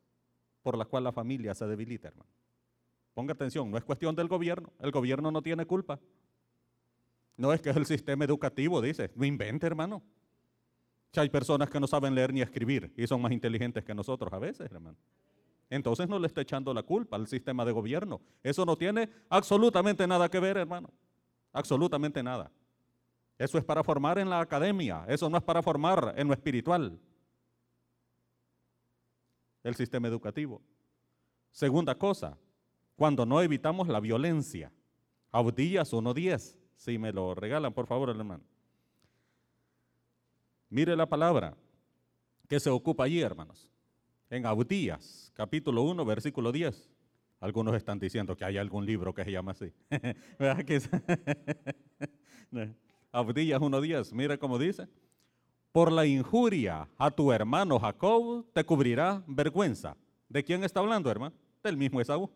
por 0.63 0.77
la 0.77 0.85
cual 0.85 1.05
la 1.05 1.13
familia 1.13 1.55
se 1.55 1.67
debilita, 1.67 2.09
hermano. 2.09 2.31
Ponga 3.15 3.35
atención, 3.35 3.71
no 3.71 3.77
es 3.77 3.85
cuestión 3.85 4.17
del 4.17 4.27
gobierno. 4.27 4.73
El 4.81 4.91
gobierno 4.91 5.31
no 5.31 5.43
tiene 5.43 5.67
culpa. 5.67 6.01
No 7.37 7.53
es 7.53 7.61
que 7.61 7.71
el 7.71 7.85
sistema 7.85 8.25
educativo, 8.25 8.81
dice. 8.81 9.11
No 9.15 9.25
invente, 9.25 9.67
hermano. 9.67 10.03
Hay 11.15 11.29
personas 11.29 11.69
que 11.69 11.79
no 11.79 11.87
saben 11.87 12.15
leer 12.15 12.33
ni 12.33 12.41
escribir 12.41 12.93
y 12.97 13.07
son 13.07 13.21
más 13.21 13.33
inteligentes 13.33 13.85
que 13.85 13.95
nosotros 13.95 14.33
a 14.33 14.39
veces, 14.39 14.71
hermano. 14.71 14.97
Entonces 15.69 16.09
no 16.09 16.19
le 16.19 16.27
está 16.27 16.41
echando 16.41 16.73
la 16.73 16.83
culpa 16.83 17.17
al 17.17 17.27
sistema 17.27 17.65
de 17.65 17.73
gobierno. 17.73 18.21
Eso 18.43 18.65
no 18.65 18.77
tiene 18.77 19.11
absolutamente 19.29 20.07
nada 20.07 20.31
que 20.31 20.41
ver, 20.41 20.57
hermano. 20.57 20.91
Absolutamente 21.53 22.23
nada. 22.23 22.51
Eso 23.43 23.59
es 23.59 23.65
para 23.65 23.83
formar 23.83 24.21
en 24.21 24.31
la 24.31 24.39
academia. 24.39 25.05
Eso 25.09 25.29
no 25.29 25.37
es 25.37 25.43
para 25.43 25.65
formar 25.65 26.15
en 26.17 26.29
lo 26.29 26.33
espiritual. 26.33 26.97
El 29.65 29.75
sistema 29.75 30.07
educativo. 30.07 30.63
Segunda 31.51 31.97
cosa, 31.97 32.39
cuando 32.95 33.27
no 33.27 33.43
evitamos 33.43 33.89
la 33.89 33.99
violencia. 33.99 34.71
Abdías 35.33 35.93
1.10, 35.93 36.57
si 36.77 36.99
me 36.99 37.11
lo 37.11 37.35
regalan, 37.35 37.73
por 37.73 37.89
favor, 37.89 38.11
hermano. 38.11 38.45
Mire 40.69 40.95
la 40.95 41.07
palabra 41.07 41.57
que 42.49 42.61
se 42.61 42.71
ocupa 42.71 43.05
allí, 43.05 43.23
hermanos. 43.23 43.69
En 44.31 44.47
Abdías, 44.47 45.33
capítulo 45.35 45.83
1, 45.83 46.05
versículo 46.05 46.53
10. 46.53 46.89
Algunos 47.41 47.75
están 47.75 47.99
diciendo 47.99 48.37
que 48.37 48.45
hay 48.45 48.57
algún 48.57 48.87
libro 48.87 49.13
que 49.13 49.25
se 49.25 49.33
llama 49.33 49.51
así. 49.51 49.73
Abdías 53.13 53.61
1.10, 53.61 54.13
mire 54.13 54.39
cómo 54.39 54.59
dice. 54.59 54.89
Por 55.71 55.93
la 55.93 56.07
injuria 56.07 56.89
a 56.97 57.11
tu 57.11 57.31
hermano 57.31 57.79
Jacob 57.79 58.47
te 58.53 58.65
cubrirá 58.65 59.23
vergüenza. 59.27 59.97
¿De 60.29 60.43
quién 60.43 60.65
está 60.65 60.81
hablando, 60.81 61.11
hermano? 61.11 61.35
Del 61.63 61.77
mismo 61.77 62.01
Esaú. 62.01 62.31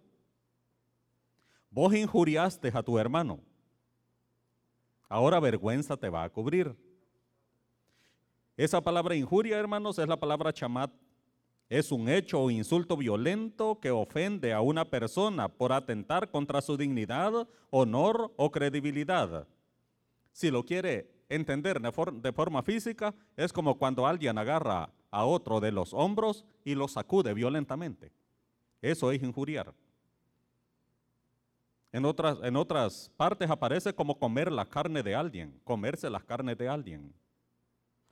Vos 1.70 1.94
injuriaste 1.94 2.70
a 2.74 2.82
tu 2.82 2.98
hermano. 2.98 3.40
Ahora 5.08 5.40
vergüenza 5.40 5.96
te 5.96 6.10
va 6.10 6.24
a 6.24 6.30
cubrir. 6.30 6.76
Esa 8.56 8.80
palabra 8.80 9.14
injuria, 9.14 9.58
hermanos, 9.58 9.98
es 9.98 10.08
la 10.08 10.18
palabra 10.18 10.52
chamat. 10.52 10.90
Es 11.68 11.90
un 11.90 12.08
hecho 12.08 12.40
o 12.40 12.50
insulto 12.50 12.96
violento 12.96 13.78
que 13.80 13.90
ofende 13.90 14.52
a 14.52 14.60
una 14.60 14.84
persona 14.84 15.48
por 15.48 15.72
atentar 15.72 16.30
contra 16.30 16.60
su 16.60 16.76
dignidad, 16.76 17.48
honor 17.70 18.32
o 18.36 18.50
credibilidad. 18.50 19.46
Si 20.36 20.50
lo 20.50 20.66
quiere 20.66 21.08
entender 21.30 21.80
de, 21.80 22.32
forma 22.34 22.62
física, 22.62 23.14
es 23.38 23.54
como 23.54 23.78
cuando 23.78 24.06
alguien 24.06 24.36
agarra 24.36 24.90
a 25.10 25.24
otro 25.24 25.60
de 25.60 25.72
los 25.72 25.94
hombros 25.94 26.44
y 26.62 26.74
lo 26.74 26.88
sacude 26.88 27.32
violentamente. 27.32 28.12
Eso 28.82 29.10
es 29.10 29.22
injuriar. 29.22 29.72
En 31.90 32.04
otras, 32.04 32.36
en 32.42 32.54
otras 32.54 33.10
partes 33.16 33.48
aparece 33.48 33.94
como 33.94 34.18
comer 34.18 34.52
la 34.52 34.66
carne 34.66 35.02
de 35.02 35.14
alguien, 35.14 35.58
comerse 35.64 36.10
las 36.10 36.22
carnes 36.22 36.58
de 36.58 36.68
alguien, 36.68 37.14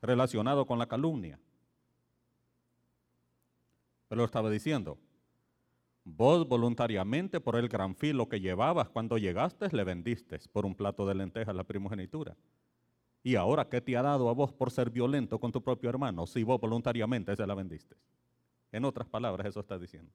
relacionado 0.00 0.64
con 0.64 0.78
la 0.78 0.86
calumnia. 0.86 1.38
Pero 4.08 4.24
estaba 4.24 4.48
diciendo, 4.48 4.96
vos 6.04 6.46
voluntariamente 6.46 7.40
por 7.40 7.56
el 7.56 7.68
gran 7.68 7.96
filo 7.96 8.28
que 8.28 8.40
llevabas 8.40 8.88
cuando 8.88 9.18
llegaste 9.18 9.68
le 9.74 9.84
vendiste 9.84 10.38
por 10.52 10.66
un 10.66 10.74
plato 10.74 11.06
de 11.06 11.14
lentejas 11.14 11.54
la 11.54 11.64
primogenitura. 11.64 12.36
Y 13.22 13.36
ahora, 13.36 13.68
¿qué 13.68 13.80
te 13.80 13.96
ha 13.96 14.02
dado 14.02 14.28
a 14.28 14.34
vos 14.34 14.52
por 14.52 14.70
ser 14.70 14.90
violento 14.90 15.40
con 15.40 15.50
tu 15.50 15.62
propio 15.62 15.88
hermano 15.88 16.26
si 16.26 16.42
vos 16.42 16.60
voluntariamente 16.60 17.34
se 17.34 17.46
la 17.46 17.54
vendiste? 17.54 17.96
En 18.70 18.84
otras 18.84 19.08
palabras, 19.08 19.46
eso 19.46 19.60
está 19.60 19.78
diciendo. 19.78 20.12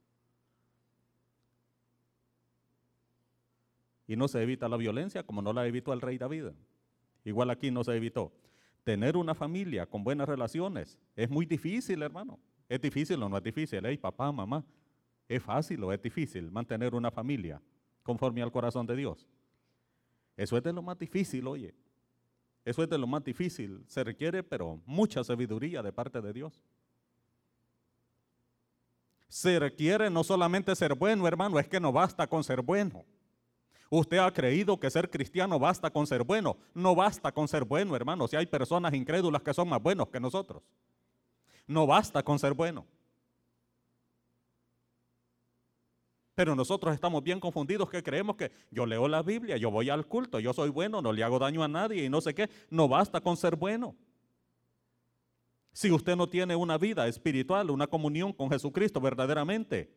y 4.10 4.16
no 4.16 4.28
se 4.28 4.42
evita 4.42 4.68
la 4.68 4.76
violencia 4.76 5.22
como 5.22 5.40
no 5.40 5.54
la 5.54 5.68
evitó 5.68 5.94
el 5.94 6.02
rey 6.02 6.18
David. 6.18 6.46
Igual 7.24 7.52
aquí 7.52 7.70
no 7.70 7.84
se 7.84 7.96
evitó. 7.96 8.34
Tener 8.84 9.16
una 9.16 9.36
familia 9.36 9.86
con 9.86 10.04
buenas 10.04 10.28
relaciones 10.28 10.98
es 11.16 11.30
muy 11.30 11.46
difícil, 11.46 12.02
hermano. 12.02 12.40
¿Es 12.68 12.82
difícil 12.82 13.22
o 13.22 13.30
no 13.30 13.38
es 13.38 13.44
difícil? 13.44 13.86
Hey, 13.86 13.98
papá, 13.98 14.32
mamá, 14.32 14.66
¿es 15.30 15.41
fácil 15.41 15.82
o 15.86 15.93
es 15.93 16.01
difícil 16.01 16.51
mantener 16.51 16.93
una 16.93 17.11
familia 17.11 17.61
conforme 18.03 18.41
al 18.41 18.51
corazón 18.51 18.88
de 18.88 18.95
Dios. 18.95 19.27
Eso 20.36 20.57
es 20.57 20.63
de 20.63 20.73
lo 20.73 20.82
más 20.82 20.97
difícil, 20.97 21.45
oye. 21.47 21.75
Eso 22.65 22.82
es 22.82 22.89
de 22.89 22.97
lo 22.97 23.05
más 23.05 23.23
difícil. 23.23 23.84
Se 23.88 24.03
requiere, 24.03 24.41
pero 24.41 24.82
mucha 24.86 25.23
sabiduría 25.23 25.84
de 25.84 25.93
parte 25.93 26.19
de 26.19 26.34
Dios. 26.34 26.63
Se 29.27 29.59
requiere 29.59 30.09
no 30.09 30.23
solamente 30.23 30.75
ser 30.75 30.95
bueno, 30.95 31.27
hermano, 31.27 31.59
es 31.59 31.67
que 31.67 31.80
no 31.80 31.91
basta 31.91 32.25
con 32.25 32.43
ser 32.43 32.63
bueno. 32.63 33.05
Usted 33.91 34.17
ha 34.17 34.32
creído 34.32 34.80
que 34.80 34.89
ser 34.89 35.09
cristiano 35.09 35.59
basta 35.59 35.91
con 35.91 36.07
ser 36.07 36.23
bueno. 36.23 36.57
No 36.73 36.95
basta 36.95 37.32
con 37.32 37.47
ser 37.47 37.63
bueno, 37.63 37.95
hermano. 37.95 38.27
Si 38.27 38.36
hay 38.36 38.47
personas 38.47 38.93
incrédulas 38.93 39.43
que 39.43 39.53
son 39.53 39.69
más 39.69 39.82
buenos 39.82 40.09
que 40.09 40.19
nosotros. 40.19 40.63
No 41.67 41.86
basta 41.86 42.23
con 42.23 42.39
ser 42.39 42.53
bueno. 42.53 42.86
Pero 46.40 46.56
nosotros 46.56 46.94
estamos 46.94 47.22
bien 47.22 47.38
confundidos 47.38 47.90
que 47.90 48.02
creemos 48.02 48.38
que 48.38 48.50
yo 48.72 48.86
leo 48.86 49.10
la 49.10 49.22
Biblia, 49.22 49.58
yo 49.58 49.70
voy 49.70 49.90
al 49.90 50.06
culto, 50.06 50.40
yo 50.40 50.54
soy 50.54 50.70
bueno, 50.70 51.02
no 51.02 51.12
le 51.12 51.22
hago 51.22 51.38
daño 51.38 51.62
a 51.64 51.68
nadie 51.68 52.06
y 52.06 52.10
no 52.10 52.22
sé 52.22 52.34
qué. 52.34 52.50
No 52.70 52.88
basta 52.88 53.20
con 53.20 53.36
ser 53.36 53.58
bueno. 53.58 53.94
Si 55.74 55.92
usted 55.92 56.16
no 56.16 56.30
tiene 56.30 56.56
una 56.56 56.78
vida 56.78 57.10
espiritual, 57.10 57.70
una 57.70 57.88
comunión 57.88 58.32
con 58.32 58.50
Jesucristo 58.50 59.02
verdaderamente, 59.02 59.94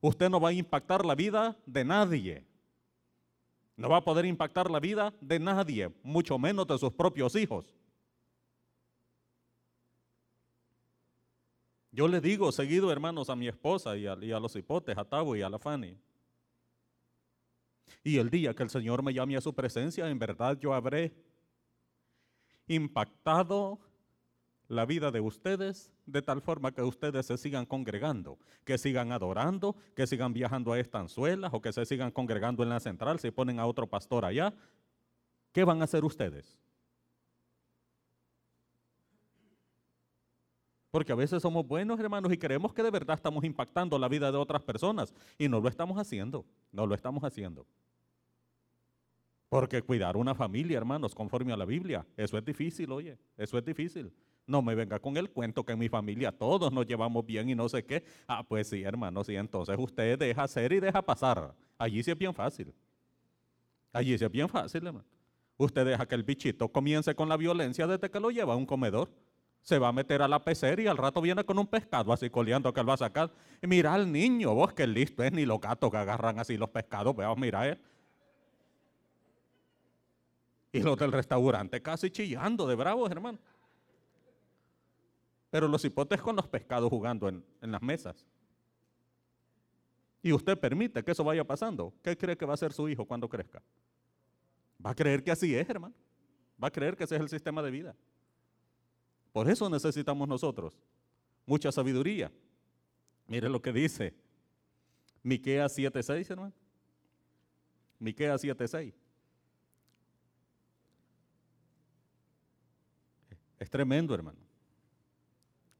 usted 0.00 0.30
no 0.30 0.40
va 0.40 0.48
a 0.48 0.52
impactar 0.54 1.04
la 1.04 1.14
vida 1.14 1.54
de 1.66 1.84
nadie. 1.84 2.46
No 3.76 3.90
va 3.90 3.98
a 3.98 4.04
poder 4.04 4.24
impactar 4.24 4.70
la 4.70 4.80
vida 4.80 5.12
de 5.20 5.38
nadie, 5.38 5.92
mucho 6.02 6.38
menos 6.38 6.66
de 6.66 6.78
sus 6.78 6.94
propios 6.94 7.36
hijos. 7.36 7.77
Yo 11.90 12.06
le 12.06 12.20
digo 12.20 12.52
seguido, 12.52 12.92
hermanos, 12.92 13.30
a 13.30 13.36
mi 13.36 13.48
esposa 13.48 13.96
y 13.96 14.06
a, 14.06 14.40
los 14.40 14.54
hipotes, 14.56 14.96
a 14.96 15.04
Tabo 15.04 15.36
y 15.36 15.42
a 15.42 15.48
la 15.48 15.58
Fanny. 15.58 15.96
Y 18.04 18.18
el 18.18 18.30
día 18.30 18.54
que 18.54 18.62
el 18.62 18.70
Señor 18.70 19.02
me 19.02 19.14
llame 19.14 19.36
a 19.36 19.40
su 19.40 19.54
presencia, 19.54 20.08
en 20.08 20.18
verdad 20.18 20.58
yo 20.60 20.74
habré 20.74 21.14
impactado 22.66 23.80
la 24.68 24.84
vida 24.84 25.10
de 25.10 25.20
ustedes 25.20 25.90
de 26.04 26.20
tal 26.20 26.42
forma 26.42 26.72
que 26.72 26.82
ustedes 26.82 27.24
se 27.24 27.38
sigan 27.38 27.64
congregando, 27.64 28.38
que 28.64 28.76
sigan 28.76 29.12
adorando, 29.12 29.74
que 29.96 30.06
sigan 30.06 30.34
viajando 30.34 30.74
a 30.74 30.78
estanzuelas 30.78 31.52
o 31.54 31.62
que 31.62 31.72
se 31.72 31.86
sigan 31.86 32.10
congregando 32.10 32.62
en 32.62 32.68
la 32.68 32.80
central, 32.80 33.18
se 33.18 33.32
ponen 33.32 33.58
a 33.58 33.66
otro 33.66 33.86
pastor 33.86 34.26
allá. 34.26 34.52
¿Qué 35.52 35.64
van 35.64 35.80
a 35.80 35.84
hacer 35.84 36.04
ustedes? 36.04 36.58
Porque 40.90 41.12
a 41.12 41.14
veces 41.14 41.42
somos 41.42 41.66
buenos, 41.66 42.00
hermanos, 42.00 42.32
y 42.32 42.38
creemos 42.38 42.72
que 42.72 42.82
de 42.82 42.90
verdad 42.90 43.16
estamos 43.16 43.44
impactando 43.44 43.98
la 43.98 44.08
vida 44.08 44.32
de 44.32 44.38
otras 44.38 44.62
personas. 44.62 45.12
Y 45.36 45.48
no 45.48 45.60
lo 45.60 45.68
estamos 45.68 45.98
haciendo, 45.98 46.46
no 46.72 46.86
lo 46.86 46.94
estamos 46.94 47.22
haciendo. 47.24 47.66
Porque 49.48 49.82
cuidar 49.82 50.16
una 50.16 50.34
familia, 50.34 50.78
hermanos, 50.78 51.14
conforme 51.14 51.52
a 51.52 51.56
la 51.56 51.64
Biblia, 51.64 52.06
eso 52.16 52.36
es 52.36 52.44
difícil, 52.44 52.90
oye, 52.92 53.18
eso 53.36 53.58
es 53.58 53.64
difícil. 53.64 54.12
No 54.46 54.62
me 54.62 54.74
venga 54.74 54.98
con 54.98 55.16
el 55.18 55.30
cuento 55.30 55.64
que 55.64 55.72
en 55.72 55.78
mi 55.78 55.90
familia 55.90 56.32
todos 56.32 56.72
nos 56.72 56.86
llevamos 56.86 57.24
bien 57.24 57.50
y 57.50 57.54
no 57.54 57.68
sé 57.68 57.84
qué. 57.84 58.04
Ah, 58.26 58.42
pues 58.42 58.68
sí, 58.68 58.82
hermanos, 58.82 59.28
y 59.28 59.36
entonces 59.36 59.76
usted 59.78 60.18
deja 60.18 60.42
hacer 60.42 60.72
y 60.72 60.80
deja 60.80 61.02
pasar. 61.02 61.54
Allí 61.76 62.02
sí 62.02 62.10
es 62.10 62.18
bien 62.18 62.32
fácil. 62.32 62.72
Allí 63.92 64.16
sí 64.16 64.24
es 64.24 64.30
bien 64.30 64.48
fácil, 64.48 64.86
hermano. 64.86 65.04
Usted 65.58 65.84
deja 65.84 66.06
que 66.06 66.14
el 66.14 66.22
bichito 66.22 66.68
comience 66.68 67.14
con 67.14 67.28
la 67.28 67.36
violencia 67.36 67.86
desde 67.86 68.10
que 68.10 68.20
lo 68.20 68.30
lleva 68.30 68.54
a 68.54 68.56
un 68.56 68.64
comedor 68.64 69.10
se 69.62 69.78
va 69.78 69.88
a 69.88 69.92
meter 69.92 70.22
a 70.22 70.28
la 70.28 70.42
pecera 70.42 70.80
y 70.80 70.86
al 70.86 70.96
rato 70.96 71.20
viene 71.20 71.44
con 71.44 71.58
un 71.58 71.66
pescado 71.66 72.12
así 72.12 72.30
coleando 72.30 72.72
que 72.72 72.80
él 72.80 72.88
va 72.88 72.94
a 72.94 72.98
sacar. 72.98 73.30
Mira 73.62 73.94
al 73.94 74.10
niño, 74.10 74.54
vos 74.54 74.72
que 74.72 74.86
listo 74.86 75.22
es, 75.22 75.32
ni 75.32 75.44
los 75.44 75.60
gatos 75.60 75.90
que 75.90 75.96
agarran 75.96 76.38
así 76.38 76.56
los 76.56 76.70
pescados, 76.70 77.14
veamos, 77.14 77.38
mira 77.38 77.68
él. 77.68 77.78
Y 80.72 80.80
los 80.80 80.96
del 80.98 81.12
restaurante 81.12 81.82
casi 81.82 82.10
chillando 82.10 82.66
de 82.66 82.74
bravos, 82.74 83.10
hermano. 83.10 83.38
Pero 85.50 85.66
los 85.66 85.84
hipotes 85.84 86.20
con 86.20 86.36
los 86.36 86.46
pescados 86.46 86.90
jugando 86.90 87.28
en, 87.28 87.44
en 87.60 87.72
las 87.72 87.82
mesas. 87.82 88.26
Y 90.22 90.32
usted 90.32 90.58
permite 90.58 91.02
que 91.02 91.12
eso 91.12 91.24
vaya 91.24 91.44
pasando. 91.44 91.94
¿Qué 92.02 92.16
cree 92.16 92.36
que 92.36 92.44
va 92.44 92.52
a 92.52 92.54
hacer 92.54 92.72
su 92.72 92.88
hijo 92.88 93.04
cuando 93.04 93.28
crezca? 93.28 93.62
Va 94.84 94.90
a 94.90 94.94
creer 94.94 95.22
que 95.22 95.30
así 95.30 95.54
es, 95.54 95.68
hermano. 95.68 95.94
Va 96.62 96.68
a 96.68 96.70
creer 96.70 96.96
que 96.96 97.04
ese 97.04 97.16
es 97.16 97.20
el 97.20 97.28
sistema 97.28 97.62
de 97.62 97.70
vida. 97.70 97.94
Por 99.32 99.48
eso 99.48 99.68
necesitamos 99.68 100.28
nosotros 100.28 100.76
mucha 101.46 101.72
sabiduría. 101.72 102.30
Mire 103.26 103.48
lo 103.48 103.60
que 103.60 103.72
dice 103.72 104.14
Miqueas 105.22 105.76
7:6, 105.76 106.30
hermano. 106.30 106.52
Miqueas 107.98 108.42
7:6. 108.42 108.94
Es 113.58 113.70
tremendo, 113.70 114.14
hermano. 114.14 114.38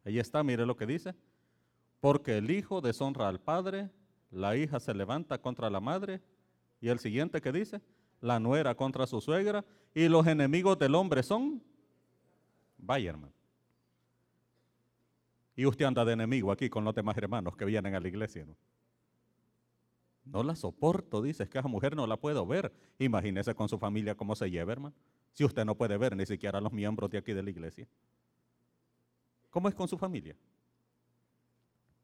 Ahí 0.05 0.19
está, 0.19 0.43
mire 0.43 0.67
lo 0.67 0.77
que 0.77 0.87
dice. 0.87 1.15
Porque 2.01 2.39
el 2.39 2.51
hijo 2.51 2.81
deshonra 2.81 3.29
al 3.29 3.41
padre, 3.41 3.91
la 4.31 4.57
hija 4.57 4.81
se 4.81 4.95
levanta 4.95 5.41
contra 5.41 5.71
la 5.71 5.81
madre, 5.81 6.21
y 6.81 6.89
el 6.89 6.99
siguiente 6.99 7.41
que 7.41 7.53
dice, 7.53 7.81
la 8.21 8.39
nuera 8.39 8.75
contra 8.75 9.07
su 9.07 9.21
suegra, 9.21 9.65
y 9.95 10.09
los 10.09 10.27
enemigos 10.27 10.79
del 10.79 10.95
hombre 10.95 11.23
son, 11.23 11.63
vaya 12.77 13.11
hermano. 13.11 13.38
Y 15.59 15.67
usted 15.67 15.87
anda 15.87 16.05
de 16.05 16.13
enemigo 16.13 16.53
aquí 16.53 16.71
con 16.71 16.85
los 16.85 16.95
demás 16.95 17.19
hermanos 17.19 17.57
que 17.57 17.65
vienen 17.65 17.93
a 17.97 17.99
la 17.99 18.07
iglesia. 18.07 18.45
¿no? 18.45 18.57
No 20.25 20.45
la 20.45 20.55
soporto, 20.55 21.21
dice, 21.21 21.43
es 21.43 21.49
que 21.49 21.59
esa 21.59 21.67
mujer 21.67 21.97
no 21.97 22.07
la 22.07 22.17
puedo 22.17 22.47
ver. 22.47 22.73
Imagínese 22.97 23.57
con 23.57 23.69
su 23.69 23.77
familia 23.77 24.15
cómo 24.15 24.37
se 24.37 24.49
lleva, 24.49 24.71
hermano. 24.71 24.95
Si 25.33 25.45
usted 25.45 25.65
no 25.65 25.75
puede 25.75 25.97
ver 25.97 26.15
ni 26.15 26.27
siquiera 26.27 26.59
a 26.59 26.61
los 26.61 26.73
miembros 26.73 27.11
de 27.11 27.19
aquí 27.19 27.33
de 27.33 27.43
la 27.43 27.51
iglesia. 27.51 27.89
¿Cómo 29.51 29.69
es 29.69 29.75
con 29.75 29.89
su 29.89 29.99
familia? 29.99 30.37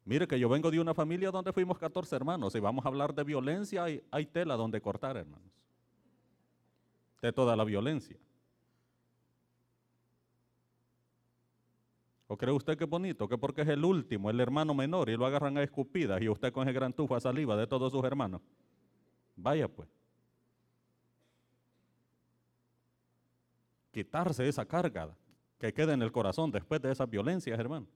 Mire 0.04 0.26
que 0.26 0.36
yo 0.36 0.48
vengo 0.48 0.68
de 0.68 0.80
una 0.80 0.92
familia 0.92 1.30
donde 1.30 1.52
fuimos 1.52 1.78
14 1.78 2.16
hermanos 2.16 2.56
y 2.56 2.58
vamos 2.58 2.84
a 2.84 2.88
hablar 2.88 3.14
de 3.14 3.22
violencia, 3.22 3.84
hay, 3.84 4.02
hay 4.10 4.26
tela 4.26 4.56
donde 4.56 4.80
cortar, 4.80 5.16
hermanos. 5.16 5.52
De 7.22 7.32
toda 7.32 7.54
la 7.54 7.62
violencia. 7.62 8.16
¿O 12.26 12.36
cree 12.36 12.52
usted 12.52 12.76
que 12.78 12.84
es 12.84 12.90
bonito? 12.90 13.28
Que 13.28 13.36
porque 13.36 13.62
es 13.62 13.68
el 13.68 13.84
último, 13.84 14.30
el 14.30 14.40
hermano 14.40 14.74
menor, 14.74 15.10
y 15.10 15.16
lo 15.16 15.26
agarran 15.26 15.58
a 15.58 15.62
escupidas 15.62 16.20
y 16.22 16.28
usted 16.28 16.52
con 16.52 16.66
ese 16.66 16.72
gran 16.74 16.92
tufo 16.92 17.14
a 17.14 17.20
saliva 17.20 17.56
de 17.56 17.66
todos 17.66 17.92
sus 17.92 18.02
hermanos. 18.04 18.40
Vaya 19.36 19.68
pues. 19.68 19.88
Quitarse 23.90 24.48
esa 24.48 24.64
carga 24.66 25.14
que 25.58 25.72
queda 25.72 25.92
en 25.92 26.02
el 26.02 26.10
corazón 26.10 26.50
después 26.50 26.80
de 26.80 26.90
esas 26.90 27.08
violencias, 27.08 27.58
hermano. 27.58 27.86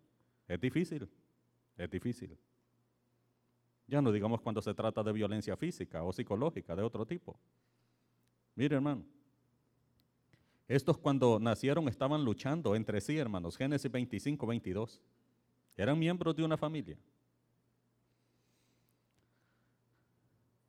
Es 0.47 0.61
difícil, 0.61 1.09
es 1.77 1.91
difícil. 1.91 2.37
Ya 3.87 4.03
no 4.03 4.13
digamos 4.13 4.43
cuando 4.43 4.61
se 4.61 4.75
trata 4.75 5.03
de 5.03 5.13
violencia 5.13 5.57
física 5.57 6.03
o 6.03 6.13
psicológica 6.13 6.77
de 6.77 6.83
otro 6.83 7.07
tipo. 7.07 7.39
Mire, 8.55 8.77
hermano, 8.77 9.05
estos 10.69 10.99
cuando 10.99 11.41
nacieron 11.41 11.89
estaban 11.89 12.25
luchando 12.25 12.77
entre 12.77 13.01
sí, 13.01 13.17
hermanos. 13.17 13.57
Génesis 13.57 13.91
25, 13.91 14.47
22. 14.47 15.03
Eran 15.77 15.99
miembros 15.99 16.37
de 16.37 16.45
una 16.45 16.59
familia. 16.59 16.99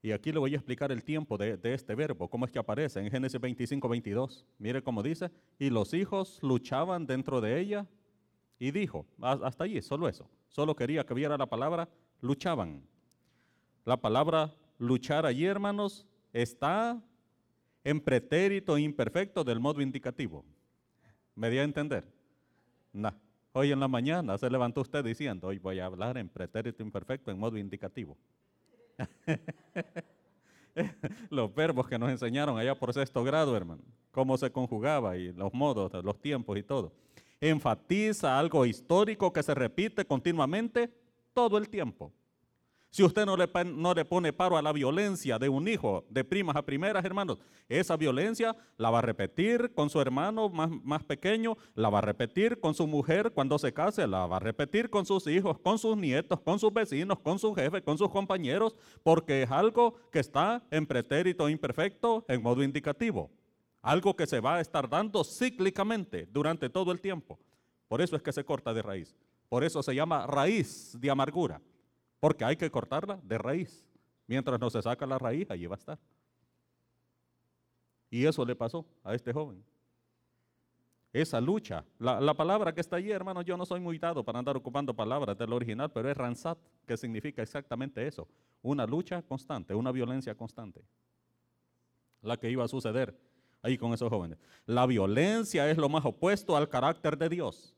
Y 0.01 0.13
aquí 0.13 0.31
le 0.31 0.39
voy 0.39 0.53
a 0.53 0.55
explicar 0.55 0.93
el 0.93 1.03
tiempo 1.03 1.37
de, 1.37 1.59
este 1.63 1.93
verbo, 1.93 2.29
cómo 2.29 2.45
es 2.45 2.51
que 2.51 2.59
aparece 2.59 3.01
en 3.01 3.11
Génesis 3.11 3.39
25, 3.41 3.89
22. 3.89 4.45
Mire 4.57 4.81
cómo 4.81 5.03
dice, 5.03 5.29
y 5.57 5.69
los 5.69 5.93
hijos 5.93 6.39
luchaban 6.41 7.05
dentro 7.05 7.41
de 7.41 7.59
ella 7.59 7.85
y 8.57 8.71
dijo, 8.71 9.05
hasta 9.19 9.65
allí, 9.65 9.81
solo 9.81 10.07
eso. 10.07 10.29
Solo 10.47 10.73
quería 10.73 11.05
que 11.05 11.13
viera 11.13 11.37
la 11.37 11.47
palabra 11.47 11.89
luchaban. 12.21 12.81
La 13.83 13.97
palabra 13.97 14.55
luchar 14.77 15.25
allí, 15.25 15.45
hermanos, 15.45 16.05
está 16.31 17.01
en 17.83 18.01
pretérito 18.01 18.77
imperfecto 18.77 19.43
del 19.43 19.59
modo 19.59 19.81
indicativo. 19.81 20.43
¿Me 21.35 21.49
dio 21.49 21.61
a 21.61 21.63
entender? 21.63 22.05
No. 22.93 23.13
Hoy 23.53 23.71
en 23.71 23.79
la 23.79 23.87
mañana 23.87 24.37
se 24.37 24.49
levantó 24.49 24.81
usted 24.81 25.03
diciendo, 25.03 25.47
hoy 25.47 25.57
voy 25.57 25.79
a 25.79 25.85
hablar 25.85 26.17
en 26.17 26.29
pretérito 26.29 26.83
imperfecto 26.83 27.31
en 27.31 27.39
modo 27.39 27.57
indicativo. 27.57 28.17
los 31.29 31.53
verbos 31.53 31.87
que 31.87 31.97
nos 31.97 32.09
enseñaron 32.09 32.57
allá 32.57 32.75
por 32.75 32.93
sexto 32.93 33.23
grado, 33.23 33.55
hermano, 33.55 33.81
cómo 34.11 34.37
se 34.37 34.51
conjugaba 34.51 35.17
y 35.17 35.33
los 35.33 35.53
modos, 35.53 35.91
los 36.03 36.21
tiempos 36.21 36.57
y 36.57 36.63
todo. 36.63 36.93
Enfatiza 37.41 38.37
algo 38.37 38.65
histórico 38.65 39.31
que 39.31 39.41
se 39.41 39.55
repite 39.55 40.05
continuamente 40.05 40.91
todo 41.33 41.57
el 41.57 41.69
tiempo. 41.69 42.11
Si 42.91 43.03
usted 43.03 43.23
no 43.23 43.37
le, 43.37 43.47
no 43.65 43.93
le, 43.93 44.03
pone 44.03 44.33
paro 44.33 44.57
a 44.57 44.63
la 44.63 44.73
violencia 44.73 45.37
de 45.37 45.47
un 45.47 45.67
hijo 45.67 46.05
de 46.09 46.23
primas 46.23 46.55
a 46.55 46.63
primeras, 46.63 47.05
hermanos, 47.05 47.37
esa 47.67 47.95
violencia 47.95 48.55
la 48.77 48.89
va 48.89 48.97
a 48.97 49.03
repetir 49.03 49.71
con 49.75 49.91
su 49.91 50.01
hermano 50.01 50.49
más, 50.49 50.71
más, 50.83 51.03
pequeño, 51.03 51.55
la 51.75 51.89
va 51.89 51.99
a 51.99 52.01
repetir 52.01 52.59
con 52.59 52.73
su 52.73 52.87
mujer 52.87 53.31
cuando 53.31 53.59
se 53.59 53.73
case, 53.73 54.07
la 54.07 54.25
va 54.25 54.37
a 54.37 54.39
repetir 54.39 54.89
con 54.89 55.05
sus 55.05 55.27
hijos, 55.27 55.59
con 55.59 55.77
sus 55.77 55.95
nietos, 55.95 56.39
con 56.39 56.57
sus 56.57 56.73
vecinos, 56.73 57.19
con 57.19 57.37
su 57.37 57.53
jefe, 57.53 57.83
con 57.83 57.95
sus 57.95 58.09
compañeros, 58.09 58.75
porque 59.03 59.43
es 59.43 59.51
algo 59.51 59.93
que 60.11 60.19
está 60.19 60.63
en 60.71 60.87
pretérito 60.87 61.47
imperfecto 61.47 62.25
en 62.27 62.41
modo 62.41 62.63
indicativo. 62.63 63.29
Algo 63.83 64.15
que 64.15 64.25
se 64.25 64.39
va 64.39 64.55
a 64.55 64.61
estar 64.61 64.89
dando 64.89 65.23
cíclicamente 65.23 66.27
durante 66.31 66.69
todo 66.71 66.91
el 66.91 66.99
tiempo. 66.99 67.37
Por 67.87 68.01
eso 68.01 68.15
es 68.15 68.23
que 68.23 68.33
se 68.33 68.43
corta 68.43 68.73
de 68.73 68.81
raíz. 68.81 69.15
Por 69.47 69.63
eso 69.63 69.83
se 69.83 69.93
llama 69.93 70.25
raíz 70.25 70.97
de 70.99 71.09
amargura. 71.09 71.61
Porque 72.19 72.43
hay 72.43 72.55
que 72.55 72.69
cortarla 72.69 73.19
de 73.23 73.37
raíz. 73.37 73.85
Mientras 74.27 74.59
no 74.59 74.69
se 74.69 74.81
saca 74.81 75.05
la 75.05 75.17
raíz, 75.17 75.49
allí 75.49 75.65
va 75.65 75.75
a 75.75 75.79
estar. 75.79 75.99
Y 78.09 78.25
eso 78.25 78.45
le 78.45 78.55
pasó 78.55 78.85
a 79.03 79.13
este 79.13 79.31
joven. 79.33 79.63
Esa 81.11 81.41
lucha, 81.41 81.83
la, 81.97 82.33
palabra 82.35 82.73
que 82.73 82.81
está 82.81 82.97
allí, 82.97 83.11
hermano, 83.11 83.41
yo 83.41 83.57
no 83.57 83.65
soy 83.65 83.79
muy 83.79 83.97
dado 83.97 84.23
para 84.23 84.37
andar 84.37 84.55
ocupando 84.55 84.93
palabras 84.93 85.35
del 85.35 85.51
original, 85.53 85.91
pero 85.91 86.09
es 86.09 86.15
ransat, 86.15 86.59
que 86.85 86.97
significa 86.97 87.41
exactamente 87.41 88.05
eso. 88.05 88.27
Una 88.61 88.85
lucha 88.85 89.23
constante, 89.23 89.73
una 89.73 89.91
violencia 89.91 90.35
constante. 90.35 90.83
La 92.21 92.37
que 92.37 92.51
iba 92.51 92.63
a 92.63 92.67
suceder 92.67 93.17
ahí 93.63 93.77
con 93.77 93.93
esos 93.93 94.09
jóvenes. 94.09 94.37
La 94.67 94.85
violencia 94.85 95.69
es 95.71 95.77
lo 95.77 95.89
más 95.89 96.05
opuesto 96.05 96.55
al 96.55 96.69
carácter 96.69 97.17
de 97.17 97.29
Dios. 97.29 97.75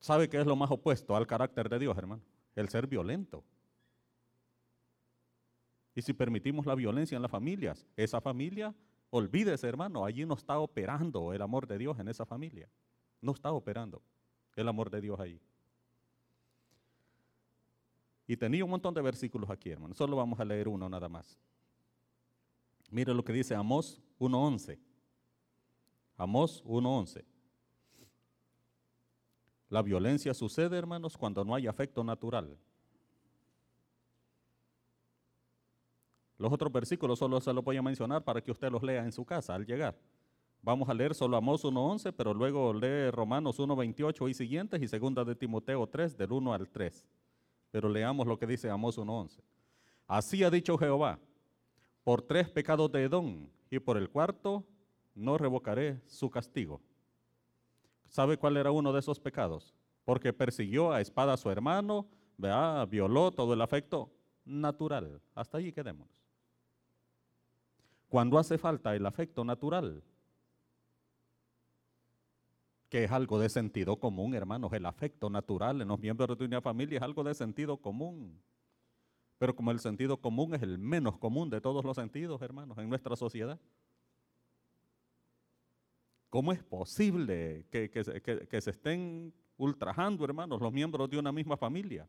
¿Sabe 0.00 0.28
qué 0.28 0.40
es 0.40 0.46
lo 0.46 0.56
más 0.56 0.70
opuesto 0.72 1.14
al 1.14 1.28
carácter 1.28 1.68
de 1.68 1.78
Dios, 1.78 1.96
hermano? 1.96 2.22
El 2.58 2.68
ser 2.68 2.88
violento. 2.88 3.44
Y 5.94 6.02
si 6.02 6.12
permitimos 6.12 6.66
la 6.66 6.74
violencia 6.74 7.14
en 7.16 7.22
las 7.22 7.30
familias, 7.30 7.86
esa 7.96 8.20
familia, 8.20 8.74
olvídese 9.10 9.68
hermano, 9.68 10.04
allí 10.04 10.26
no 10.26 10.34
está 10.34 10.58
operando 10.58 11.32
el 11.32 11.40
amor 11.40 11.68
de 11.68 11.78
Dios 11.78 11.98
en 12.00 12.08
esa 12.08 12.26
familia. 12.26 12.68
No 13.20 13.32
está 13.32 13.52
operando 13.52 14.02
el 14.56 14.68
amor 14.68 14.90
de 14.90 15.00
Dios 15.00 15.20
ahí. 15.20 15.40
Y 18.26 18.36
tenía 18.36 18.64
un 18.64 18.70
montón 18.70 18.92
de 18.92 19.02
versículos 19.02 19.48
aquí, 19.50 19.70
hermano. 19.70 19.94
Solo 19.94 20.16
vamos 20.16 20.38
a 20.40 20.44
leer 20.44 20.66
uno 20.66 20.88
nada 20.88 21.08
más. 21.08 21.38
Mire 22.90 23.14
lo 23.14 23.24
que 23.24 23.32
dice 23.32 23.54
Amós 23.54 24.02
1.11. 24.18 24.78
Amós 26.16 26.64
1.11. 26.64 27.24
La 29.68 29.82
violencia 29.82 30.32
sucede, 30.32 30.76
hermanos, 30.78 31.16
cuando 31.16 31.44
no 31.44 31.54
hay 31.54 31.66
afecto 31.66 32.02
natural. 32.02 32.56
Los 36.38 36.52
otros 36.52 36.72
versículos 36.72 37.18
solo 37.18 37.40
se 37.40 37.52
los 37.52 37.64
voy 37.64 37.76
a 37.76 37.82
mencionar 37.82 38.22
para 38.22 38.40
que 38.40 38.50
usted 38.50 38.70
los 38.70 38.82
lea 38.82 39.04
en 39.04 39.12
su 39.12 39.24
casa 39.24 39.54
al 39.54 39.66
llegar. 39.66 39.98
Vamos 40.62 40.88
a 40.88 40.94
leer 40.94 41.14
solo 41.14 41.36
Amós 41.36 41.64
1.11, 41.64 42.12
pero 42.16 42.32
luego 42.32 42.72
lee 42.72 43.10
Romanos 43.10 43.58
1.28 43.58 44.30
y 44.30 44.34
siguientes 44.34 44.82
y 44.82 44.88
segunda 44.88 45.24
de 45.24 45.34
Timoteo 45.34 45.86
3, 45.86 46.16
del 46.16 46.32
1 46.32 46.52
al 46.52 46.68
3. 46.68 47.06
Pero 47.70 47.88
leamos 47.88 48.26
lo 48.26 48.38
que 48.38 48.46
dice 48.46 48.70
Amós 48.70 48.98
1.11. 48.98 49.40
Así 50.06 50.42
ha 50.42 50.50
dicho 50.50 50.78
Jehová, 50.78 51.18
por 52.02 52.22
tres 52.22 52.48
pecados 52.48 52.90
de 52.90 53.04
Edom 53.04 53.46
y 53.70 53.78
por 53.78 53.98
el 53.98 54.08
cuarto 54.08 54.64
no 55.14 55.36
revocaré 55.36 56.00
su 56.06 56.30
castigo. 56.30 56.80
¿Sabe 58.08 58.38
cuál 58.38 58.56
era 58.56 58.70
uno 58.70 58.92
de 58.92 59.00
esos 59.00 59.20
pecados? 59.20 59.74
Porque 60.04 60.32
persiguió 60.32 60.92
a 60.92 61.00
espada 61.00 61.34
a 61.34 61.36
su 61.36 61.50
hermano, 61.50 62.08
violó 62.88 63.30
todo 63.32 63.52
el 63.52 63.60
afecto 63.60 64.10
natural. 64.44 65.20
Hasta 65.34 65.58
allí 65.58 65.72
quedemos. 65.72 66.08
Cuando 68.08 68.38
hace 68.38 68.56
falta 68.56 68.96
el 68.96 69.04
afecto 69.04 69.44
natural, 69.44 70.02
que 72.88 73.04
es 73.04 73.12
algo 73.12 73.38
de 73.38 73.50
sentido 73.50 74.00
común, 74.00 74.34
hermanos, 74.34 74.72
el 74.72 74.86
afecto 74.86 75.28
natural 75.28 75.82
en 75.82 75.88
los 75.88 75.98
miembros 75.98 76.38
de 76.38 76.46
una 76.46 76.62
familia 76.62 76.96
es 76.96 77.02
algo 77.02 77.22
de 77.22 77.34
sentido 77.34 77.76
común. 77.76 78.40
Pero 79.36 79.54
como 79.54 79.70
el 79.70 79.78
sentido 79.78 80.16
común 80.16 80.54
es 80.54 80.62
el 80.62 80.78
menos 80.78 81.18
común 81.18 81.50
de 81.50 81.60
todos 81.60 81.84
los 81.84 81.96
sentidos, 81.96 82.40
hermanos, 82.40 82.78
en 82.78 82.88
nuestra 82.88 83.14
sociedad, 83.14 83.60
¿Cómo 86.30 86.52
es 86.52 86.62
posible 86.62 87.66
que, 87.70 88.60
se 88.60 88.70
estén 88.70 89.32
ultrajando, 89.56 90.24
hermanos, 90.24 90.60
los 90.60 90.72
miembros 90.72 91.08
de 91.08 91.18
una 91.18 91.32
misma 91.32 91.56
familia? 91.56 92.06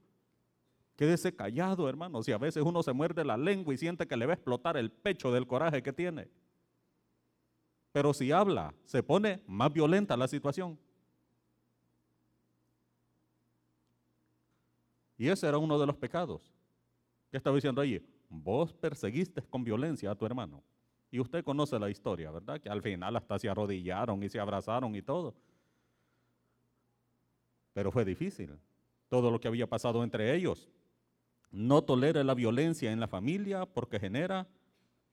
Quédese 0.95 1.34
callado, 1.34 1.88
hermanos, 1.88 2.28
y 2.28 2.34
a 2.34 2.38
veces 2.38 2.61
uno 2.61 2.84
se 2.84 2.91
muerde 2.91 3.24
la 3.24 3.38
lengua 3.38 3.74
y 3.74 3.78
siente 3.78 4.05
que 4.05 4.17
le 4.17 4.26
va 4.26 4.34
a 4.34 4.36
explotar 4.36 4.76
el 4.76 4.91
pecho 4.91 5.32
del 5.32 5.47
coraje 5.47 5.82
que 5.82 5.93
tiene. 5.93 6.28
Pero 7.93 8.13
si 8.13 8.32
habla, 8.32 8.74
se 8.84 9.01
pone 9.01 9.41
más 9.47 9.72
violenta 9.72 10.17
la 10.17 10.28
situación. 10.28 10.78
Y 15.17 15.30
ese 15.30 15.47
era 15.47 15.57
uno 15.57 15.80
de 15.80 15.86
los 15.86 15.95
pecados. 15.95 16.51
¿Qué 17.32 17.38
estaba 17.38 17.55
diciendo 17.55 17.82
allí? 17.82 18.05
Vos 18.30 18.74
perseguiste 18.74 19.41
con 19.41 19.63
violencia 19.63 20.11
a 20.11 20.15
tu 20.15 20.26
hermano. 20.26 20.61
Y 21.12 21.20
usted 21.20 21.43
conoce 21.43 21.80
la 21.80 21.89
historia, 21.89 22.32
¿verdad? 22.32 22.62
Que 22.62 22.70
al 22.70 22.82
final 22.82 23.16
hasta 23.16 23.39
se 23.39 23.49
arrodillaron 23.49 24.22
y 24.24 24.30
se 24.30 24.39
abrazaron 24.39 24.95
y 24.95 25.01
todo. 25.01 25.34
Pero 27.74 27.91
fue 27.91 28.05
difícil. 28.05 28.57
Todo 29.07 29.32
lo 29.32 29.39
que 29.39 29.47
había 29.47 29.68
pasado 29.68 30.03
entre 30.03 30.36
ellos. 30.36 30.70
No 31.51 31.82
tolere 31.82 32.24
la 32.24 32.36
violencia 32.36 32.91
en 32.91 32.99
la 32.99 33.07
familia 33.07 33.66
porque 33.66 33.99
genera 33.99 34.47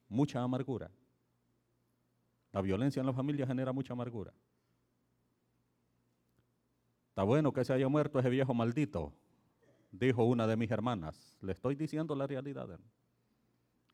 mucha 0.09 0.43
amargura. 0.43 0.91
La 2.53 2.61
violencia 2.61 3.01
en 3.01 3.07
la 3.07 3.13
familia 3.13 3.47
genera 3.47 3.73
mucha 3.73 3.95
amargura. 3.95 4.33
Está 7.09 7.23
bueno 7.23 7.53
que 7.53 7.65
se 7.65 7.73
haya 7.73 7.89
muerto 7.89 8.19
ese 8.19 8.29
viejo 8.29 8.53
maldito, 8.53 9.13
dijo 9.91 10.25
una 10.25 10.47
de 10.47 10.57
mis 10.57 10.71
hermanas. 10.71 11.39
Le 11.41 11.53
estoy 11.53 11.75
diciendo 11.75 12.15
la 12.15 12.27
realidad. 12.27 12.69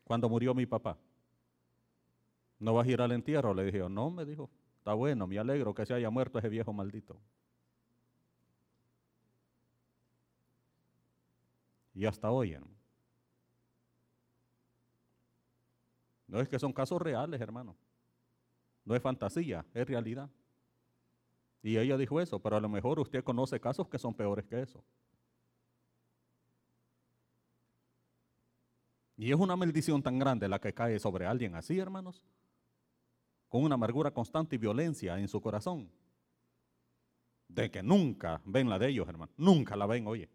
Cuando 0.03 0.29
murió 0.29 0.55
mi 0.55 0.67
papá. 0.67 0.99
¿No 2.63 2.73
vas 2.75 2.87
a 2.87 2.91
ir 2.93 3.01
al 3.01 3.11
entierro? 3.11 3.53
Le 3.55 3.65
dije, 3.65 3.81
no, 3.89 4.09
me 4.09 4.25
dijo, 4.25 4.49
está 4.79 4.95
bueno, 4.95 5.27
me 5.27 5.37
alegro 5.37 5.75
que 5.75 5.85
se 5.85 5.95
haya 5.95 6.11
muerto 6.11 6.39
ese 6.39 6.49
viejo 6.49 6.73
maldito. 6.73 7.21
Y 11.93 12.07
hasta 12.07 12.31
hoy, 12.31 12.53
hermano. 12.53 12.77
No 16.29 16.41
es 16.41 16.49
que 16.49 16.57
son 16.61 16.73
casos 16.73 17.03
reales, 17.03 17.41
hermano. 17.41 17.77
No 18.85 18.95
es 18.95 19.03
fantasía, 19.03 19.67
es 19.75 19.85
realidad. 19.85 20.31
Y 21.65 21.79
ella 21.79 21.97
dijo 21.97 22.21
eso, 22.21 22.39
pero 22.39 22.59
a 22.59 22.61
lo 22.61 22.69
mejor 22.69 23.01
usted 23.01 23.25
conoce 23.25 23.59
casos 23.59 23.89
que 23.89 23.99
son 23.99 24.15
peores 24.15 24.47
que 24.47 24.63
eso. 24.63 24.85
Y 29.17 29.33
es 29.33 29.37
una 29.37 29.57
maldición 29.57 30.01
tan 30.01 30.21
grande 30.21 30.49
la 30.49 30.61
que 30.61 30.73
cae 30.73 31.01
sobre 31.01 31.27
alguien 31.27 31.57
así, 31.57 31.81
hermanos, 31.81 32.23
con 33.53 33.65
una 33.65 33.75
amargura 33.75 34.11
constante 34.11 34.57
y 34.57 34.59
violencia 34.59 35.19
en 35.19 35.29
su 35.29 35.39
corazón. 35.39 35.87
De 37.47 37.71
que 37.71 37.83
nunca 37.83 38.41
ven 38.47 38.71
la 38.71 38.79
de 38.79 38.89
ellos, 38.89 39.07
hermano. 39.07 39.31
Nunca 39.37 39.77
la 39.77 39.85
ven, 39.85 40.07
oye. 40.07 40.31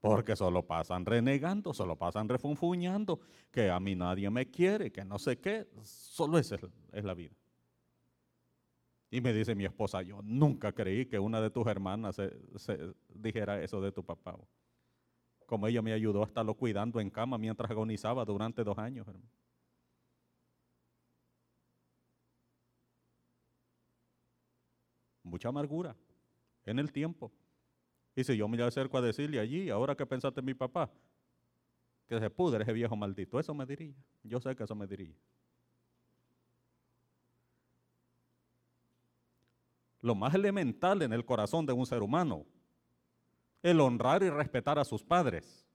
Porque 0.00 0.34
solo 0.34 0.66
pasan 0.66 1.06
renegando, 1.06 1.72
solo 1.72 1.94
pasan 1.94 2.28
refunfuñando, 2.28 3.20
que 3.52 3.70
a 3.70 3.78
mí 3.78 3.94
nadie 3.94 4.28
me 4.28 4.50
quiere, 4.50 4.90
que 4.90 5.04
no 5.04 5.20
sé 5.20 5.38
qué. 5.38 5.68
Solo 5.84 6.36
esa 6.36 6.56
es 6.90 7.04
la 7.04 7.14
vida. 7.14 7.36
Y 9.08 9.20
me 9.20 9.32
dice 9.32 9.54
mi 9.54 9.66
esposa, 9.66 10.02
yo 10.02 10.20
nunca 10.20 10.72
creí 10.72 11.06
que 11.06 11.20
una 11.20 11.40
de 11.40 11.50
tus 11.50 11.64
hermanas 11.68 12.20
dijera 13.08 13.62
eso 13.62 13.80
de 13.80 13.92
tu 13.92 14.04
papá. 14.04 14.36
Como 15.46 15.68
ella 15.68 15.80
me 15.80 15.92
ayudó 15.92 16.24
a 16.24 16.26
estarlo 16.26 16.54
cuidando 16.54 16.98
en 16.98 17.08
cama 17.08 17.38
mientras 17.38 17.70
agonizaba 17.70 18.24
durante 18.24 18.64
dos 18.64 18.76
años, 18.78 19.06
hermano. 19.06 19.43
Mucha 25.24 25.48
amargura 25.48 25.96
en 26.64 26.78
el 26.78 26.92
tiempo. 26.92 27.32
Y 28.14 28.22
si 28.22 28.36
yo 28.36 28.46
me 28.46 28.62
acerco 28.62 28.96
a 28.98 29.00
decirle 29.00 29.40
allí, 29.40 29.70
ahora 29.70 29.96
que 29.96 30.06
pensaste 30.06 30.40
en 30.40 30.46
mi 30.46 30.54
papá, 30.54 30.90
que 32.06 32.20
se 32.20 32.30
pudre 32.30 32.62
ese 32.62 32.72
viejo 32.72 32.94
maldito, 32.94 33.40
eso 33.40 33.54
me 33.54 33.66
diría. 33.66 33.94
Yo 34.22 34.40
sé 34.40 34.54
que 34.54 34.62
eso 34.62 34.74
me 34.74 34.86
diría. 34.86 35.16
Lo 40.00 40.14
más 40.14 40.34
elemental 40.34 41.02
en 41.02 41.12
el 41.12 41.24
corazón 41.24 41.64
de 41.64 41.72
un 41.72 41.86
ser 41.86 42.02
humano, 42.02 42.44
el 43.62 43.80
honrar 43.80 44.22
y 44.22 44.28
respetar 44.28 44.78
a 44.78 44.84
sus 44.84 45.02
padres. 45.02 45.66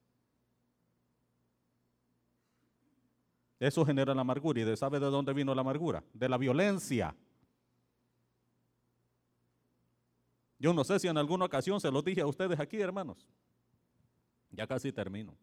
Eso 3.60 3.84
genera 3.84 4.14
la 4.14 4.22
amargura. 4.22 4.62
¿Y 4.62 4.78
sabe 4.78 5.00
de 5.00 5.08
dónde 5.08 5.34
vino 5.34 5.54
la 5.54 5.62
amargura? 5.62 6.04
De 6.14 6.30
la 6.30 6.38
violencia. 6.38 7.14
Yo 10.60 10.74
no 10.74 10.84
sé 10.84 11.00
si 11.00 11.08
en 11.08 11.18
alguna 11.18 11.46
ocasión 11.46 11.80
se 11.80 11.90
lo 11.90 12.02
dije 12.02 12.22
a 12.22 12.28
ustedes 12.28 12.60
aquí, 12.60 12.80
hermanos. 12.82 13.26
Ya 14.52 14.68
casi 14.68 14.92
termino. 14.92 15.34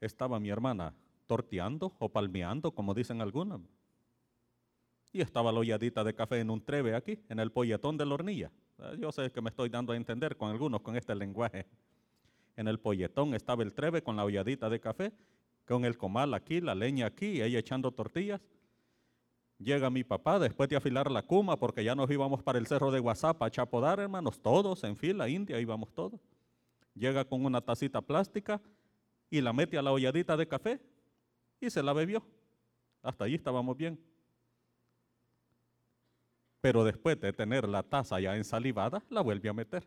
Estaba 0.00 0.38
mi 0.38 0.50
hermana 0.50 0.94
torteando 1.26 1.94
o 1.98 2.08
palmeando, 2.10 2.72
como 2.72 2.92
dicen 2.92 3.22
algunos. 3.22 3.62
Y 5.12 5.20
estaba 5.20 5.52
la 5.52 5.60
olladita 5.60 6.04
de 6.04 6.14
café 6.14 6.40
en 6.40 6.50
un 6.50 6.62
treve 6.62 6.94
aquí, 6.94 7.18
en 7.28 7.38
el 7.38 7.50
polletón 7.52 7.96
de 7.96 8.04
la 8.04 8.14
hornilla. 8.14 8.50
Ah, 8.78 8.92
yo 8.98 9.12
sé 9.12 9.30
que 9.30 9.40
me 9.40 9.50
estoy 9.50 9.68
dando 9.68 9.92
a 9.92 9.96
entender 9.96 10.36
con 10.36 10.50
algunos 10.50 10.80
con 10.82 10.96
este 10.96 11.14
lenguaje. 11.14 11.66
En 12.56 12.68
el 12.68 12.78
polletón 12.80 13.34
estaba 13.34 13.62
el 13.62 13.72
treve 13.72 14.02
con 14.02 14.16
la 14.16 14.24
olladita 14.24 14.68
de 14.68 14.80
café, 14.80 15.12
con 15.66 15.84
el 15.84 15.96
comal 15.96 16.34
aquí, 16.34 16.60
la 16.60 16.74
leña 16.74 17.06
aquí, 17.06 17.26
y 17.26 17.42
ella 17.42 17.58
echando 17.58 17.92
tortillas. 17.92 18.40
Llega 19.62 19.90
mi 19.90 20.02
papá 20.02 20.40
después 20.40 20.68
de 20.68 20.76
afilar 20.76 21.10
la 21.10 21.22
cuma, 21.22 21.56
porque 21.56 21.84
ya 21.84 21.94
nos 21.94 22.10
íbamos 22.10 22.42
para 22.42 22.58
el 22.58 22.66
cerro 22.66 22.90
de 22.90 22.98
WhatsApp 22.98 23.40
a 23.42 23.50
Chapodar, 23.50 24.00
hermanos, 24.00 24.40
todos 24.40 24.82
en 24.82 24.96
fila, 24.96 25.28
India, 25.28 25.60
íbamos 25.60 25.94
todos. 25.94 26.20
Llega 26.94 27.24
con 27.24 27.44
una 27.44 27.60
tacita 27.60 28.00
plástica 28.00 28.60
y 29.30 29.40
la 29.40 29.52
mete 29.52 29.78
a 29.78 29.82
la 29.82 29.92
olladita 29.92 30.36
de 30.36 30.48
café 30.48 30.80
y 31.60 31.70
se 31.70 31.82
la 31.82 31.92
bebió. 31.92 32.24
Hasta 33.02 33.24
allí 33.24 33.36
estábamos 33.36 33.76
bien. 33.76 34.00
Pero 36.60 36.82
después 36.84 37.20
de 37.20 37.32
tener 37.32 37.68
la 37.68 37.84
taza 37.84 38.18
ya 38.18 38.36
ensalivada, 38.36 39.02
la 39.10 39.20
vuelve 39.20 39.48
a 39.48 39.52
meter 39.52 39.86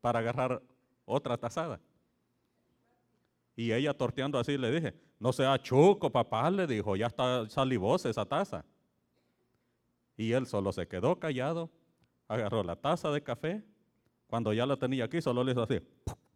para 0.00 0.20
agarrar 0.20 0.62
otra 1.04 1.36
tazada. 1.36 1.80
Y 3.56 3.72
ella 3.72 3.94
torteando 3.94 4.38
así 4.38 4.56
le 4.56 4.70
dije, 4.70 4.94
no 5.18 5.32
sea 5.32 5.60
chuco, 5.60 6.10
papá, 6.10 6.50
le 6.50 6.66
dijo, 6.66 6.94
ya 6.94 7.06
está 7.08 7.48
salivosa 7.48 8.08
esa 8.08 8.24
taza. 8.24 8.64
Y 10.22 10.34
él 10.34 10.46
solo 10.46 10.72
se 10.72 10.86
quedó 10.86 11.18
callado, 11.18 11.68
agarró 12.28 12.62
la 12.62 12.76
taza 12.76 13.10
de 13.10 13.24
café, 13.24 13.60
cuando 14.28 14.52
ya 14.52 14.64
la 14.64 14.76
tenía 14.76 15.06
aquí, 15.06 15.20
solo 15.20 15.42
le 15.42 15.50
hizo 15.50 15.62
así, 15.62 15.80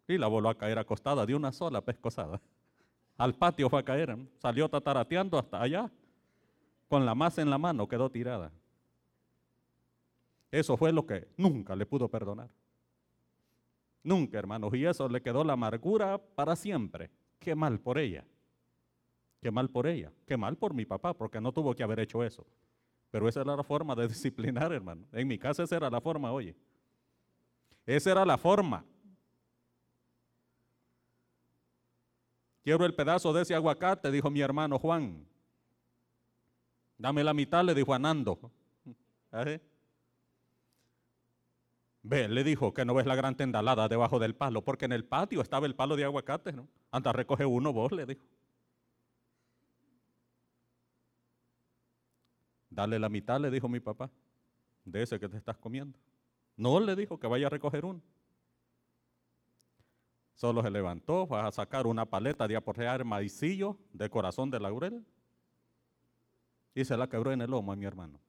y 0.09 0.17
la 0.17 0.27
volvió 0.27 0.49
a 0.49 0.57
caer 0.57 0.77
acostada 0.77 1.25
de 1.25 1.33
una 1.33 1.53
sola 1.53 1.79
pescosada. 1.79 2.41
Al 3.17 3.33
patio 3.33 3.69
fue 3.69 3.79
a 3.79 3.83
caer, 3.83 4.17
salió 4.39 4.67
tatarateando 4.67 5.39
hasta 5.39 5.61
allá, 5.61 5.89
con 6.89 7.05
la 7.05 7.15
masa 7.15 7.41
en 7.41 7.49
la 7.49 7.57
mano, 7.57 7.87
quedó 7.87 8.11
tirada. 8.11 8.51
Eso 10.51 10.75
fue 10.75 10.91
lo 10.91 11.05
que 11.05 11.29
nunca 11.37 11.73
le 11.73 11.85
pudo 11.85 12.09
perdonar. 12.09 12.49
Nunca, 14.03 14.37
hermanos. 14.37 14.73
Y 14.73 14.85
eso 14.85 15.07
le 15.07 15.21
quedó 15.21 15.45
la 15.45 15.53
amargura 15.53 16.17
para 16.17 16.57
siempre. 16.57 17.09
Qué 17.39 17.55
mal 17.55 17.79
por 17.79 17.97
ella. 17.97 18.25
Qué 19.41 19.49
mal 19.49 19.69
por 19.69 19.87
ella. 19.87 20.11
Qué 20.25 20.35
mal 20.35 20.57
por 20.57 20.73
mi 20.73 20.85
papá, 20.85 21.13
porque 21.13 21.39
no 21.39 21.53
tuvo 21.53 21.73
que 21.73 21.83
haber 21.83 21.99
hecho 22.01 22.23
eso. 22.23 22.45
Pero 23.11 23.27
esa 23.27 23.41
era 23.41 23.55
la 23.55 23.63
forma 23.63 23.95
de 23.95 24.07
disciplinar, 24.09 24.71
hermano. 24.71 25.05
En 25.11 25.27
mi 25.27 25.37
casa 25.37 25.63
esa 25.63 25.75
era 25.77 25.89
la 25.89 26.01
forma, 26.01 26.31
oye. 26.31 26.55
Esa 27.85 28.11
era 28.11 28.25
la 28.25 28.37
forma. 28.37 28.83
Quiero 32.63 32.85
el 32.85 32.93
pedazo 32.93 33.31
de 33.31 33.43
ese 33.43 33.55
aguacate, 33.55 34.11
dijo 34.11 34.29
mi 34.29 34.41
hermano 34.41 34.77
Juan. 34.77 35.25
Dame 36.97 37.23
la 37.23 37.33
mitad, 37.33 37.63
le 37.63 37.73
dijo 37.73 37.93
Anando. 37.93 38.51
¿Eh? 39.31 39.61
Ve, 42.03 42.27
le 42.27 42.43
dijo 42.43 42.73
que 42.73 42.83
no 42.83 42.93
ves 42.93 43.05
la 43.05 43.15
gran 43.15 43.35
tendalada 43.35 43.87
debajo 43.87 44.19
del 44.19 44.35
palo, 44.35 44.63
porque 44.63 44.85
en 44.85 44.91
el 44.91 45.05
patio 45.05 45.41
estaba 45.41 45.65
el 45.65 45.75
palo 45.75 45.95
de 45.95 46.03
aguacate, 46.03 46.51
¿no? 46.51 46.67
Anda, 46.91 47.13
recoge 47.13 47.45
uno 47.45 47.71
vos, 47.71 47.91
le 47.91 48.05
dijo. 48.05 48.21
Dale 52.77 52.99
la 52.99 53.09
mitad, 53.09 53.41
le 53.41 53.49
dijo 53.49 53.67
mi 53.67 53.79
papá, 53.79 54.07
de 54.85 55.01
ese 55.01 55.19
que 55.19 55.27
te 55.27 55.35
estás 55.35 55.57
comiendo. 55.57 55.97
No 56.55 56.79
le 56.79 56.95
dijo 56.95 57.19
que 57.19 57.25
vaya 57.25 57.47
a 57.47 57.49
recoger 57.49 57.83
uno. 57.83 58.03
Solo 60.35 60.61
se 60.61 60.69
levantó, 60.69 61.27
va 61.27 61.47
a 61.47 61.51
sacar 61.51 61.87
una 61.87 62.05
paleta 62.05 62.47
de 62.47 62.55
aporrear 62.55 63.03
maicillo 63.03 63.79
de 63.93 64.07
corazón 64.11 64.51
de 64.51 64.59
laurel 64.59 65.03
y 66.75 66.85
se 66.85 66.95
la 66.95 67.09
quebró 67.09 67.31
en 67.31 67.41
el 67.41 67.49
lomo 67.49 67.71
a 67.71 67.75
mi 67.75 67.85
hermano. 67.85 68.19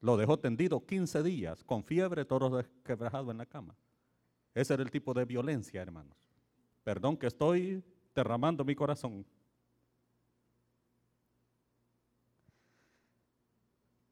Lo 0.00 0.16
dejó 0.16 0.38
tendido 0.38 0.86
15 0.86 1.22
días, 1.22 1.62
con 1.62 1.84
fiebre, 1.84 2.24
todo 2.24 2.48
desquebrajado 2.56 3.30
en 3.30 3.36
la 3.36 3.44
cama. 3.44 3.76
Ese 4.54 4.72
era 4.72 4.82
el 4.82 4.90
tipo 4.90 5.12
de 5.12 5.26
violencia, 5.26 5.82
hermanos. 5.82 6.16
Perdón 6.84 7.18
que 7.18 7.26
estoy 7.26 7.84
derramando 8.14 8.64
mi 8.64 8.74
corazón. 8.74 9.26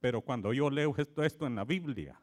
Pero 0.07 0.21
cuando 0.21 0.53
yo 0.53 0.71
leo 0.71 0.95
esto, 0.97 1.49
en 1.49 1.57
la 1.57 1.65
Biblia, 1.65 2.17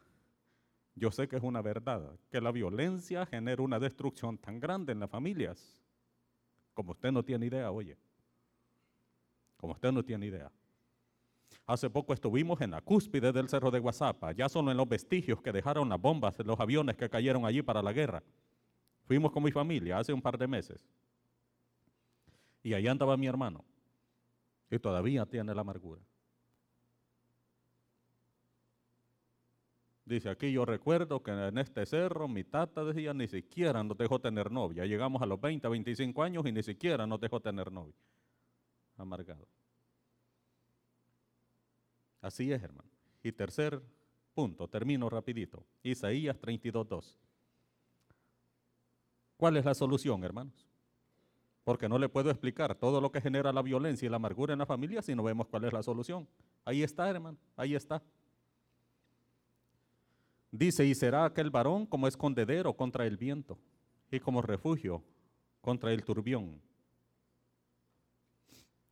yo 0.96 1.12
sé 1.12 1.28
que 1.28 1.36
es 1.36 1.44
una 1.44 1.62
verdad, 1.62 2.18
que 2.32 2.40
la 2.40 2.50
violencia 2.50 3.26
genera 3.26 3.62
una 3.62 3.78
destrucción 3.78 4.38
tan 4.38 4.58
grande 4.58 4.94
en 4.94 5.02
las 5.02 5.10
familias, 5.10 5.84
como 6.74 6.94
usted 6.94 7.12
no 7.12 7.26
tiene 7.26 7.48
idea, 7.48 7.70
oye, 7.72 7.98
como 9.58 9.74
usted 9.74 9.92
no 9.92 10.02
tiene 10.02 10.28
idea. 10.28 10.50
Hace 11.68 11.90
poco 11.90 12.14
estuvimos 12.14 12.62
en 12.62 12.72
la 12.72 12.80
cúspide 12.80 13.34
del 13.34 13.50
cerro 13.50 13.70
de 13.70 13.80
Guasapa, 13.80 14.32
ya 14.32 14.48
solo 14.48 14.72
en 14.72 14.78
los 14.78 14.88
vestigios 14.88 15.42
que 15.42 15.52
dejaron 15.52 15.90
las 15.90 16.00
bombas 16.00 16.38
de 16.38 16.46
los 16.46 16.58
aviones 16.62 16.96
que 16.96 17.10
cayeron 17.10 17.46
allí 17.46 17.62
para 17.62 17.82
la 17.82 17.92
guerra. 17.92 18.24
Fuimos 19.04 19.30
con 19.34 19.44
mi 19.44 19.52
familia 19.52 19.98
hace 19.98 20.14
un 20.14 20.22
par 20.22 20.38
de 20.38 20.48
meses. 20.48 20.80
Y 22.64 22.76
allá 22.76 22.92
andaba 22.92 23.18
mi 23.18 23.28
hermano. 23.28 23.66
Y 24.72 24.80
todavía 24.80 25.26
tiene 25.26 25.54
la 25.54 25.60
amargura. 25.60 26.02
Dice, 30.06 30.30
aquí 30.30 30.52
yo 30.52 30.66
recuerdo 30.66 31.24
que 31.24 31.32
en 31.32 31.58
este 31.58 31.86
cerro 31.86 32.28
mi 32.28 32.44
tata 32.44 32.84
decía, 32.84 33.14
ni 33.14 33.28
siquiera 33.28 33.84
nos 33.84 33.98
dejó 33.98 34.20
tener 34.20 34.52
novia. 34.52 34.86
Llegamos 34.86 35.22
a 35.22 35.26
los 35.26 35.40
20, 35.40 35.68
25 35.68 36.24
años 36.24 36.46
y 36.46 36.52
ni 36.52 36.62
siquiera 36.62 37.08
nos 37.08 37.22
dejó 37.22 37.40
tener 37.40 37.72
novia. 37.72 37.96
Amargado. 38.98 39.48
Así 42.22 42.52
es, 42.52 42.62
hermano. 42.62 42.90
Y 43.24 43.32
tercer 43.32 43.82
punto, 44.34 44.68
termino 44.68 45.10
rapidito. 45.10 45.66
Isaías 45.84 46.40
32.2. 46.40 47.18
¿Cuál 49.38 49.58
es 49.58 49.66
la 49.66 49.74
solución, 49.74 50.24
hermanos? 50.24 50.68
Porque 51.64 51.88
no 51.88 51.98
le 51.98 52.10
puedo 52.10 52.30
explicar 52.30 52.76
todo 52.76 53.00
lo 53.00 53.12
que 53.12 53.22
genera 53.22 53.54
la 53.54 53.62
violencia 53.62 54.06
y 54.06 54.10
la 54.10 54.18
amargura 54.18 54.54
en 54.54 54.60
la 54.60 54.66
familia 54.66 55.02
si 55.02 55.16
no 55.16 55.24
vemos 55.24 55.48
cuál 55.48 55.64
es 55.64 55.74
la 55.74 55.82
solución. 55.82 56.28
Ahí 56.66 56.84
está, 56.84 57.10
hermano, 57.10 57.38
ahí 57.56 57.74
está. 57.76 58.02
Dice, 60.54 60.86
y 60.86 60.94
será 60.94 61.26
aquel 61.26 61.50
varón 61.50 61.88
como 61.88 62.08
escondedero 62.08 62.78
contra 62.78 63.08
el 63.08 63.18
viento 63.18 63.58
y 64.12 64.20
como 64.20 64.40
refugio 64.40 65.04
contra 65.62 65.92
el 65.92 66.04
turbión. 66.04 66.62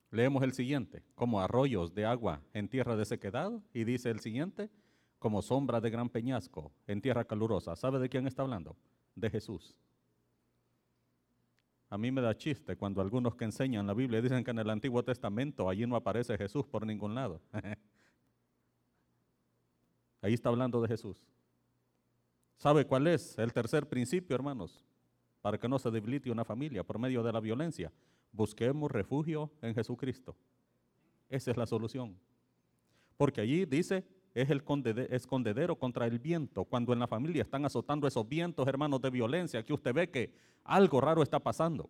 Leemos 0.09 0.41
el 0.41 0.53
siguiente, 0.53 1.03
como 1.13 1.39
arroyos 1.39 1.93
de 1.93 2.03
agua 2.03 2.41
en 2.53 2.67
tierra 2.67 2.95
de 2.95 3.05
sequedad, 3.05 3.51
y 3.75 3.83
dice 3.83 4.09
el 4.09 4.21
siguiente, 4.21 4.71
como 5.19 5.43
sombra 5.43 5.79
de 5.79 5.91
gran 5.91 6.09
peñasco 6.09 6.71
en 6.87 6.99
tierra 6.99 7.25
calurosa. 7.25 7.75
¿Sabe 7.75 7.99
de 7.99 8.09
quién 8.09 8.25
está 8.25 8.41
hablando? 8.41 8.75
De 9.13 9.29
Jesús. 9.29 9.77
A 11.91 11.97
mí 11.99 12.09
me 12.09 12.21
da 12.21 12.35
chiste 12.35 12.75
cuando 12.75 13.01
algunos 13.01 13.35
que 13.35 13.45
enseñan 13.45 13.85
la 13.85 13.93
Biblia 13.93 14.19
dicen 14.19 14.43
que 14.43 14.49
en 14.49 14.57
el 14.57 14.69
Antiguo 14.71 15.03
Testamento 15.03 15.69
allí 15.69 15.85
no 15.85 15.95
aparece 15.95 16.35
Jesús 16.39 16.65
por 16.65 16.87
ningún 16.87 17.13
lado. 17.13 17.39
Ahí 20.23 20.33
está 20.33 20.49
hablando 20.49 20.81
de 20.81 20.87
Jesús. 20.87 21.17
¿Sabe 22.61 22.85
cuál 22.85 23.07
es 23.07 23.35
el 23.39 23.51
tercer 23.51 23.89
principio, 23.89 24.35
hermanos? 24.35 24.85
Para 25.41 25.57
que 25.57 25.67
no 25.67 25.79
se 25.79 25.89
debilite 25.89 26.29
una 26.29 26.45
familia 26.45 26.83
por 26.83 26.99
medio 26.99 27.23
de 27.23 27.33
la 27.33 27.39
violencia. 27.39 27.91
Busquemos 28.31 28.91
refugio 28.91 29.49
en 29.63 29.73
Jesucristo. 29.73 30.35
Esa 31.27 31.49
es 31.49 31.57
la 31.57 31.65
solución. 31.65 32.15
Porque 33.17 33.41
allí 33.41 33.65
dice, 33.65 34.05
es 34.35 34.51
el 34.51 34.63
escondedero 35.09 35.75
contra 35.75 36.05
el 36.05 36.19
viento. 36.19 36.63
Cuando 36.65 36.93
en 36.93 36.99
la 36.99 37.07
familia 37.07 37.41
están 37.41 37.65
azotando 37.65 38.07
esos 38.07 38.29
vientos, 38.29 38.67
hermanos, 38.67 39.01
de 39.01 39.09
violencia, 39.09 39.65
que 39.65 39.73
usted 39.73 39.91
ve 39.91 40.11
que 40.11 40.31
algo 40.63 41.01
raro 41.01 41.23
está 41.23 41.39
pasando. 41.39 41.89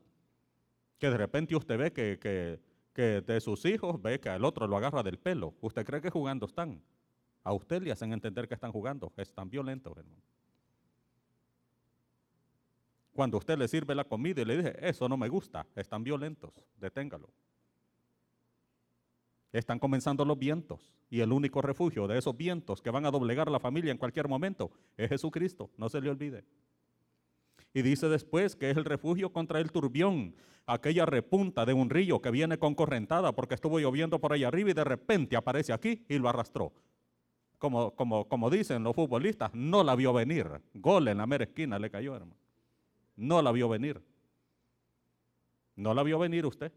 Que 0.99 1.09
de 1.09 1.17
repente 1.17 1.53
usted 1.53 1.77
ve 1.77 1.91
que, 1.91 2.17
que, 2.17 2.61
que 2.93 3.19
de 3.19 3.41
sus 3.41 3.65
hijos 3.65 4.01
ve 4.01 4.21
que 4.21 4.29
al 4.29 4.45
otro 4.45 4.67
lo 4.67 4.77
agarra 4.77 5.03
del 5.03 5.19
pelo. 5.19 5.53
¿Usted 5.59 5.85
cree 5.85 5.99
que 5.99 6.09
jugando 6.09 6.45
están? 6.45 6.81
A 7.43 7.51
usted 7.51 7.81
le 7.81 7.91
hacen 7.91 8.13
entender 8.13 8.47
que 8.47 8.53
están 8.53 8.71
jugando. 8.71 9.11
Están 9.17 9.49
violentos, 9.49 9.97
hermano. 9.97 10.30
Cuando 13.13 13.37
usted 13.37 13.57
le 13.57 13.67
sirve 13.67 13.93
la 13.93 14.05
comida 14.05 14.41
y 14.41 14.45
le 14.45 14.57
dice, 14.57 14.77
eso 14.79 15.09
no 15.09 15.17
me 15.17 15.27
gusta, 15.27 15.65
están 15.75 16.03
violentos, 16.03 16.51
deténgalo. 16.77 17.29
Están 19.51 19.79
comenzando 19.79 20.23
los 20.23 20.39
vientos 20.39 20.93
y 21.09 21.19
el 21.19 21.33
único 21.33 21.61
refugio 21.61 22.07
de 22.07 22.17
esos 22.17 22.37
vientos 22.37 22.81
que 22.81 22.89
van 22.89 23.05
a 23.05 23.11
doblegar 23.11 23.51
la 23.51 23.59
familia 23.59 23.91
en 23.91 23.97
cualquier 23.97 24.29
momento 24.29 24.71
es 24.95 25.09
Jesucristo, 25.09 25.69
no 25.77 25.89
se 25.89 25.99
le 25.99 26.09
olvide. 26.09 26.45
Y 27.73 27.81
dice 27.81 28.07
después 28.07 28.55
que 28.55 28.69
es 28.69 28.77
el 28.77 28.85
refugio 28.85 29.33
contra 29.33 29.59
el 29.59 29.71
turbión, 29.71 30.35
aquella 30.65 31.05
repunta 31.05 31.65
de 31.65 31.73
un 31.73 31.89
río 31.89 32.21
que 32.21 32.31
viene 32.31 32.57
con 32.57 32.75
correntada 32.75 33.33
porque 33.33 33.55
estuvo 33.55 33.77
lloviendo 33.79 34.19
por 34.19 34.31
ahí 34.31 34.45
arriba 34.45 34.71
y 34.71 34.73
de 34.73 34.83
repente 34.85 35.35
aparece 35.35 35.73
aquí 35.73 36.05
y 36.07 36.17
lo 36.17 36.29
arrastró. 36.29 36.71
como, 37.57 37.91
como, 37.95 38.27
como 38.27 38.49
dicen 38.49 38.83
los 38.83 38.95
futbolistas, 38.95 39.53
no 39.53 39.83
la 39.83 39.95
vio 39.95 40.13
venir. 40.13 40.47
Gol 40.73 41.09
en 41.09 41.17
la 41.17 41.27
mera 41.27 41.43
esquina 41.43 41.77
le 41.77 41.91
cayó, 41.91 42.15
hermano. 42.15 42.35
No 43.21 43.39
la 43.39 43.51
vio 43.51 43.69
venir. 43.69 44.03
No 45.75 45.93
la 45.93 46.01
vio 46.01 46.17
venir 46.17 46.43
usted. 46.43 46.71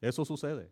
Eso 0.00 0.24
sucede. 0.24 0.70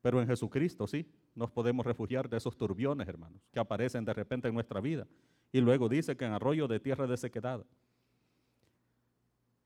Pero 0.00 0.18
en 0.18 0.26
Jesucristo 0.26 0.86
sí, 0.86 1.06
nos 1.34 1.50
podemos 1.50 1.84
refugiar 1.84 2.30
de 2.30 2.38
esos 2.38 2.56
turbiones, 2.56 3.06
hermanos, 3.06 3.42
que 3.52 3.60
aparecen 3.60 4.06
de 4.06 4.14
repente 4.14 4.48
en 4.48 4.54
nuestra 4.54 4.80
vida. 4.80 5.06
Y 5.52 5.60
luego 5.60 5.90
dice 5.90 6.16
que 6.16 6.24
en 6.24 6.32
arroyo 6.32 6.66
de 6.66 6.80
tierra 6.80 7.06
de 7.06 7.18
sequedad. 7.18 7.62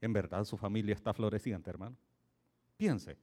En 0.00 0.12
verdad 0.12 0.44
su 0.44 0.56
familia 0.56 0.94
está 0.94 1.14
floreciente, 1.14 1.70
hermano. 1.70 1.96
Piense, 2.76 3.16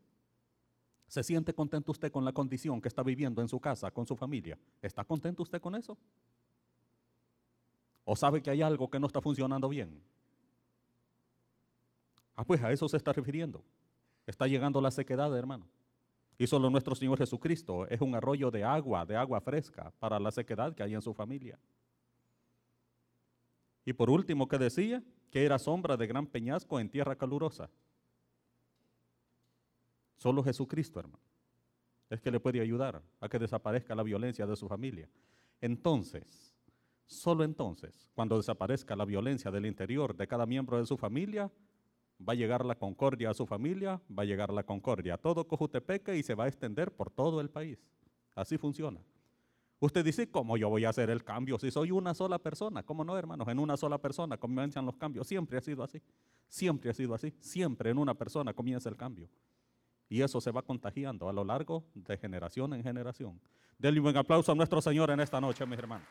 ¿se 1.06 1.22
siente 1.22 1.54
contento 1.54 1.92
usted 1.92 2.14
con 2.14 2.24
la 2.24 2.32
condición 2.32 2.80
que 2.80 2.88
está 2.88 3.04
viviendo 3.04 3.42
en 3.42 3.50
su 3.50 3.60
casa, 3.60 3.92
con 3.92 4.08
su 4.08 4.16
familia? 4.16 4.58
¿Está 4.82 5.04
contento 5.04 5.44
usted 5.44 5.60
con 5.60 5.76
eso? 5.76 5.98
¿O 8.10 8.16
sabe 8.16 8.42
que 8.42 8.50
hay 8.50 8.62
algo 8.62 8.90
que 8.90 9.02
no 9.02 9.08
está 9.08 9.20
funcionando 9.20 9.68
bien? 9.68 10.02
Ah, 12.38 12.46
pues 12.46 12.64
a 12.64 12.72
eso 12.72 12.88
se 12.88 12.96
está 12.96 13.12
refiriendo. 13.12 13.62
Está 14.26 14.48
llegando 14.48 14.80
la 14.80 14.92
sequedad, 14.92 15.38
hermano. 15.38 15.68
Y 16.38 16.48
solo 16.48 16.70
nuestro 16.70 16.96
Señor 16.96 17.18
Jesucristo 17.18 17.86
es 17.88 18.00
un 18.00 18.16
arroyo 18.16 18.50
de 18.50 18.64
agua, 18.64 19.06
de 19.06 19.18
agua 19.18 19.42
fresca, 19.42 19.92
para 20.00 20.22
la 20.22 20.32
sequedad 20.32 20.74
que 20.74 20.84
hay 20.84 20.96
en 20.96 21.02
su 21.02 21.14
familia. 21.14 21.60
Y 23.84 23.92
por 23.92 24.10
último, 24.10 24.48
que 24.48 24.58
decía? 24.58 25.04
Que 25.30 25.44
era 25.44 25.60
sombra 25.60 25.98
de 25.98 26.08
gran 26.08 26.28
peñasco 26.28 26.80
en 26.80 26.90
tierra 26.90 27.18
calurosa. 27.18 27.70
Solo 30.16 30.42
Jesucristo, 30.46 31.02
hermano, 31.02 31.26
es 32.10 32.22
que 32.22 32.32
le 32.32 32.40
puede 32.40 32.62
ayudar 32.62 33.02
a 33.20 33.28
que 33.28 33.38
desaparezca 33.38 33.94
la 33.94 34.04
violencia 34.04 34.48
de 34.48 34.56
su 34.56 34.70
familia. 34.70 35.10
Entonces, 35.60 36.47
solo 37.08 37.44
entonces, 37.44 38.10
cuando 38.14 38.38
desaparezca 38.38 38.96
la 38.96 39.06
violencia 39.06 39.50
del 39.50 39.66
interior 39.66 40.16
de 40.16 40.28
cada 40.28 40.46
miembro 40.46 40.78
de 40.78 40.86
su 40.86 40.98
familia, 40.98 41.52
va 42.22 42.34
a 42.34 42.36
llegar 42.36 42.66
la 42.66 42.76
concordia 42.76 43.30
a 43.30 43.34
su 43.34 43.46
familia, 43.46 44.02
va 44.10 44.24
a 44.24 44.26
llegar 44.26 44.52
la 44.52 44.64
concordia 44.64 45.16
a 45.16 45.18
todo 45.18 45.48
Cojutepeque 45.48 46.18
y 46.18 46.24
se 46.24 46.36
va 46.36 46.46
a 46.46 46.48
extender 46.48 46.92
por 46.92 47.10
todo 47.10 47.42
el 47.42 47.50
país. 47.50 47.80
Así 48.36 48.58
funciona. 48.58 49.02
Usted 49.80 50.04
dice, 50.04 50.30
¿cómo 50.30 50.58
yo 50.58 50.70
voy 50.70 50.86
a 50.86 50.90
hacer 50.90 51.10
el 51.10 51.24
cambio 51.24 51.60
si 51.60 51.70
soy 51.70 51.92
una 51.92 52.14
sola 52.16 52.40
persona? 52.40 52.82
¿Cómo 52.84 53.04
no, 53.04 53.16
hermanos? 53.16 53.48
En 53.48 53.60
una 53.60 53.78
sola 53.78 54.00
persona 54.00 54.38
comienzan 54.38 54.86
los 54.86 54.98
cambios. 54.98 55.28
Siempre 55.28 55.60
ha 55.60 55.62
sido 55.62 55.84
así. 55.84 56.02
Siempre 56.48 56.90
ha 56.90 56.94
sido 56.94 57.14
así. 57.14 57.34
Siempre 57.40 57.92
en 57.92 58.00
una 58.00 58.16
persona 58.16 58.54
comienza 58.54 58.90
el 58.90 58.98
cambio. 58.98 59.30
Y 60.10 60.22
eso 60.22 60.42
se 60.42 60.52
va 60.52 60.64
contagiando 60.64 61.30
a 61.30 61.34
lo 61.34 61.44
largo 61.44 61.86
de 61.94 62.18
generación 62.18 62.74
en 62.74 62.82
generación. 62.82 63.40
Denle 63.78 64.00
un 64.00 64.06
buen 64.06 64.18
aplauso 64.18 64.52
a 64.52 64.56
nuestro 64.56 64.82
Señor 64.82 65.12
en 65.12 65.20
esta 65.20 65.40
noche, 65.40 65.64
mis 65.68 65.78
hermanos. 65.78 66.08